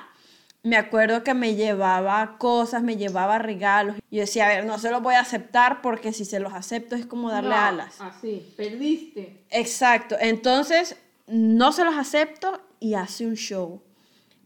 me 0.63 0.77
acuerdo 0.77 1.21
que 1.21 1.33
me 1.33 1.55
llevaba 1.55 2.37
cosas, 2.37 2.81
me 2.83 2.95
llevaba 2.95 3.37
regalos. 3.37 3.97
Yo 4.09 4.21
decía, 4.21 4.45
a 4.45 4.47
ver, 4.47 4.65
no 4.65 4.79
se 4.79 4.89
los 4.89 5.03
voy 5.03 5.15
a 5.15 5.19
aceptar 5.19 5.81
porque 5.81 6.13
si 6.13 6.23
se 6.23 6.39
los 6.39 6.53
acepto 6.53 6.95
es 6.95 7.05
como 7.05 7.29
darle 7.29 7.49
No, 7.49 7.55
alas. 7.57 7.99
Así, 7.99 8.53
perdiste. 8.55 9.43
Exacto. 9.49 10.15
Entonces, 10.21 10.95
no 11.27 11.73
se 11.73 11.83
los 11.83 11.95
acepto 11.95 12.61
y 12.79 12.93
hace 12.93 13.25
un 13.25 13.35
show. 13.35 13.81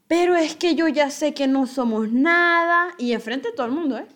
Pero 0.07 0.35
es 0.35 0.55
que 0.55 0.73
yo 0.73 0.87
ya 0.87 1.11
sé 1.11 1.35
que 1.35 1.45
no 1.45 1.67
somos 1.67 2.11
nada. 2.11 2.95
Y 2.97 3.11
enfrente 3.11 3.49
de 3.49 3.55
todo 3.55 3.67
el 3.67 3.73
mundo, 3.73 3.99
¿eh? 3.99 4.07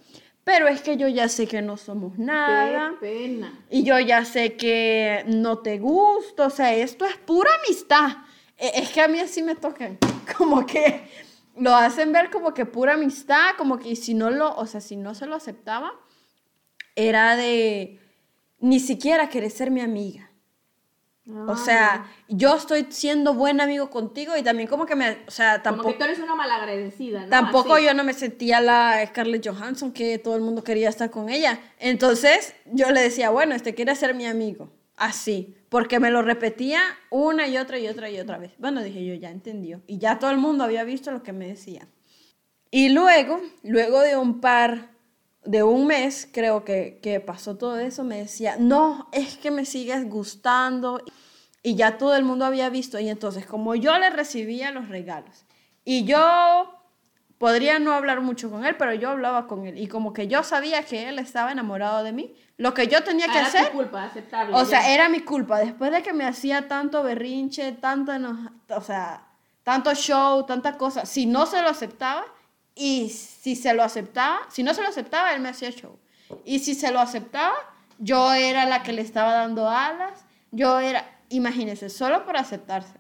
Pero 0.43 0.67
es 0.67 0.81
que 0.81 0.97
yo 0.97 1.07
ya 1.07 1.29
sé 1.29 1.45
que 1.47 1.61
no 1.61 1.77
somos 1.77 2.17
nada. 2.17 2.91
Qué 2.99 3.05
pena. 3.05 3.59
Y 3.69 3.83
yo 3.83 3.99
ya 3.99 4.25
sé 4.25 4.55
que 4.57 5.23
no 5.27 5.59
te 5.59 5.77
gusta. 5.77 6.47
O 6.47 6.49
sea, 6.49 6.73
esto 6.73 7.05
es 7.05 7.15
pura 7.17 7.49
amistad. 7.63 8.09
E- 8.57 8.71
Es 8.81 8.89
que 8.89 9.01
a 9.01 9.07
mí 9.07 9.19
así 9.19 9.43
me 9.43 9.53
tocan. 9.55 9.99
Como 10.37 10.65
que 10.65 11.03
lo 11.57 11.75
hacen 11.75 12.11
ver 12.11 12.31
como 12.31 12.53
que 12.55 12.65
pura 12.65 12.93
amistad. 12.93 13.51
Como 13.57 13.77
que 13.77 13.95
si 13.95 14.13
no 14.15 14.31
lo, 14.31 14.55
o 14.55 14.65
sea, 14.65 14.81
si 14.81 14.95
no 14.95 15.13
se 15.13 15.27
lo 15.27 15.35
aceptaba, 15.35 15.93
era 16.95 17.35
de 17.35 17.99
ni 18.59 18.79
siquiera 18.79 19.29
querer 19.29 19.51
ser 19.51 19.69
mi 19.69 19.81
amiga. 19.81 20.30
O 21.29 21.51
Ay, 21.51 21.57
sea, 21.63 22.05
yo 22.27 22.55
estoy 22.55 22.87
siendo 22.89 23.33
buen 23.35 23.61
amigo 23.61 23.89
contigo 23.91 24.35
y 24.35 24.41
también 24.41 24.67
como 24.67 24.87
que 24.87 24.95
me, 24.95 25.19
o 25.27 25.31
sea, 25.31 25.61
como 25.61 25.63
tampoco, 25.63 25.89
que 25.91 25.97
tú 25.99 26.03
eres 26.03 26.19
una 26.19 26.33
malagradecida, 26.35 27.21
¿no? 27.21 27.29
tampoco 27.29 27.75
Así. 27.75 27.85
yo 27.85 27.93
no 27.93 28.03
me 28.03 28.13
sentía 28.13 28.59
la 28.59 29.05
Scarlett 29.07 29.47
Johansson 29.47 29.91
que 29.91 30.17
todo 30.17 30.35
el 30.35 30.41
mundo 30.41 30.63
quería 30.63 30.89
estar 30.89 31.11
con 31.11 31.29
ella. 31.29 31.59
Entonces 31.79 32.55
yo 32.65 32.89
le 32.91 33.01
decía, 33.01 33.29
bueno, 33.29 33.53
este 33.53 33.75
quiere 33.75 33.95
ser 33.95 34.15
mi 34.15 34.25
amigo. 34.25 34.71
Así, 34.97 35.55
porque 35.69 35.99
me 35.99 36.11
lo 36.11 36.21
repetía 36.21 36.79
una 37.09 37.47
y 37.47 37.57
otra 37.57 37.79
y 37.79 37.87
otra 37.87 38.09
y 38.09 38.19
otra 38.19 38.37
vez. 38.37 38.53
Bueno, 38.57 38.81
dije 38.83 39.05
yo, 39.05 39.13
ya 39.13 39.29
entendió. 39.29 39.81
Y 39.87 39.99
ya 39.99 40.19
todo 40.19 40.31
el 40.31 40.37
mundo 40.37 40.63
había 40.63 40.83
visto 40.83 41.11
lo 41.11 41.23
que 41.23 41.33
me 41.33 41.47
decía. 41.47 41.87
Y 42.71 42.89
luego, 42.89 43.41
luego 43.63 44.01
de 44.01 44.15
un 44.17 44.41
par, 44.41 44.89
de 45.43 45.63
un 45.63 45.87
mes, 45.87 46.29
creo 46.31 46.63
que, 46.63 46.99
que 47.01 47.19
pasó 47.19 47.57
todo 47.57 47.79
eso, 47.79 48.03
me 48.03 48.17
decía, 48.17 48.57
no, 48.59 49.09
es 49.11 49.37
que 49.37 49.51
me 49.51 49.65
sigues 49.65 50.07
gustando. 50.07 51.01
Y 51.63 51.75
ya 51.75 51.97
todo 51.97 52.15
el 52.15 52.23
mundo 52.23 52.45
había 52.45 52.69
visto. 52.69 52.99
Y 52.99 53.09
entonces, 53.09 53.45
como 53.45 53.75
yo 53.75 53.97
le 53.97 54.09
recibía 54.09 54.71
los 54.71 54.89
regalos, 54.89 55.45
y 55.83 56.05
yo 56.05 56.81
podría 57.37 57.79
no 57.79 57.93
hablar 57.93 58.21
mucho 58.21 58.51
con 58.51 58.65
él, 58.65 58.75
pero 58.77 58.93
yo 58.93 59.09
hablaba 59.09 59.47
con 59.47 59.65
él. 59.65 59.77
Y 59.79 59.87
como 59.87 60.13
que 60.13 60.27
yo 60.27 60.43
sabía 60.43 60.83
que 60.83 61.09
él 61.09 61.17
estaba 61.17 61.51
enamorado 61.51 62.03
de 62.03 62.11
mí, 62.11 62.35
lo 62.57 62.75
que 62.75 62.87
yo 62.87 63.03
tenía 63.03 63.25
que 63.25 63.39
Era 63.39 63.47
hacer... 63.47 63.67
tu 63.69 63.77
culpa, 63.77 64.03
aceptarlo. 64.03 64.55
O 64.55 64.65
sea, 64.65 64.93
era 64.93 65.09
mi 65.09 65.21
culpa. 65.21 65.57
Después 65.57 65.91
de 65.91 66.03
que 66.03 66.13
me 66.13 66.25
hacía 66.25 66.67
tanto 66.67 67.01
berrinche, 67.01 67.71
tanto, 67.71 68.11
o 68.69 68.81
sea, 68.81 69.25
tanto 69.63 69.93
show, 69.95 70.45
tanta 70.45 70.77
cosa, 70.77 71.07
si 71.07 71.25
no 71.25 71.47
se 71.47 71.63
lo 71.63 71.69
aceptaba 71.69 72.23
y 72.75 73.09
si 73.09 73.55
se 73.55 73.73
lo 73.73 73.83
aceptaba, 73.83 74.39
si 74.49 74.63
no 74.63 74.73
se 74.73 74.81
lo 74.81 74.87
aceptaba, 74.87 75.33
él 75.33 75.41
me 75.41 75.49
hacía 75.49 75.71
show. 75.71 75.97
Y 76.45 76.59
si 76.59 76.75
se 76.75 76.91
lo 76.91 76.99
aceptaba, 76.99 77.55
yo 77.99 78.33
era 78.33 78.65
la 78.65 78.83
que 78.83 78.93
le 78.93 79.01
estaba 79.01 79.33
dando 79.33 79.69
alas. 79.69 80.25
Yo 80.51 80.79
era, 80.79 81.05
imagínense, 81.29 81.89
solo 81.89 82.25
por 82.25 82.37
aceptarse. 82.37 82.99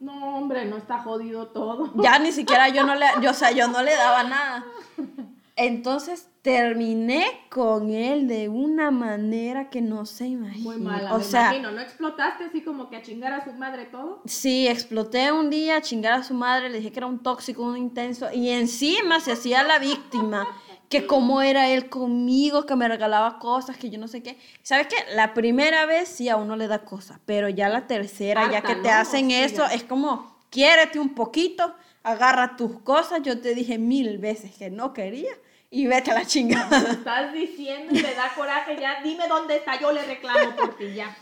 No, 0.00 0.36
hombre, 0.36 0.64
no 0.64 0.76
está 0.76 0.98
jodido 0.98 1.48
todo. 1.48 1.92
Ya 2.02 2.18
ni 2.18 2.30
siquiera 2.32 2.68
yo 2.68 2.84
no 2.84 2.94
le, 2.94 3.06
yo, 3.20 3.30
o 3.30 3.34
sea, 3.34 3.50
yo 3.50 3.68
no 3.68 3.82
le 3.82 3.94
daba 3.94 4.22
nada. 4.24 4.64
Entonces 5.60 6.28
terminé 6.42 7.26
con 7.50 7.90
él 7.90 8.28
de 8.28 8.48
una 8.48 8.92
manera 8.92 9.70
que 9.70 9.80
no 9.82 10.06
se 10.06 10.28
imagina. 10.28 10.64
Muy 10.64 10.76
mala, 10.78 11.12
O 11.14 11.18
me 11.18 11.24
sea, 11.24 11.46
imagino. 11.48 11.72
¿No 11.72 11.80
explotaste 11.80 12.44
así 12.44 12.62
como 12.62 12.88
que 12.88 12.96
a 12.96 13.02
chingar 13.02 13.32
a 13.32 13.44
su 13.44 13.52
madre 13.54 13.86
todo? 13.86 14.22
Sí, 14.24 14.68
exploté 14.68 15.32
un 15.32 15.50
día, 15.50 15.78
a 15.78 15.82
chingar 15.82 16.12
a 16.12 16.22
su 16.22 16.32
madre, 16.34 16.68
le 16.70 16.78
dije 16.78 16.92
que 16.92 17.00
era 17.00 17.08
un 17.08 17.18
tóxico, 17.24 17.64
un 17.64 17.76
intenso, 17.76 18.28
y 18.32 18.50
encima 18.50 19.18
se 19.18 19.32
hacía 19.32 19.64
la 19.64 19.80
víctima, 19.80 20.46
que 20.88 21.06
cómo 21.08 21.42
era 21.42 21.68
él 21.68 21.88
conmigo, 21.90 22.64
que 22.64 22.76
me 22.76 22.86
regalaba 22.86 23.40
cosas, 23.40 23.76
que 23.76 23.90
yo 23.90 23.98
no 23.98 24.06
sé 24.06 24.22
qué. 24.22 24.38
¿Sabes 24.62 24.86
qué? 24.86 24.94
La 25.16 25.34
primera 25.34 25.86
vez 25.86 26.08
sí 26.08 26.28
a 26.28 26.36
uno 26.36 26.54
le 26.54 26.68
da 26.68 26.84
cosas, 26.84 27.18
pero 27.26 27.48
ya 27.48 27.68
la 27.68 27.88
tercera, 27.88 28.48
ya 28.50 28.62
que 28.62 28.76
te 28.76 28.88
¿no? 28.88 28.94
hacen 28.94 29.26
Sí, 29.28 29.34
eso, 29.34 29.66
ya. 29.68 29.74
es 29.74 29.82
como, 29.82 30.36
quiérete 30.50 31.00
un 31.00 31.14
poquito, 31.16 31.74
agarra 32.02 32.56
tus 32.56 32.80
cosas, 32.80 33.22
yo 33.22 33.40
te 33.40 33.54
dije 33.54 33.78
mil 33.78 34.18
veces 34.18 34.52
que 34.56 34.70
no 34.70 34.92
quería, 34.92 35.32
y 35.70 35.86
vete 35.86 36.10
a 36.10 36.14
la 36.14 36.24
chingada. 36.24 36.80
Me 36.80 36.90
estás 36.90 37.32
diciendo 37.32 37.92
y 37.94 38.02
me 38.02 38.14
da 38.14 38.32
coraje 38.34 38.76
ya. 38.80 39.02
Dime 39.02 39.28
dónde 39.28 39.56
está, 39.56 39.78
yo 39.78 39.92
le 39.92 40.02
reclamo 40.04 40.56
por 40.56 40.76
ti 40.78 40.94
ya. 40.94 41.16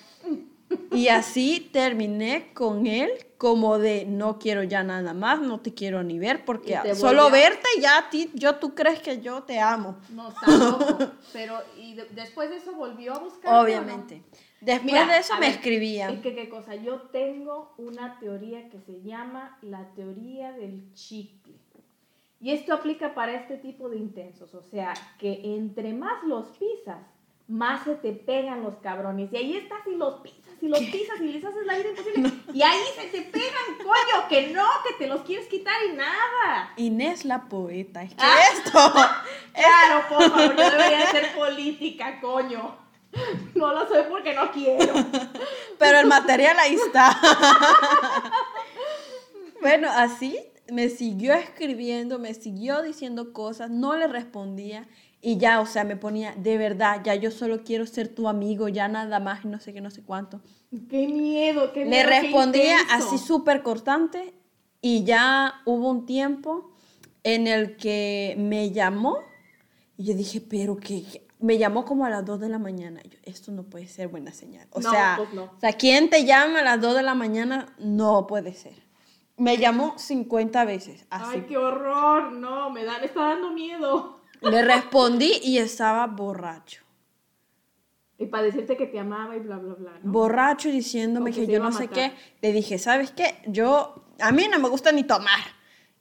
Y 0.93 1.09
así 1.09 1.68
terminé 1.72 2.51
con 2.53 2.87
él 2.87 3.11
como 3.39 3.79
de 3.79 4.05
no 4.07 4.39
quiero 4.39 4.62
ya 4.64 4.83
nada 4.83 5.14
más, 5.14 5.41
no 5.41 5.61
te 5.61 5.72
quiero 5.74 6.03
ni 6.03 6.18
ver 6.18 6.45
porque 6.45 6.77
solo 6.97 7.24
volvió- 7.24 7.31
verte 7.31 7.68
ya 7.81 7.99
a 7.99 8.11
ti, 8.11 8.31
yo 8.35 8.57
tú 8.57 8.74
crees 8.74 9.01
que 9.01 9.20
yo 9.20 9.43
te 9.45 9.61
amo. 9.61 9.99
No, 10.11 10.29
está 10.31 10.51
loco. 10.51 11.12
Pero, 11.33 11.61
¿y 11.77 11.95
de- 11.95 12.07
después 12.07 12.51
de 12.51 12.57
eso 12.57 12.72
volvió 12.72 13.14
a 13.14 13.18
buscar? 13.18 13.62
Obviamente. 13.62 14.22
Después 14.66 14.84
Mira, 14.92 15.06
de 15.06 15.18
eso 15.18 15.34
me 15.34 15.40
ver, 15.40 15.50
escribían. 15.50 16.14
Es 16.14 16.20
que 16.20 16.34
qué 16.34 16.48
cosa, 16.48 16.74
yo 16.74 17.02
tengo 17.12 17.72
una 17.78 18.18
teoría 18.18 18.68
que 18.68 18.80
se 18.80 19.00
llama 19.02 19.56
la 19.62 19.84
teoría 19.94 20.50
del 20.52 20.92
chicle. 20.92 21.54
Y 22.40 22.50
esto 22.50 22.74
aplica 22.74 23.14
para 23.14 23.32
este 23.34 23.56
tipo 23.58 23.88
de 23.88 23.96
intensos, 23.96 24.52
o 24.54 24.62
sea, 24.62 24.92
que 25.18 25.40
entre 25.56 25.92
más 25.94 26.22
los 26.24 26.48
pisas, 26.58 26.98
más 27.48 27.84
se 27.84 27.94
te 27.94 28.12
pegan 28.12 28.62
los 28.64 28.74
cabrones. 28.78 29.32
Y 29.32 29.36
ahí 29.36 29.56
estás 29.56 29.78
y 29.86 29.94
los 29.94 30.14
pisas 30.20 30.40
y 30.60 30.66
los 30.68 30.80
pisas 30.80 31.20
y 31.20 31.28
les 31.28 31.44
haces 31.44 31.64
la 31.64 31.78
vida 31.78 31.90
imposible. 31.90 32.32
Y 32.52 32.62
ahí 32.62 32.80
se 32.96 33.06
te 33.06 33.22
pegan, 33.22 33.76
coño, 33.78 34.28
que 34.28 34.48
no, 34.52 34.64
que 34.86 34.94
te 34.98 35.06
los 35.06 35.20
quieres 35.20 35.46
quitar 35.46 35.76
y 35.92 35.96
nada. 35.96 36.72
Inés 36.76 37.24
la 37.24 37.44
poeta, 37.48 38.02
es 38.02 38.14
Ah. 38.18 38.36
esto. 38.52 38.78
Claro, 39.54 40.08
por 40.08 40.22
favor, 40.30 40.56
yo 40.56 40.70
debería 40.70 40.98
de 40.98 41.06
ser 41.12 41.34
política, 41.36 42.20
coño. 42.20 42.86
No 43.54 43.72
lo 43.72 43.88
soy 43.88 44.02
porque 44.10 44.34
no 44.34 44.50
quiero. 44.50 44.92
Pero 45.78 45.98
el 45.98 46.06
material 46.06 46.56
ahí 46.58 46.74
está. 46.74 47.18
bueno, 49.60 49.88
así 49.90 50.38
me 50.70 50.88
siguió 50.88 51.32
escribiendo, 51.34 52.18
me 52.18 52.34
siguió 52.34 52.82
diciendo 52.82 53.32
cosas, 53.32 53.70
no 53.70 53.96
le 53.96 54.08
respondía 54.08 54.86
y 55.20 55.38
ya, 55.38 55.60
o 55.60 55.66
sea, 55.66 55.84
me 55.84 55.96
ponía, 55.96 56.34
de 56.36 56.58
verdad, 56.58 57.00
ya 57.04 57.14
yo 57.14 57.30
solo 57.30 57.64
quiero 57.64 57.86
ser 57.86 58.08
tu 58.08 58.28
amigo, 58.28 58.68
ya 58.68 58.88
nada 58.88 59.18
más, 59.20 59.44
y 59.44 59.48
no 59.48 59.58
sé 59.58 59.72
qué, 59.72 59.80
no 59.80 59.90
sé 59.90 60.02
cuánto. 60.02 60.40
Qué 60.88 61.08
miedo, 61.08 61.72
qué 61.72 61.80
Le 61.80 61.86
miedo. 61.90 62.08
qué 62.08 62.20
respondía 62.22 62.76
así 62.90 63.18
súper 63.18 63.62
cortante 63.62 64.34
y 64.80 65.04
ya 65.04 65.62
hubo 65.64 65.90
un 65.90 66.06
tiempo 66.06 66.70
en 67.22 67.46
el 67.46 67.76
que 67.76 68.36
me 68.38 68.70
llamó 68.70 69.18
y 69.96 70.04
yo 70.04 70.14
dije, 70.14 70.40
pero 70.40 70.76
que 70.76 71.26
me 71.47 71.59
llamó 71.59 71.84
como 71.84 72.05
a 72.05 72.11
las 72.11 72.24
2 72.24 72.40
de 72.40 72.49
la 72.49 72.59
mañana. 72.59 73.01
Yo, 73.05 73.18
esto 73.22 73.53
no 73.53 73.62
puede 73.62 73.86
ser 73.86 74.09
buena 74.09 74.32
señal. 74.32 74.66
O 74.72 74.80
No, 74.80 74.90
sea, 74.90 75.14
pues 75.16 75.32
no. 75.32 75.44
o 75.44 75.61
sea, 75.61 75.72
¿quién 75.74 76.11
te 76.11 76.24
llama 76.24 76.59
a 76.59 76.62
las 76.64 76.80
2 76.80 76.94
de 76.97 77.03
la 77.03 77.14
mañana? 77.14 77.66
No 77.78 78.26
puede 78.26 78.53
ser. 78.53 78.74
Me 79.36 79.57
llamó 79.59 79.97
50 79.99 80.64
veces, 80.64 81.07
así. 81.11 81.30
Ay, 81.34 81.47
qué 81.49 81.57
horror. 81.57 82.32
No, 82.32 82.70
me, 82.70 82.84
da, 82.84 82.99
me 82.99 83.07
está 83.07 83.20
dando 83.20 83.51
miedo. 83.53 84.20
Le 84.40 84.62
respondí 84.62 85.40
y 85.42 85.59
estaba 85.59 86.07
borracho. 86.07 86.82
Y 88.18 88.26
para 88.26 88.44
decirte 88.44 88.76
que 88.76 88.86
te 88.86 88.99
amaba 88.99 89.36
y 89.36 89.40
bla, 89.40 89.59
bla, 89.59 89.74
bla. 89.74 89.92
¿no? 90.03 90.11
borracho 90.11 90.70
diciéndome 90.70 91.32
que 91.32 91.47
yo 91.47 91.62
no 91.62 91.70
sé 91.70 91.88
qué. 91.88 92.12
Le 92.40 92.53
dije, 92.53 92.78
¿sabes 92.78 93.11
qué? 93.11 93.36
Yo, 93.47 94.05
a 94.20 94.32
mí 94.32 94.47
no 94.51 94.59
me 94.59 94.68
gusta 94.68 94.90
ni 94.90 95.05
tomar. 95.05 95.38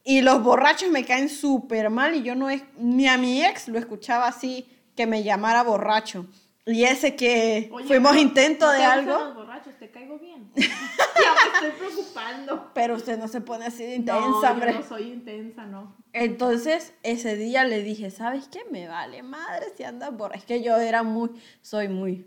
Y 0.02 0.22
los 0.22 0.42
borrachos 0.42 0.90
me 0.90 1.04
caen 1.04 1.28
súper 1.28 1.90
mal 1.90 2.14
y 2.14 2.22
yo 2.22 2.34
no 2.34 2.48
es, 2.48 2.62
ni 2.78 3.06
a 3.06 3.18
mi 3.18 3.44
ex 3.44 3.68
lo 3.68 3.78
escuchaba 3.78 4.28
así, 4.28 4.66
que 4.96 5.06
me 5.06 5.22
llamara 5.22 5.62
borracho. 5.62 6.26
Y 6.68 6.82
ese 6.82 7.14
que 7.14 7.68
Oye, 7.72 7.86
fuimos 7.86 8.16
intento 8.16 8.66
¿no 8.66 8.72
de 8.72 8.82
algo, 8.82 9.12
los 9.12 9.34
borrachos, 9.36 9.76
te 9.78 9.88
caigo 9.92 10.18
bien. 10.18 10.50
ya 10.56 10.64
me 10.64 11.68
estoy 11.68 11.70
preocupando. 11.78 12.70
pero 12.74 12.96
usted 12.96 13.16
no 13.18 13.28
se 13.28 13.40
pone 13.40 13.66
así 13.66 13.84
de 13.84 14.00
No, 14.00 14.16
intensa, 14.16 14.48
yo 14.48 14.52
hombre. 14.52 14.72
no 14.74 14.82
soy 14.82 15.02
intensa, 15.12 15.64
no. 15.64 15.94
Entonces, 16.12 16.92
ese 17.04 17.36
día 17.36 17.62
le 17.64 17.84
dije, 17.84 18.10
¿sabes 18.10 18.48
qué? 18.48 18.64
Me 18.72 18.88
vale 18.88 19.22
madre 19.22 19.66
si 19.76 19.84
andas 19.84 20.16
borracho. 20.16 20.40
Es 20.40 20.44
que 20.46 20.60
yo 20.62 20.76
era 20.76 21.04
muy, 21.04 21.30
soy 21.62 21.86
muy 21.88 22.26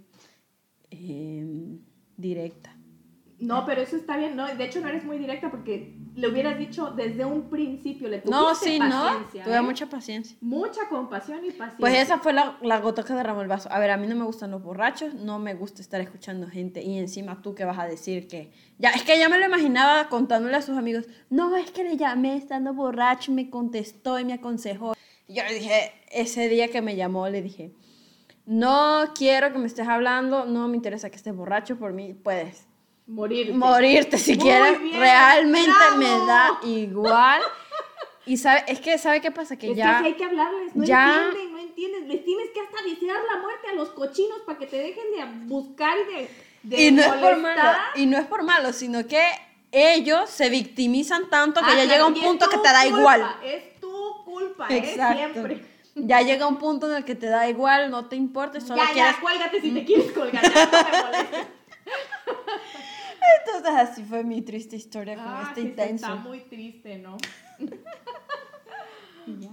em, 0.89 1.79
directa. 2.15 2.73
No, 3.39 3.65
pero 3.65 3.81
eso 3.81 3.95
está 3.95 4.17
bien. 4.17 4.35
No, 4.35 4.47
de 4.47 4.63
hecho, 4.65 4.81
no 4.81 4.89
eres 4.89 5.05
muy 5.05 5.17
directa 5.17 5.49
porque 5.49 5.95
le 6.15 6.27
hubieras 6.27 6.57
dicho 6.57 6.91
desde 6.91 7.23
un 7.23 7.49
principio. 7.49 8.09
Le 8.09 8.19
tuviste 8.19 8.29
No, 8.31 8.55
sí, 8.55 8.79
no. 8.79 9.25
Tuve 9.43 9.55
¿eh? 9.55 9.61
mucha 9.61 9.87
paciencia. 9.87 10.37
Mucha 10.41 10.89
compasión 10.89 11.39
y 11.45 11.51
paciencia. 11.51 11.77
Pues 11.79 11.95
esa 11.95 12.19
fue 12.19 12.33
la, 12.33 12.57
la 12.61 12.79
gota 12.79 13.03
que 13.03 13.13
derramó 13.13 13.41
el 13.41 13.47
vaso. 13.47 13.71
A 13.71 13.79
ver, 13.79 13.91
a 13.91 13.97
mí 13.97 14.07
no 14.07 14.15
me 14.15 14.25
gustan 14.25 14.51
los 14.51 14.61
borrachos, 14.61 15.13
no 15.13 15.39
me 15.39 15.53
gusta 15.53 15.81
estar 15.81 16.01
escuchando 16.01 16.47
gente 16.47 16.83
y 16.83 16.97
encima 16.97 17.41
tú 17.41 17.55
que 17.55 17.63
vas 17.63 17.79
a 17.79 17.85
decir 17.85 18.27
que... 18.27 18.51
Ya, 18.77 18.89
es 18.91 19.03
que 19.03 19.17
ya 19.17 19.29
me 19.29 19.39
lo 19.39 19.45
imaginaba 19.45 20.09
contándole 20.09 20.57
a 20.57 20.61
sus 20.61 20.77
amigos, 20.77 21.05
no, 21.29 21.55
es 21.55 21.71
que 21.71 21.83
le 21.83 21.97
llamé 21.97 22.35
estando 22.35 22.73
borracho 22.73 23.31
me 23.31 23.49
contestó 23.49 24.19
y 24.19 24.25
me 24.25 24.33
aconsejó. 24.33 24.93
Y 25.27 25.35
yo 25.35 25.43
le 25.43 25.53
dije, 25.53 25.93
ese 26.11 26.49
día 26.49 26.69
que 26.69 26.81
me 26.81 26.95
llamó, 26.95 27.27
le 27.29 27.41
dije, 27.41 27.73
no 28.45 29.05
quiero 29.15 29.51
que 29.51 29.59
me 29.59 29.67
estés 29.67 29.87
hablando, 29.87 30.45
no 30.45 30.67
me 30.67 30.75
interesa 30.75 31.09
que 31.09 31.17
estés 31.17 31.35
borracho, 31.35 31.77
por 31.77 31.93
mí 31.93 32.13
puedes 32.13 32.68
Morir. 33.09 33.53
morirte 33.53 34.17
si 34.17 34.35
Muy 34.35 34.43
quieres. 34.43 34.81
bien, 34.81 34.99
Realmente 34.99 35.71
bravo. 35.71 35.97
me 35.97 36.25
da 36.27 36.59
igual. 36.63 37.41
Y 38.25 38.37
sabe, 38.37 38.63
es 38.67 38.79
que, 38.79 38.97
¿sabe 38.99 39.19
qué 39.21 39.31
pasa? 39.31 39.57
Que 39.57 39.71
Es 39.71 39.77
ya... 39.77 39.99
que 40.01 40.07
hay 40.07 40.13
que 40.13 40.23
hablarles, 40.25 40.75
no 40.75 40.83
ya- 40.83 41.25
entienden, 41.25 41.51
no 41.53 41.59
entienden. 41.59 42.07
Les 42.07 42.23
tienes 42.23 42.49
que 42.53 42.59
hasta 42.61 42.83
desear 42.87 43.17
la 43.33 43.39
muerte 43.41 43.67
a 43.69 43.73
los 43.73 43.89
cochinos 43.89 44.39
para 44.45 44.59
que 44.59 44.67
te 44.67 44.77
dejen 44.77 45.03
de 45.15 45.47
buscar 45.47 45.97
y 45.97 46.13
de, 46.13 46.29
de 46.63 46.83
y 46.83 46.91
no 46.91 47.01
es 47.01 47.13
por 47.13 47.37
malo, 47.37 47.61
y 47.95 48.05
no 48.05 48.17
es 48.19 48.25
por 48.27 48.43
malo, 48.43 48.71
sino 48.73 49.07
que 49.07 49.23
ellos 49.71 50.29
se 50.29 50.49
victimizan 50.49 51.29
tanto 51.29 51.61
que 51.61 51.71
Ah, 51.71 51.75
ya 51.77 51.85
llega 51.85 52.05
un 52.05 52.13
punto 52.13 52.47
que 52.49 52.57
te 52.57 52.67
da 52.67 52.83
culpa, 52.83 52.99
igual. 52.99 53.35
Es 53.43 53.79
tu 53.79 54.23
culpa, 54.25 54.67
Exacto. 54.69 55.19
¿eh? 55.23 55.29
Siempre. 55.33 55.65
Ya 55.95 56.21
llega 56.21 56.47
un 56.47 56.57
punto 56.57 56.87
en 56.89 56.97
el 56.97 57.05
que 57.05 57.15
te 57.15 57.25
da 57.27 57.49
igual, 57.49 57.89
no 57.89 58.05
te 58.05 58.15
importa, 58.15 58.61
solo 58.61 58.75
Ya, 58.81 58.91
quieres. 58.93 59.15
ya, 59.15 59.21
cuélgate 59.21 59.59
si 59.61 59.71
te 59.71 59.83
quieres 59.85 60.11
colgar, 60.11 60.43
ya 60.43 60.65
no 60.65 60.91
me 60.91 61.03
molestes. 61.03 61.47
Entonces 63.45 63.71
así 63.75 64.03
fue 64.03 64.23
mi 64.23 64.41
triste 64.41 64.75
historia 64.75 65.15
con 65.15 65.27
Ah, 65.27 65.43
este 65.49 65.61
sí, 65.61 65.67
intenso. 65.67 66.05
está 66.07 66.15
muy 66.15 66.39
triste, 66.41 66.97
¿no? 66.97 67.17
Ya. 69.27 69.49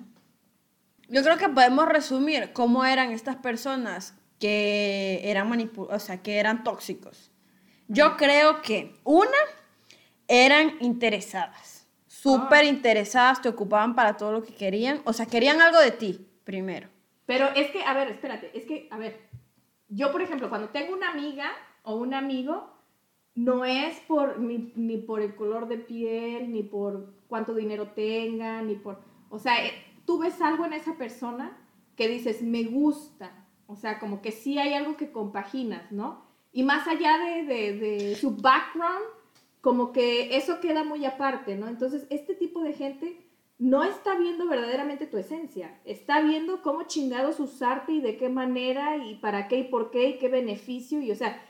Yo 1.09 1.23
creo 1.23 1.37
que 1.37 1.49
podemos 1.51 1.87
resumir 1.89 2.53
cómo 2.55 2.85
eran 2.85 3.11
estas 3.13 3.37
personas 3.37 4.15
que 4.41 5.21
eran 5.25 5.49
manipu 5.49 5.83
o 5.85 5.99
sea, 5.99 6.23
que 6.23 6.39
eran 6.39 6.65
tóxicos. 6.65 7.31
Yo 7.89 8.17
creo 8.17 8.63
que 8.63 8.95
una 9.05 9.37
eran 10.29 10.77
interesadas, 10.81 11.87
súper 12.07 12.61
Ah. 12.61 12.65
interesadas, 12.65 13.41
te 13.43 13.49
ocupaban 13.49 13.95
para 13.95 14.17
todo 14.17 14.33
lo 14.33 14.43
que 14.43 14.55
querían, 14.55 15.01
o 15.05 15.13
sea, 15.13 15.27
querían 15.27 15.61
algo 15.61 15.79
de 15.81 15.91
ti 15.93 16.27
primero. 16.45 16.89
Pero 17.27 17.49
es 17.55 17.71
que, 17.71 17.85
a 17.85 17.93
ver, 17.95 18.09
espérate, 18.09 18.51
es 18.59 18.65
que, 18.65 18.89
a 18.91 18.99
ver, 18.99 19.21
yo, 19.89 20.11
por 20.11 20.23
ejemplo, 20.23 20.49
cuando 20.49 20.71
tengo 20.71 20.95
una 20.95 21.11
amiga 21.11 21.51
o 21.83 21.97
un 21.97 22.15
amigo, 22.15 22.76
no 23.37 23.65
es 23.65 24.01
por 24.01 24.41
ni, 24.41 24.73
ni 24.75 24.97
por 24.97 25.21
el 25.21 25.37
color 25.37 25.69
de 25.69 25.77
piel, 25.77 26.51
ni 26.51 26.63
por 26.63 27.13
cuánto 27.29 27.55
dinero 27.55 27.91
tenga, 27.95 28.63
ni 28.63 28.75
por, 28.75 28.99
o 29.31 29.39
sea, 29.39 29.65
eh, 29.65 29.73
tú 30.05 30.19
ves 30.19 30.41
algo 30.41 30.65
en 30.65 30.73
esa 30.73 30.95
persona 30.97 31.57
que 31.97 32.09
dices, 32.09 32.43
me 32.43 32.65
gusta. 32.65 33.47
O 33.69 33.77
sea, 33.77 33.99
como 33.99 34.23
que 34.23 34.33
sí 34.33 34.59
hay 34.59 34.75
algo 34.75 34.97
que 34.97 35.11
compaginas, 35.11 35.91
¿no? 35.93 36.25
Y 36.53 36.63
más 36.63 36.87
allá 36.87 37.19
de, 37.19 37.43
de, 37.45 37.79
de 37.79 38.17
su 38.17 38.37
background, 38.37 39.05
como 39.61 39.93
que 39.93 40.37
eso 40.37 40.61
queda 40.61 40.85
muy 40.85 41.05
aparte, 41.05 41.57
¿no? 41.57 41.69
Entonces, 41.69 42.07
este 42.09 42.35
tipo 42.35 42.63
de 42.63 42.73
gente 42.73 43.27
no 43.59 43.83
está 43.85 44.17
viendo 44.17 44.47
verdaderamente 44.47 45.07
tu 45.07 45.19
esencia, 45.19 45.81
está 45.85 46.21
viendo 46.21 46.63
cómo 46.63 46.85
chingados 46.85 47.41
usarte 47.41 47.93
y 47.93 48.01
de 48.01 48.17
qué 48.17 48.29
manera 48.29 48.97
y 48.99 49.17
para 49.17 49.49
qué 49.49 49.59
y 49.61 49.65
por 49.65 49.91
qué 49.91 50.11
y 50.11 50.19
qué 50.19 50.29
beneficio 50.29 51.01
y 51.01 51.11
o 51.11 51.17
sea, 51.17 51.43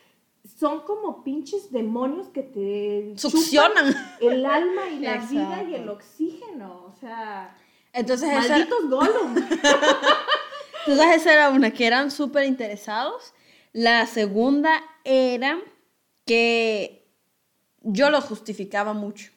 son 0.58 0.80
como 0.80 1.24
pinches 1.24 1.72
demonios 1.72 2.28
que 2.28 2.42
te 2.42 3.14
succionan 3.18 3.94
el 4.20 4.46
alma 4.46 4.88
y 4.88 5.00
la 5.00 5.16
vida 5.18 5.62
y 5.62 5.74
el 5.74 5.88
oxígeno, 5.88 6.84
o 6.86 6.94
sea, 7.00 7.56
entonces 7.92 8.28
malditos 8.28 8.78
esa... 8.78 8.88
Gollum. 8.88 9.36
entonces 10.86 11.16
esa 11.16 11.32
era 11.32 11.50
una 11.50 11.70
que 11.70 11.86
eran 11.86 12.10
súper 12.10 12.44
interesados. 12.44 13.32
La 13.72 14.06
segunda 14.06 14.82
era 15.04 15.58
que 16.24 17.08
yo 17.80 18.10
lo 18.10 18.20
justificaba 18.20 18.92
mucho. 18.92 19.32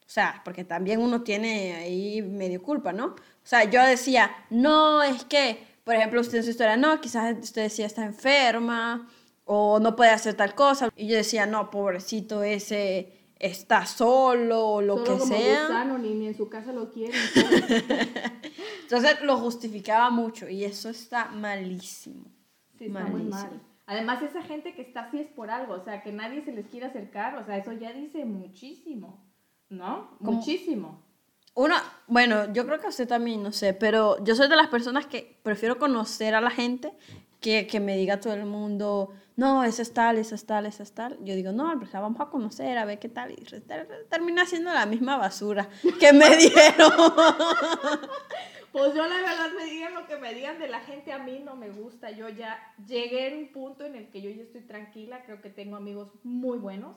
O 0.00 0.10
sea, 0.10 0.40
porque 0.44 0.64
también 0.64 1.00
uno 1.00 1.22
tiene 1.22 1.74
ahí 1.74 2.22
medio 2.22 2.62
culpa, 2.62 2.92
¿no? 2.92 3.06
O 3.06 3.16
sea, 3.42 3.64
yo 3.64 3.82
decía, 3.82 4.30
no, 4.48 5.02
es 5.02 5.24
que, 5.24 5.66
por 5.84 5.94
ejemplo, 5.94 6.20
usted 6.20 6.38
en 6.38 6.44
su 6.44 6.50
historia, 6.50 6.76
no, 6.76 7.00
quizás 7.00 7.36
usted 7.38 7.62
decía 7.62 7.86
está 7.86 8.04
enferma 8.04 9.08
o 9.50 9.80
no 9.80 9.96
puede 9.96 10.10
hacer 10.10 10.34
tal 10.34 10.54
cosa. 10.54 10.90
Y 10.94 11.08
yo 11.08 11.16
decía, 11.16 11.46
no, 11.46 11.70
pobrecito 11.70 12.42
ese 12.42 13.12
está 13.38 13.86
solo 13.86 14.66
o 14.66 14.82
lo 14.82 15.02
que 15.02 15.12
como 15.12 15.26
sea. 15.26 15.62
Gusano, 15.62 15.98
ni, 15.98 16.14
ni 16.14 16.26
en 16.28 16.36
su 16.36 16.48
casa 16.48 16.72
lo 16.72 16.90
quieren. 16.90 17.20
Entonces 18.82 19.20
lo 19.22 19.38
justificaba 19.38 20.10
mucho 20.10 20.48
y 20.48 20.64
eso 20.64 20.88
está 20.88 21.26
malísimo. 21.28 22.24
Sí, 22.78 22.86
está 22.86 23.04
muy 23.04 23.22
mal. 23.22 23.60
Además, 23.86 24.22
esa 24.22 24.42
gente 24.42 24.74
que 24.74 24.82
está 24.82 25.04
así 25.04 25.18
es 25.18 25.28
por 25.28 25.50
algo, 25.50 25.74
o 25.74 25.84
sea, 25.84 26.02
que 26.02 26.12
nadie 26.12 26.44
se 26.44 26.52
les 26.52 26.66
quiere 26.66 26.86
acercar, 26.86 27.36
o 27.36 27.44
sea, 27.46 27.56
eso 27.56 27.72
ya 27.72 27.92
dice 27.92 28.24
muchísimo. 28.26 29.28
¿no? 29.70 30.16
Muchísimo. 30.20 31.02
Uno, 31.54 31.74
bueno, 32.06 32.52
yo 32.52 32.64
creo 32.66 32.80
que 32.80 32.86
usted 32.86 33.08
también, 33.08 33.42
no 33.42 33.52
sé, 33.52 33.74
pero 33.74 34.22
yo 34.24 34.34
soy 34.34 34.48
de 34.48 34.56
las 34.56 34.68
personas 34.68 35.06
que 35.06 35.38
prefiero 35.42 35.78
conocer 35.78 36.34
a 36.34 36.40
la 36.40 36.50
gente 36.50 36.92
que, 37.40 37.66
que 37.66 37.80
me 37.80 37.96
diga 37.96 38.20
todo 38.20 38.34
el 38.34 38.44
mundo, 38.44 39.12
no, 39.38 39.64
esa 39.64 39.82
es 39.82 39.94
tal, 39.94 40.18
esa 40.18 40.34
es 40.34 40.44
tal, 40.44 40.66
esa 40.66 40.82
es 40.82 40.92
tal. 40.92 41.16
Yo 41.24 41.34
digo, 41.34 41.52
no, 41.52 41.72
pues 41.78 41.92
vamos 41.92 42.20
a 42.20 42.26
conocer, 42.26 42.76
a 42.76 42.84
ver 42.84 42.98
qué 42.98 43.08
tal. 43.08 43.32
Y 43.32 43.36
termina 44.10 44.44
siendo 44.44 44.72
la 44.72 44.84
misma 44.84 45.16
basura 45.16 45.70
que 45.98 46.12
me 46.12 46.36
dieron. 46.36 46.92
Pues 48.72 48.94
yo 48.94 49.06
la 49.06 49.16
verdad 49.16 49.48
me 49.56 49.64
digan 49.64 49.94
lo 49.94 50.06
que 50.06 50.18
me 50.18 50.34
digan 50.34 50.58
de 50.58 50.68
la 50.68 50.80
gente, 50.80 51.12
a 51.12 51.18
mí 51.18 51.40
no 51.42 51.56
me 51.56 51.70
gusta. 51.70 52.10
Yo 52.10 52.28
ya 52.28 52.58
llegué 52.86 53.32
a 53.32 53.38
un 53.38 53.50
punto 53.50 53.84
en 53.84 53.96
el 53.96 54.10
que 54.10 54.20
yo 54.20 54.28
ya 54.28 54.42
estoy 54.42 54.60
tranquila, 54.60 55.22
creo 55.24 55.40
que 55.40 55.48
tengo 55.48 55.76
amigos 55.76 56.10
muy 56.22 56.58
buenos 56.58 56.96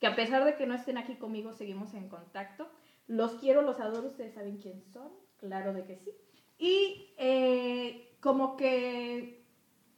que 0.00 0.06
a 0.06 0.14
pesar 0.14 0.44
de 0.44 0.56
que 0.56 0.66
no 0.66 0.74
estén 0.74 0.98
aquí 0.98 1.16
conmigo, 1.16 1.52
seguimos 1.52 1.94
en 1.94 2.08
contacto. 2.08 2.68
Los 3.06 3.32
quiero, 3.34 3.62
los 3.62 3.80
adoro, 3.80 4.08
ustedes 4.08 4.34
saben 4.34 4.58
quién 4.58 4.82
son, 4.92 5.10
claro 5.38 5.72
de 5.72 5.84
que 5.84 5.96
sí. 5.96 6.10
Y 6.58 7.14
eh, 7.16 8.16
como 8.20 8.56
que 8.56 9.44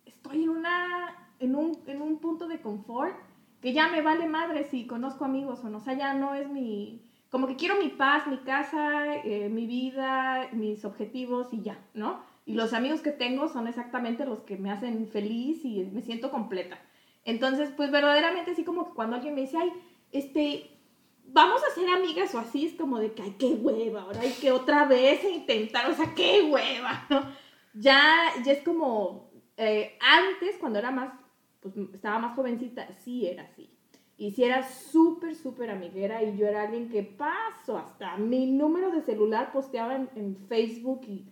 estoy 0.07 0.45
en, 0.45 0.51
una, 0.51 1.30
en, 1.41 1.57
un, 1.57 1.78
en 1.86 2.01
un 2.01 2.18
punto 2.18 2.47
de 2.47 2.61
confort 2.61 3.16
que 3.61 3.72
ya 3.72 3.88
me 3.88 4.03
vale 4.03 4.26
madre 4.26 4.64
si 4.64 4.86
conozco 4.86 5.24
amigos 5.24 5.61
o 5.64 5.68
no, 5.68 5.78
o 5.78 5.80
sea, 5.80 5.95
ya 5.95 6.14
no 6.14 6.34
es 6.34 6.49
mi, 6.49 7.03
como 7.30 7.47
que 7.47 7.57
quiero 7.57 7.76
mi 7.76 7.88
paz, 7.88 8.26
mi 8.26 8.38
casa, 8.38 9.16
eh, 9.16 9.49
mi 9.51 9.66
vida, 9.66 10.49
mis 10.53 10.84
objetivos 10.84 11.49
y 11.53 11.62
ya, 11.62 11.78
¿no? 11.95 12.20
Y 12.47 12.55
los 12.55 12.72
amigos 12.72 13.01
que 13.01 13.12
tengo 13.12 13.49
son 13.49 13.68
exactamente 13.68 14.24
los 14.24 14.41
que 14.41 14.57
me 14.57 14.70
hacen 14.70 15.07
feliz 15.09 15.64
y 15.64 15.84
me 15.93 16.03
siento 16.03 16.30
completa. 16.30 16.78
Entonces, 17.24 17.70
pues 17.76 17.91
verdaderamente 17.91 18.53
así 18.53 18.64
como 18.64 18.88
que 18.88 18.95
cuando 18.95 19.16
alguien 19.16 19.34
me 19.34 19.43
dice, 19.43 19.59
ay, 19.59 19.72
este, 20.11 20.70
vamos 21.26 21.62
a 21.62 21.74
ser 21.74 21.88
amigas 21.91 22.34
o 22.34 22.38
así, 22.38 22.66
es 22.66 22.74
como 22.74 22.99
de 22.99 23.12
que, 23.12 23.22
ay, 23.22 23.36
qué 23.38 23.47
hueva, 23.47 24.03
ahora 24.03 24.20
hay 24.22 24.32
que 24.32 24.53
otra 24.53 24.86
vez 24.86 25.22
intentar, 25.24 25.88
o 25.91 25.95
sea, 25.95 26.14
qué 26.14 26.43
hueva, 26.51 27.07
¿no? 27.11 27.22
Ya, 27.74 28.03
ya 28.45 28.53
es 28.53 28.62
como, 28.64 29.30
eh, 29.57 29.97
antes, 30.01 30.57
cuando 30.59 30.78
era 30.78 30.91
más, 30.91 31.12
pues 31.61 31.77
estaba 31.95 32.19
más 32.19 32.37
jovencita, 32.37 32.91
sí 32.93 33.27
era 33.27 33.45
así. 33.45 33.71
Y 34.17 34.33
sí 34.33 34.45
era 34.45 34.63
súper, 34.63 35.35
súper 35.35 35.71
amiguera 35.71 36.23
y 36.23 36.37
yo 36.37 36.47
era 36.47 36.63
alguien 36.63 36.91
que 36.91 37.03
paso, 37.03 37.79
hasta 37.79 38.17
mi 38.19 38.47
número 38.47 38.91
de 38.91 39.01
celular 39.01 39.53
posteaba 39.53 39.97
en, 39.97 40.11
en 40.15 40.37
Facebook 40.49 41.01
y 41.07 41.27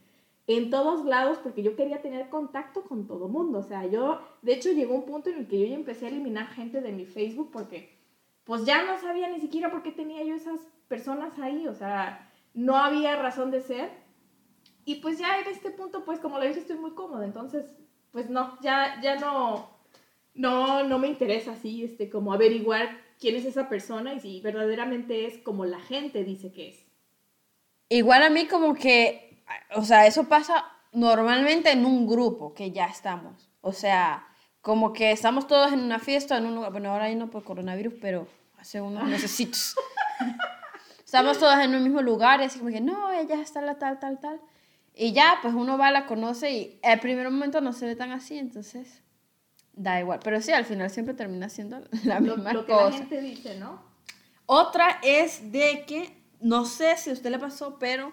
en 0.46 0.70
todos 0.70 1.04
lados 1.04 1.38
porque 1.38 1.62
yo 1.62 1.76
quería 1.76 2.00
tener 2.00 2.30
contacto 2.30 2.82
con 2.82 3.06
todo 3.06 3.28
mundo. 3.28 3.58
O 3.58 3.62
sea, 3.62 3.86
yo, 3.86 4.20
de 4.40 4.54
hecho, 4.54 4.72
llegó 4.72 4.94
un 4.94 5.04
punto 5.04 5.28
en 5.28 5.36
el 5.36 5.46
que 5.46 5.60
yo 5.60 5.66
ya 5.66 5.74
empecé 5.74 6.06
a 6.06 6.08
eliminar 6.08 6.48
gente 6.48 6.80
de 6.80 6.92
mi 6.92 7.04
Facebook 7.04 7.50
porque 7.52 7.98
pues 8.44 8.64
ya 8.64 8.82
no 8.82 8.98
sabía 8.98 9.28
ni 9.28 9.40
siquiera 9.40 9.70
por 9.70 9.82
qué 9.82 9.92
tenía 9.92 10.24
yo 10.24 10.34
esas 10.34 10.58
personas 10.88 11.38
ahí, 11.38 11.68
o 11.68 11.74
sea, 11.74 12.30
no 12.54 12.78
había 12.78 13.14
razón 13.20 13.50
de 13.50 13.60
ser. 13.60 13.90
Y 14.86 14.96
pues 14.96 15.18
ya 15.18 15.38
en 15.38 15.48
este 15.48 15.70
punto, 15.70 16.02
pues 16.06 16.18
como 16.18 16.38
lo 16.38 16.46
dije, 16.46 16.60
estoy 16.60 16.78
muy 16.78 16.92
cómoda, 16.92 17.26
entonces, 17.26 17.76
pues 18.10 18.30
no, 18.30 18.58
ya, 18.62 18.98
ya 19.02 19.16
no, 19.16 19.68
no, 20.38 20.84
no 20.84 20.98
me 21.00 21.08
interesa 21.08 21.52
así, 21.52 21.82
este, 21.84 22.08
como 22.08 22.32
averiguar 22.32 22.96
quién 23.18 23.34
es 23.34 23.44
esa 23.44 23.68
persona 23.68 24.14
y 24.14 24.20
si 24.20 24.40
verdaderamente 24.40 25.26
es 25.26 25.38
como 25.38 25.64
la 25.64 25.80
gente 25.80 26.22
dice 26.22 26.52
que 26.52 26.68
es. 26.68 26.86
Igual 27.88 28.22
a 28.22 28.30
mí 28.30 28.46
como 28.46 28.74
que, 28.74 29.42
o 29.74 29.82
sea, 29.82 30.06
eso 30.06 30.28
pasa 30.28 30.64
normalmente 30.92 31.72
en 31.72 31.84
un 31.84 32.06
grupo 32.06 32.54
que 32.54 32.70
ya 32.70 32.86
estamos, 32.86 33.50
o 33.60 33.72
sea, 33.72 34.28
como 34.60 34.92
que 34.92 35.10
estamos 35.10 35.48
todos 35.48 35.72
en 35.72 35.80
una 35.80 35.98
fiesta, 35.98 36.38
en 36.38 36.46
un 36.46 36.54
lugar, 36.54 36.70
bueno, 36.70 36.92
ahora 36.92 37.06
hay 37.06 37.16
no 37.16 37.30
por 37.30 37.42
coronavirus, 37.42 37.94
pero 38.00 38.28
hace 38.58 38.80
unos 38.80 39.04
meses. 39.04 39.74
Estamos 41.04 41.38
todos 41.38 41.58
en 41.58 41.74
un 41.74 41.82
mismo 41.82 42.02
lugar 42.02 42.42
y 42.42 42.44
así 42.44 42.58
como 42.58 42.70
que, 42.70 42.82
no, 42.82 43.10
ella 43.10 43.40
está 43.40 43.62
la 43.62 43.78
tal, 43.78 43.98
tal, 43.98 44.20
tal. 44.20 44.40
Y 44.94 45.12
ya, 45.12 45.38
pues 45.40 45.54
uno 45.54 45.78
va, 45.78 45.90
la 45.90 46.04
conoce 46.04 46.50
y 46.52 46.80
el 46.82 47.00
primer 47.00 47.30
momento 47.30 47.62
no 47.62 47.72
se 47.72 47.86
ve 47.86 47.96
tan 47.96 48.12
así, 48.12 48.36
entonces 48.36 49.02
da 49.78 50.00
igual. 50.00 50.20
Pero 50.22 50.40
sí, 50.42 50.52
al 50.52 50.64
final 50.64 50.90
siempre 50.90 51.14
termina 51.14 51.48
siendo 51.48 51.80
la 52.04 52.20
misma 52.20 52.52
lo, 52.52 52.60
lo 52.60 52.66
cosa. 52.66 52.90
que 52.90 52.90
la 52.90 52.92
gente 52.92 53.20
dice, 53.22 53.58
¿no? 53.58 53.82
Otra 54.46 54.98
es 55.02 55.52
de 55.52 55.84
que, 55.86 56.22
no 56.40 56.64
sé 56.64 56.96
si 56.96 57.10
a 57.10 57.12
usted 57.12 57.30
le 57.30 57.38
pasó, 57.38 57.78
pero 57.78 58.12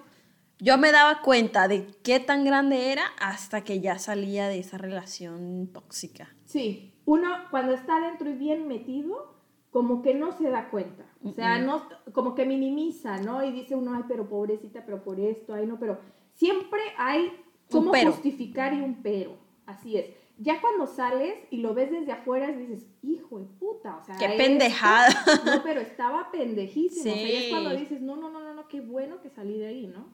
yo 0.59 0.77
me 0.77 0.91
daba 0.91 1.21
cuenta 1.21 1.67
de 1.67 1.87
qué 2.03 2.19
tan 2.19 2.45
grande 2.45 2.91
era 2.91 3.03
hasta 3.19 3.61
que 3.63 3.79
ya 3.79 3.99
salía 3.99 4.47
de 4.47 4.59
esa 4.59 4.77
relación 4.77 5.69
tóxica. 5.73 6.33
Sí, 6.45 6.93
uno 7.05 7.29
cuando 7.51 7.73
está 7.73 7.99
dentro 7.99 8.29
y 8.29 8.33
bien 8.33 8.67
metido, 8.67 9.35
como 9.71 10.01
que 10.01 10.13
no 10.13 10.31
se 10.31 10.49
da 10.49 10.69
cuenta. 10.69 11.05
O 11.23 11.31
sea, 11.31 11.59
no, 11.59 11.87
como 12.13 12.35
que 12.35 12.45
minimiza, 12.45 13.17
¿no? 13.17 13.43
Y 13.43 13.51
dice 13.51 13.75
uno, 13.75 13.93
ay, 13.93 14.03
pero 14.07 14.29
pobrecita, 14.29 14.85
pero 14.85 15.03
por 15.03 15.19
esto, 15.19 15.53
ay, 15.53 15.65
no, 15.65 15.79
pero 15.79 15.99
siempre 16.33 16.81
hay 16.97 17.31
como 17.69 17.91
justificar 17.93 18.73
y 18.73 18.81
un 18.81 19.01
pero. 19.01 19.37
Así 19.65 19.97
es. 19.97 20.11
Ya 20.37 20.59
cuando 20.59 20.85
sales 20.85 21.35
y 21.49 21.57
lo 21.57 21.73
ves 21.73 21.91
desde 21.91 22.11
afuera, 22.11 22.51
dices, 22.51 22.87
hijo 23.01 23.39
de 23.39 23.45
puta, 23.45 23.97
o 23.97 24.03
sea. 24.03 24.17
Qué 24.17 24.29
pendejada. 24.37 25.09
No, 25.45 25.63
pero 25.63 25.79
estaba 25.81 26.29
pendejísimo. 26.31 27.03
Sí. 27.03 27.09
O 27.09 27.13
sea, 27.13 27.39
es 27.39 27.49
cuando 27.49 27.69
dices, 27.71 28.01
no, 28.01 28.15
no, 28.17 28.29
no, 28.29 28.41
no, 28.41 28.53
no, 28.53 28.67
qué 28.67 28.81
bueno 28.81 29.21
que 29.21 29.29
salí 29.29 29.57
de 29.57 29.67
ahí, 29.67 29.87
¿no? 29.87 30.09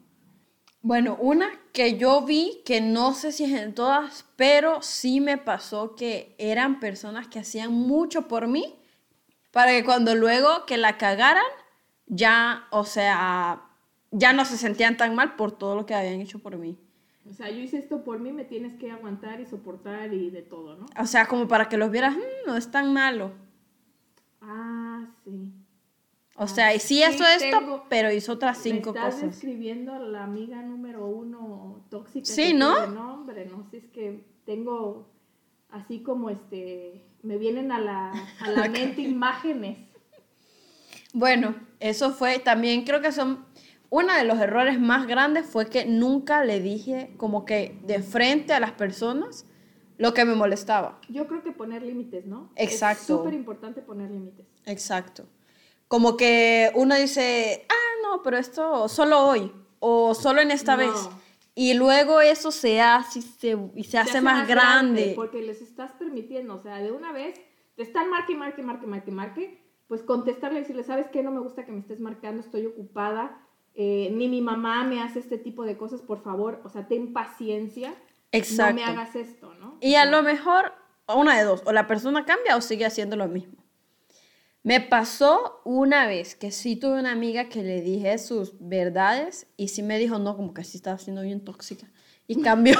Bueno, 0.83 1.15
una 1.19 1.47
que 1.73 1.97
yo 1.97 2.21
vi, 2.21 2.61
que 2.65 2.81
no 2.81 3.13
sé 3.13 3.31
si 3.31 3.43
es 3.43 3.51
en 3.51 3.75
todas, 3.75 4.25
pero 4.35 4.81
sí 4.81 5.21
me 5.21 5.37
pasó 5.37 5.95
que 5.95 6.35
eran 6.39 6.79
personas 6.79 7.27
que 7.27 7.39
hacían 7.39 7.71
mucho 7.71 8.27
por 8.27 8.47
mí 8.47 8.79
para 9.51 9.71
que 9.71 9.83
cuando 9.83 10.15
luego 10.15 10.65
que 10.65 10.77
la 10.77 10.97
cagaran, 10.97 11.43
ya, 12.07 12.67
o 12.71 12.83
sea, 12.83 13.61
ya 14.09 14.33
no 14.33 14.43
se 14.43 14.57
sentían 14.57 14.97
tan 14.97 15.13
mal 15.13 15.35
por 15.35 15.51
todo 15.51 15.75
lo 15.75 15.85
que 15.85 15.93
habían 15.93 16.19
hecho 16.19 16.39
por 16.39 16.57
mí. 16.57 16.79
O 17.31 17.33
sea, 17.33 17.49
yo 17.49 17.61
hice 17.61 17.77
esto 17.77 18.03
por 18.03 18.19
mí, 18.19 18.33
me 18.33 18.43
tienes 18.43 18.73
que 18.73 18.91
aguantar 18.91 19.39
y 19.39 19.45
soportar 19.45 20.13
y 20.13 20.29
de 20.31 20.41
todo, 20.41 20.75
¿no? 20.75 20.85
O 20.99 21.05
sea, 21.05 21.27
como 21.27 21.47
para 21.47 21.69
que 21.69 21.77
los 21.77 21.89
vieras, 21.89 22.13
mmm, 22.13 22.45
no 22.45 22.57
es 22.57 22.69
tan 22.69 22.91
malo. 22.91 23.31
Ah, 24.41 25.07
sí. 25.23 25.49
O 26.35 26.47
sea, 26.47 26.75
y 26.75 26.79
sí, 26.79 27.01
hizo 27.01 27.23
esto, 27.23 27.59
tengo, 27.59 27.85
pero 27.87 28.11
hizo 28.11 28.33
otras 28.33 28.57
cinco 28.57 28.89
estás 28.89 29.15
cosas. 29.15 29.31
describiendo 29.31 29.93
a 29.93 29.99
la 29.99 30.25
amiga 30.25 30.61
número 30.61 31.05
uno 31.05 31.85
tóxica. 31.89 32.25
Sí, 32.25 32.53
¿no? 32.53 32.87
No, 32.87 33.13
hombre, 33.13 33.45
no 33.45 33.63
sé, 33.71 33.77
es 33.77 33.87
que 33.91 34.25
tengo 34.45 35.07
así 35.69 36.03
como 36.03 36.29
este, 36.29 37.05
me 37.23 37.37
vienen 37.37 37.71
a 37.71 37.79
la, 37.79 38.11
a 38.41 38.51
la 38.51 38.67
mente 38.69 39.03
imágenes. 39.03 39.77
Bueno, 41.13 41.55
eso 41.79 42.11
fue, 42.11 42.39
también 42.39 42.83
creo 42.83 42.99
que 42.99 43.13
son, 43.13 43.45
uno 43.91 44.15
de 44.15 44.23
los 44.23 44.39
errores 44.39 44.79
más 44.79 45.05
grandes 45.05 45.45
fue 45.45 45.69
que 45.69 45.85
nunca 45.85 46.45
le 46.45 46.61
dije 46.61 47.13
como 47.17 47.43
que 47.43 47.77
de 47.83 48.01
frente 48.01 48.53
a 48.53 48.61
las 48.61 48.71
personas 48.71 49.45
lo 49.97 50.13
que 50.13 50.23
me 50.23 50.33
molestaba. 50.33 50.97
Yo 51.09 51.27
creo 51.27 51.43
que 51.43 51.51
poner 51.51 51.83
límites, 51.83 52.25
¿no? 52.25 52.51
Exacto. 52.55 53.01
Es 53.01 53.19
súper 53.19 53.33
importante 53.33 53.81
poner 53.81 54.09
límites. 54.09 54.47
Exacto. 54.65 55.25
Como 55.89 56.15
que 56.15 56.71
uno 56.73 56.95
dice, 56.95 57.65
ah, 57.67 57.91
no, 58.01 58.23
pero 58.23 58.37
esto 58.37 58.87
solo 58.87 59.27
hoy 59.27 59.51
o 59.79 60.15
solo 60.15 60.39
en 60.39 60.51
esta 60.51 60.77
No. 60.77 60.87
vez. 60.87 61.09
Y 61.53 61.73
luego 61.73 62.21
eso 62.21 62.49
se 62.49 62.79
hace 62.79 63.19
y 63.19 63.21
se, 63.23 63.57
y 63.75 63.83
se 63.83 63.97
hace, 63.97 64.21
más, 64.21 64.47
grande. 64.47 65.11
Porque 65.17 65.41
les 65.41 65.61
estás 65.61 65.91
permitiendo, 65.91 66.55
o 66.55 66.59
sea, 66.59 66.77
de 66.77 66.93
una 66.93 67.11
vez 67.11 67.37
te 67.75 67.83
están 67.83 68.09
marque, 68.09 68.35
marque, 68.35 68.63
marque, 68.63 68.87
marque, 68.87 69.11
marque, 69.11 69.61
pues 69.87 70.01
contestarle 70.01 70.59
y 70.59 70.61
decirle, 70.61 70.85
¿sabes 70.85 71.07
qué? 71.11 71.23
No 71.23 71.31
me 71.31 71.41
gusta 71.41 71.65
que 71.65 71.73
me 71.73 71.79
estés 71.79 71.99
marcando, 71.99 72.39
estoy 72.39 72.65
ocupada, 72.65 73.40
eh, 73.73 74.09
ni 74.13 74.27
mi 74.27 74.41
mamá 74.41 74.83
me 74.83 75.01
hace 75.01 75.19
este 75.19 75.37
tipo 75.37 75.63
de 75.63 75.77
cosas, 75.77 76.01
por 76.01 76.21
favor, 76.21 76.61
o 76.63 76.69
sea, 76.69 76.87
ten 76.87 77.13
paciencia. 77.13 77.93
Exacto. 78.31 78.79
No 78.79 78.81
me 78.81 78.83
hagas 78.83 79.15
esto, 79.15 79.53
¿no? 79.55 79.77
Y 79.79 79.95
a 79.95 80.05
lo 80.05 80.23
mejor, 80.23 80.73
una 81.07 81.37
de 81.37 81.43
dos, 81.43 81.61
o 81.65 81.71
la 81.71 81.87
persona 81.87 82.25
cambia 82.25 82.55
o 82.57 82.61
sigue 82.61 82.85
haciendo 82.85 83.15
lo 83.15 83.27
mismo. 83.27 83.61
Me 84.63 84.79
pasó 84.79 85.61
una 85.63 86.05
vez 86.05 86.35
que 86.35 86.51
sí 86.51 86.75
tuve 86.75 86.99
una 86.99 87.11
amiga 87.11 87.49
que 87.49 87.63
le 87.63 87.81
dije 87.81 88.17
sus 88.19 88.53
verdades 88.59 89.47
y 89.57 89.69
sí 89.69 89.81
me 89.81 89.97
dijo, 89.97 90.19
no, 90.19 90.35
como 90.35 90.53
que 90.53 90.63
sí 90.63 90.77
estaba 90.77 90.99
siendo 90.99 91.23
bien 91.23 91.43
tóxica. 91.43 91.87
Y 92.27 92.41
cambió, 92.43 92.77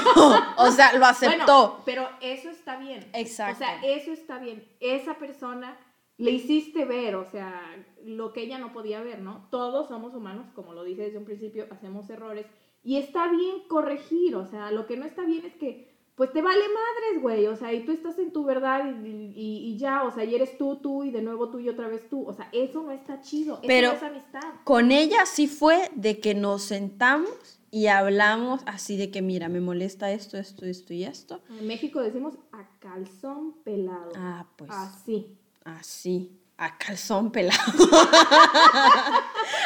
o 0.56 0.70
sea, 0.70 0.92
lo 0.92 1.06
aceptó. 1.06 1.68
Bueno, 1.68 1.82
pero 1.84 2.08
eso 2.20 2.50
está 2.50 2.76
bien. 2.76 3.04
Exacto. 3.12 3.54
O 3.54 3.58
sea, 3.58 3.80
eso 3.82 4.12
está 4.12 4.38
bien. 4.38 4.64
Esa 4.78 5.14
persona 5.14 5.76
le 6.22 6.30
hiciste 6.30 6.84
ver, 6.84 7.16
o 7.16 7.24
sea, 7.24 7.60
lo 8.04 8.32
que 8.32 8.42
ella 8.42 8.56
no 8.56 8.72
podía 8.72 9.02
ver, 9.02 9.20
¿no? 9.20 9.48
Todos 9.50 9.88
somos 9.88 10.14
humanos, 10.14 10.46
como 10.54 10.72
lo 10.72 10.84
dije 10.84 11.02
desde 11.02 11.18
un 11.18 11.24
principio, 11.24 11.66
hacemos 11.70 12.08
errores. 12.10 12.46
Y 12.84 12.96
está 12.98 13.28
bien 13.28 13.66
corregir, 13.66 14.36
o 14.36 14.46
sea, 14.46 14.70
lo 14.70 14.86
que 14.86 14.96
no 14.96 15.04
está 15.04 15.24
bien 15.24 15.44
es 15.44 15.56
que 15.56 15.90
pues 16.14 16.32
te 16.32 16.42
vale 16.42 16.60
madres, 16.60 17.22
güey, 17.22 17.46
o 17.48 17.56
sea, 17.56 17.72
y 17.72 17.84
tú 17.84 17.90
estás 17.90 18.18
en 18.18 18.32
tu 18.32 18.44
verdad 18.44 18.84
y, 19.02 19.32
y, 19.34 19.76
ya, 19.78 20.04
o 20.04 20.12
sea, 20.12 20.24
y 20.24 20.34
eres 20.34 20.56
tú, 20.58 20.76
tú, 20.76 21.02
y 21.02 21.10
de 21.10 21.22
nuevo 21.22 21.48
tú 21.50 21.58
y 21.58 21.68
otra 21.68 21.88
vez 21.88 22.08
tú, 22.08 22.24
o 22.24 22.32
sea, 22.32 22.48
eso 22.52 22.82
no 22.84 22.92
está 22.92 23.20
chido, 23.20 23.58
Pero 23.66 23.88
eso 23.88 24.00
no 24.02 24.06
es 24.06 24.12
amistad. 24.12 24.52
Con 24.62 24.92
ella 24.92 25.26
sí 25.26 25.48
fue 25.48 25.90
de 25.96 26.20
que 26.20 26.34
nos 26.34 26.62
sentamos 26.62 27.60
y 27.72 27.86
hablamos 27.86 28.62
así 28.66 28.96
de 28.96 29.10
que, 29.10 29.22
mira, 29.22 29.48
me 29.48 29.60
molesta 29.60 30.12
esto, 30.12 30.36
esto, 30.36 30.66
esto 30.66 30.94
y 30.94 31.02
esto. 31.02 31.40
En 31.58 31.66
México 31.66 32.00
decimos 32.00 32.34
a 32.52 32.68
calzón 32.78 33.54
pelado. 33.64 34.12
Ah, 34.14 34.46
pues. 34.56 34.70
Así. 34.70 35.38
Así, 35.64 36.40
a 36.56 36.76
calzón 36.78 37.30
pelado. 37.30 37.60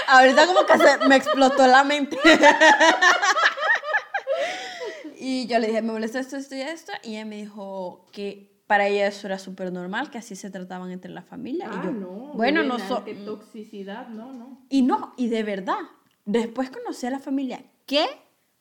Ahorita 0.09 0.47
como 0.47 0.65
que 0.67 0.79
se 0.79 0.99
me 1.09 1.17
explotó 1.17 1.67
la 1.67 1.85
mente. 1.85 2.19
Y 5.19 5.47
yo 5.47 5.59
le 5.59 5.69
dije, 5.69 5.83
me 5.83 5.93
molesta 5.93 6.21
esto, 6.21 6.37
esto 6.37 6.55
y 6.55 6.61
esto. 6.61 6.93
Y 7.03 7.17
ella 7.17 7.25
me 7.25 7.37
dijo 7.37 8.07
que 8.13 8.61
para 8.67 8.87
ella 8.87 9.07
eso 9.07 9.27
era 9.27 9.39
súper 9.39 9.73
normal, 9.73 10.11
que 10.11 10.19
así 10.19 10.37
se 10.37 10.51
trataban 10.51 10.91
entre 10.91 11.11
la 11.11 11.23
familia. 11.23 11.69
Ah, 11.71 11.81
y 11.83 11.87
yo, 11.87 11.93
no. 11.93 12.09
Bueno, 12.35 12.63
no 12.63 12.79
so 12.79 13.05
toxicidad, 13.25 14.09
no, 14.09 14.33
no. 14.33 14.67
Y 14.69 14.83
no, 14.83 15.15
y 15.17 15.29
de 15.29 15.43
verdad, 15.43 15.79
después 16.25 16.71
conocí 16.71 17.07
a 17.07 17.11
la 17.11 17.19
familia. 17.19 17.65
¿Qué 17.87 18.07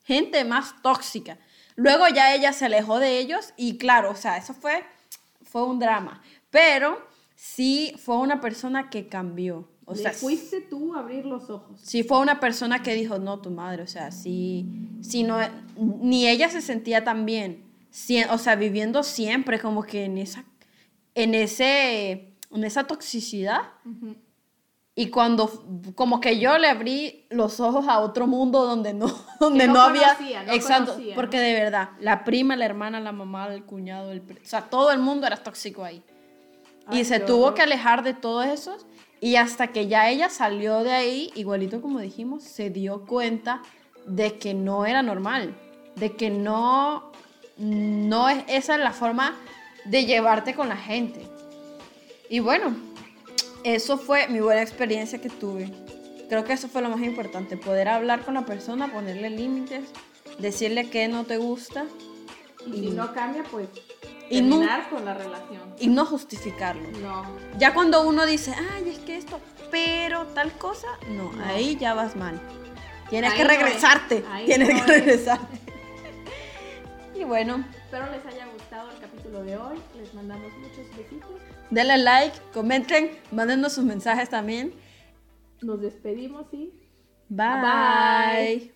gente 0.04 0.44
más 0.44 0.80
tóxica? 0.82 1.38
Luego 1.74 2.08
ya 2.08 2.34
ella 2.34 2.52
se 2.52 2.64
alejó 2.64 2.98
de 2.98 3.18
ellos 3.18 3.52
y 3.56 3.76
claro, 3.78 4.10
o 4.10 4.16
sea, 4.16 4.36
eso 4.38 4.54
fue, 4.54 4.82
fue 5.42 5.64
un 5.64 5.78
drama. 5.78 6.22
Pero 6.50 7.06
sí 7.36 7.94
fue 7.98 8.16
una 8.16 8.40
persona 8.40 8.90
que 8.90 9.06
cambió. 9.06 9.68
O 9.84 9.94
sea, 9.94 10.10
fuiste 10.10 10.60
tú 10.62 10.96
a 10.96 11.00
abrir 11.00 11.24
los 11.26 11.48
ojos. 11.48 11.80
Sí, 11.80 12.02
fue 12.02 12.18
una 12.18 12.40
persona 12.40 12.82
que 12.82 12.94
dijo, 12.94 13.20
no, 13.20 13.38
tu 13.38 13.50
madre, 13.50 13.84
o 13.84 13.86
sea, 13.86 14.10
sí, 14.10 14.66
sí 15.00 15.22
no, 15.22 15.38
ni 15.76 16.26
ella 16.26 16.48
se 16.48 16.60
sentía 16.60 17.04
tan 17.04 17.24
bien, 17.24 17.62
o 18.30 18.38
sea, 18.38 18.56
viviendo 18.56 19.04
siempre 19.04 19.60
como 19.60 19.84
que 19.84 20.04
en 20.04 20.18
esa, 20.18 20.44
en 21.14 21.36
ese, 21.36 22.32
en 22.50 22.64
esa 22.64 22.88
toxicidad. 22.88 23.60
Y 24.96 25.10
cuando, 25.10 25.64
como 25.94 26.20
que 26.20 26.40
yo 26.40 26.58
le 26.58 26.68
abrí 26.68 27.26
los 27.30 27.60
ojos 27.60 27.86
a 27.86 28.00
otro 28.00 28.26
mundo 28.26 28.64
donde 28.64 28.92
no, 28.92 29.06
donde 29.38 29.68
no, 29.68 29.80
había, 29.82 30.16
exacto, 30.52 30.98
porque 31.14 31.38
de 31.38 31.52
verdad, 31.52 31.90
la 32.00 32.24
prima, 32.24 32.56
la 32.56 32.64
hermana, 32.64 32.98
la 32.98 33.12
mamá, 33.12 33.54
el 33.54 33.62
cuñado, 33.62 34.10
el, 34.10 34.20
o 34.20 34.48
sea, 34.48 34.62
todo 34.62 34.90
el 34.90 34.98
mundo 34.98 35.28
era 35.28 35.36
tóxico 35.36 35.84
ahí. 35.84 36.02
Y 36.90 37.04
se 37.04 37.20
tuvo 37.20 37.54
que 37.54 37.62
alejar 37.62 38.02
de 38.02 38.14
todos 38.14 38.46
esos 38.46 38.86
y 39.20 39.36
hasta 39.36 39.68
que 39.68 39.88
ya 39.88 40.08
ella 40.08 40.28
salió 40.28 40.82
de 40.82 40.92
ahí, 40.92 41.32
igualito 41.34 41.80
como 41.80 42.00
dijimos, 42.00 42.44
se 42.44 42.70
dio 42.70 43.04
cuenta 43.06 43.62
de 44.06 44.38
que 44.38 44.54
no 44.54 44.86
era 44.86 45.02
normal, 45.02 45.54
de 45.96 46.14
que 46.14 46.30
no, 46.30 47.12
no 47.56 48.28
es 48.28 48.44
esa 48.48 48.74
es 48.74 48.80
la 48.80 48.92
forma 48.92 49.34
de 49.84 50.04
llevarte 50.04 50.54
con 50.54 50.68
la 50.68 50.76
gente. 50.76 51.26
Y 52.28 52.40
bueno, 52.40 52.76
eso 53.64 53.98
fue 53.98 54.28
mi 54.28 54.40
buena 54.40 54.62
experiencia 54.62 55.20
que 55.20 55.28
tuve. 55.28 55.72
Creo 56.28 56.44
que 56.44 56.52
eso 56.52 56.68
fue 56.68 56.82
lo 56.82 56.88
más 56.88 57.00
importante, 57.02 57.56
poder 57.56 57.88
hablar 57.88 58.24
con 58.24 58.34
la 58.34 58.44
persona, 58.44 58.92
ponerle 58.92 59.30
límites, 59.30 59.84
decirle 60.38 60.90
que 60.90 61.08
no 61.08 61.24
te 61.24 61.36
gusta. 61.36 61.86
Y, 62.66 62.72
si 62.72 62.90
no 62.90 63.14
cambia, 63.14 63.44
pues 63.44 63.68
terminar 64.28 64.88
con 64.88 65.04
la 65.04 65.14
relación. 65.14 65.62
Y 65.78 65.88
no 65.88 66.04
justificarlo. 66.04 66.88
No. 67.00 67.24
Ya 67.58 67.74
cuando 67.74 68.06
uno 68.06 68.26
dice, 68.26 68.54
ay, 68.72 68.90
es 68.90 68.98
que 69.00 69.16
esto, 69.16 69.40
pero 69.70 70.26
tal 70.28 70.52
cosa, 70.52 70.88
no, 71.08 71.30
ahí 71.44 71.76
ya 71.76 71.94
vas 71.94 72.16
mal. 72.16 72.40
Tienes 73.08 73.34
que 73.34 73.44
regresarte. 73.44 74.24
Tienes 74.46 74.68
que 74.68 74.86
regresarte. 74.86 75.58
y 77.14 77.24
bueno. 77.24 77.64
Espero 77.84 78.10
les 78.10 78.26
haya 78.26 78.46
gustado 78.46 78.90
el 78.90 78.98
capítulo 78.98 79.44
de 79.44 79.56
hoy. 79.56 79.78
Les 79.96 80.12
mandamos 80.14 80.52
muchos 80.58 80.96
besitos. 80.96 81.30
Denle 81.70 81.98
like, 81.98 82.36
comenten, 82.52 83.18
mándenos 83.30 83.74
sus 83.74 83.84
mensajes 83.84 84.28
también. 84.28 84.74
Nos 85.60 85.80
despedimos 85.80 86.46
y. 86.52 86.72
Bye. 87.28 88.75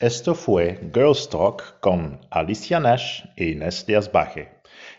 Esto 0.00 0.34
fue 0.34 0.90
Girls 0.92 1.28
Talk 1.28 1.78
con 1.78 2.20
Alicia 2.30 2.80
Nash 2.80 3.22
e 3.36 3.50
Inés 3.50 3.86
Díaz 3.86 4.10
Baje. 4.10 4.48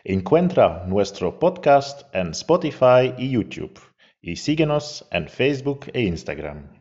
Encuentra 0.05 0.85
nuestro 0.87 1.37
podcast 1.37 2.03
en 2.15 2.29
Spotify 2.29 3.13
y 3.17 3.31
YouTube 3.31 3.77
y 4.21 4.37
síguenos 4.37 5.05
en 5.11 5.27
Facebook 5.27 5.87
e 5.93 6.03
Instagram. 6.03 6.74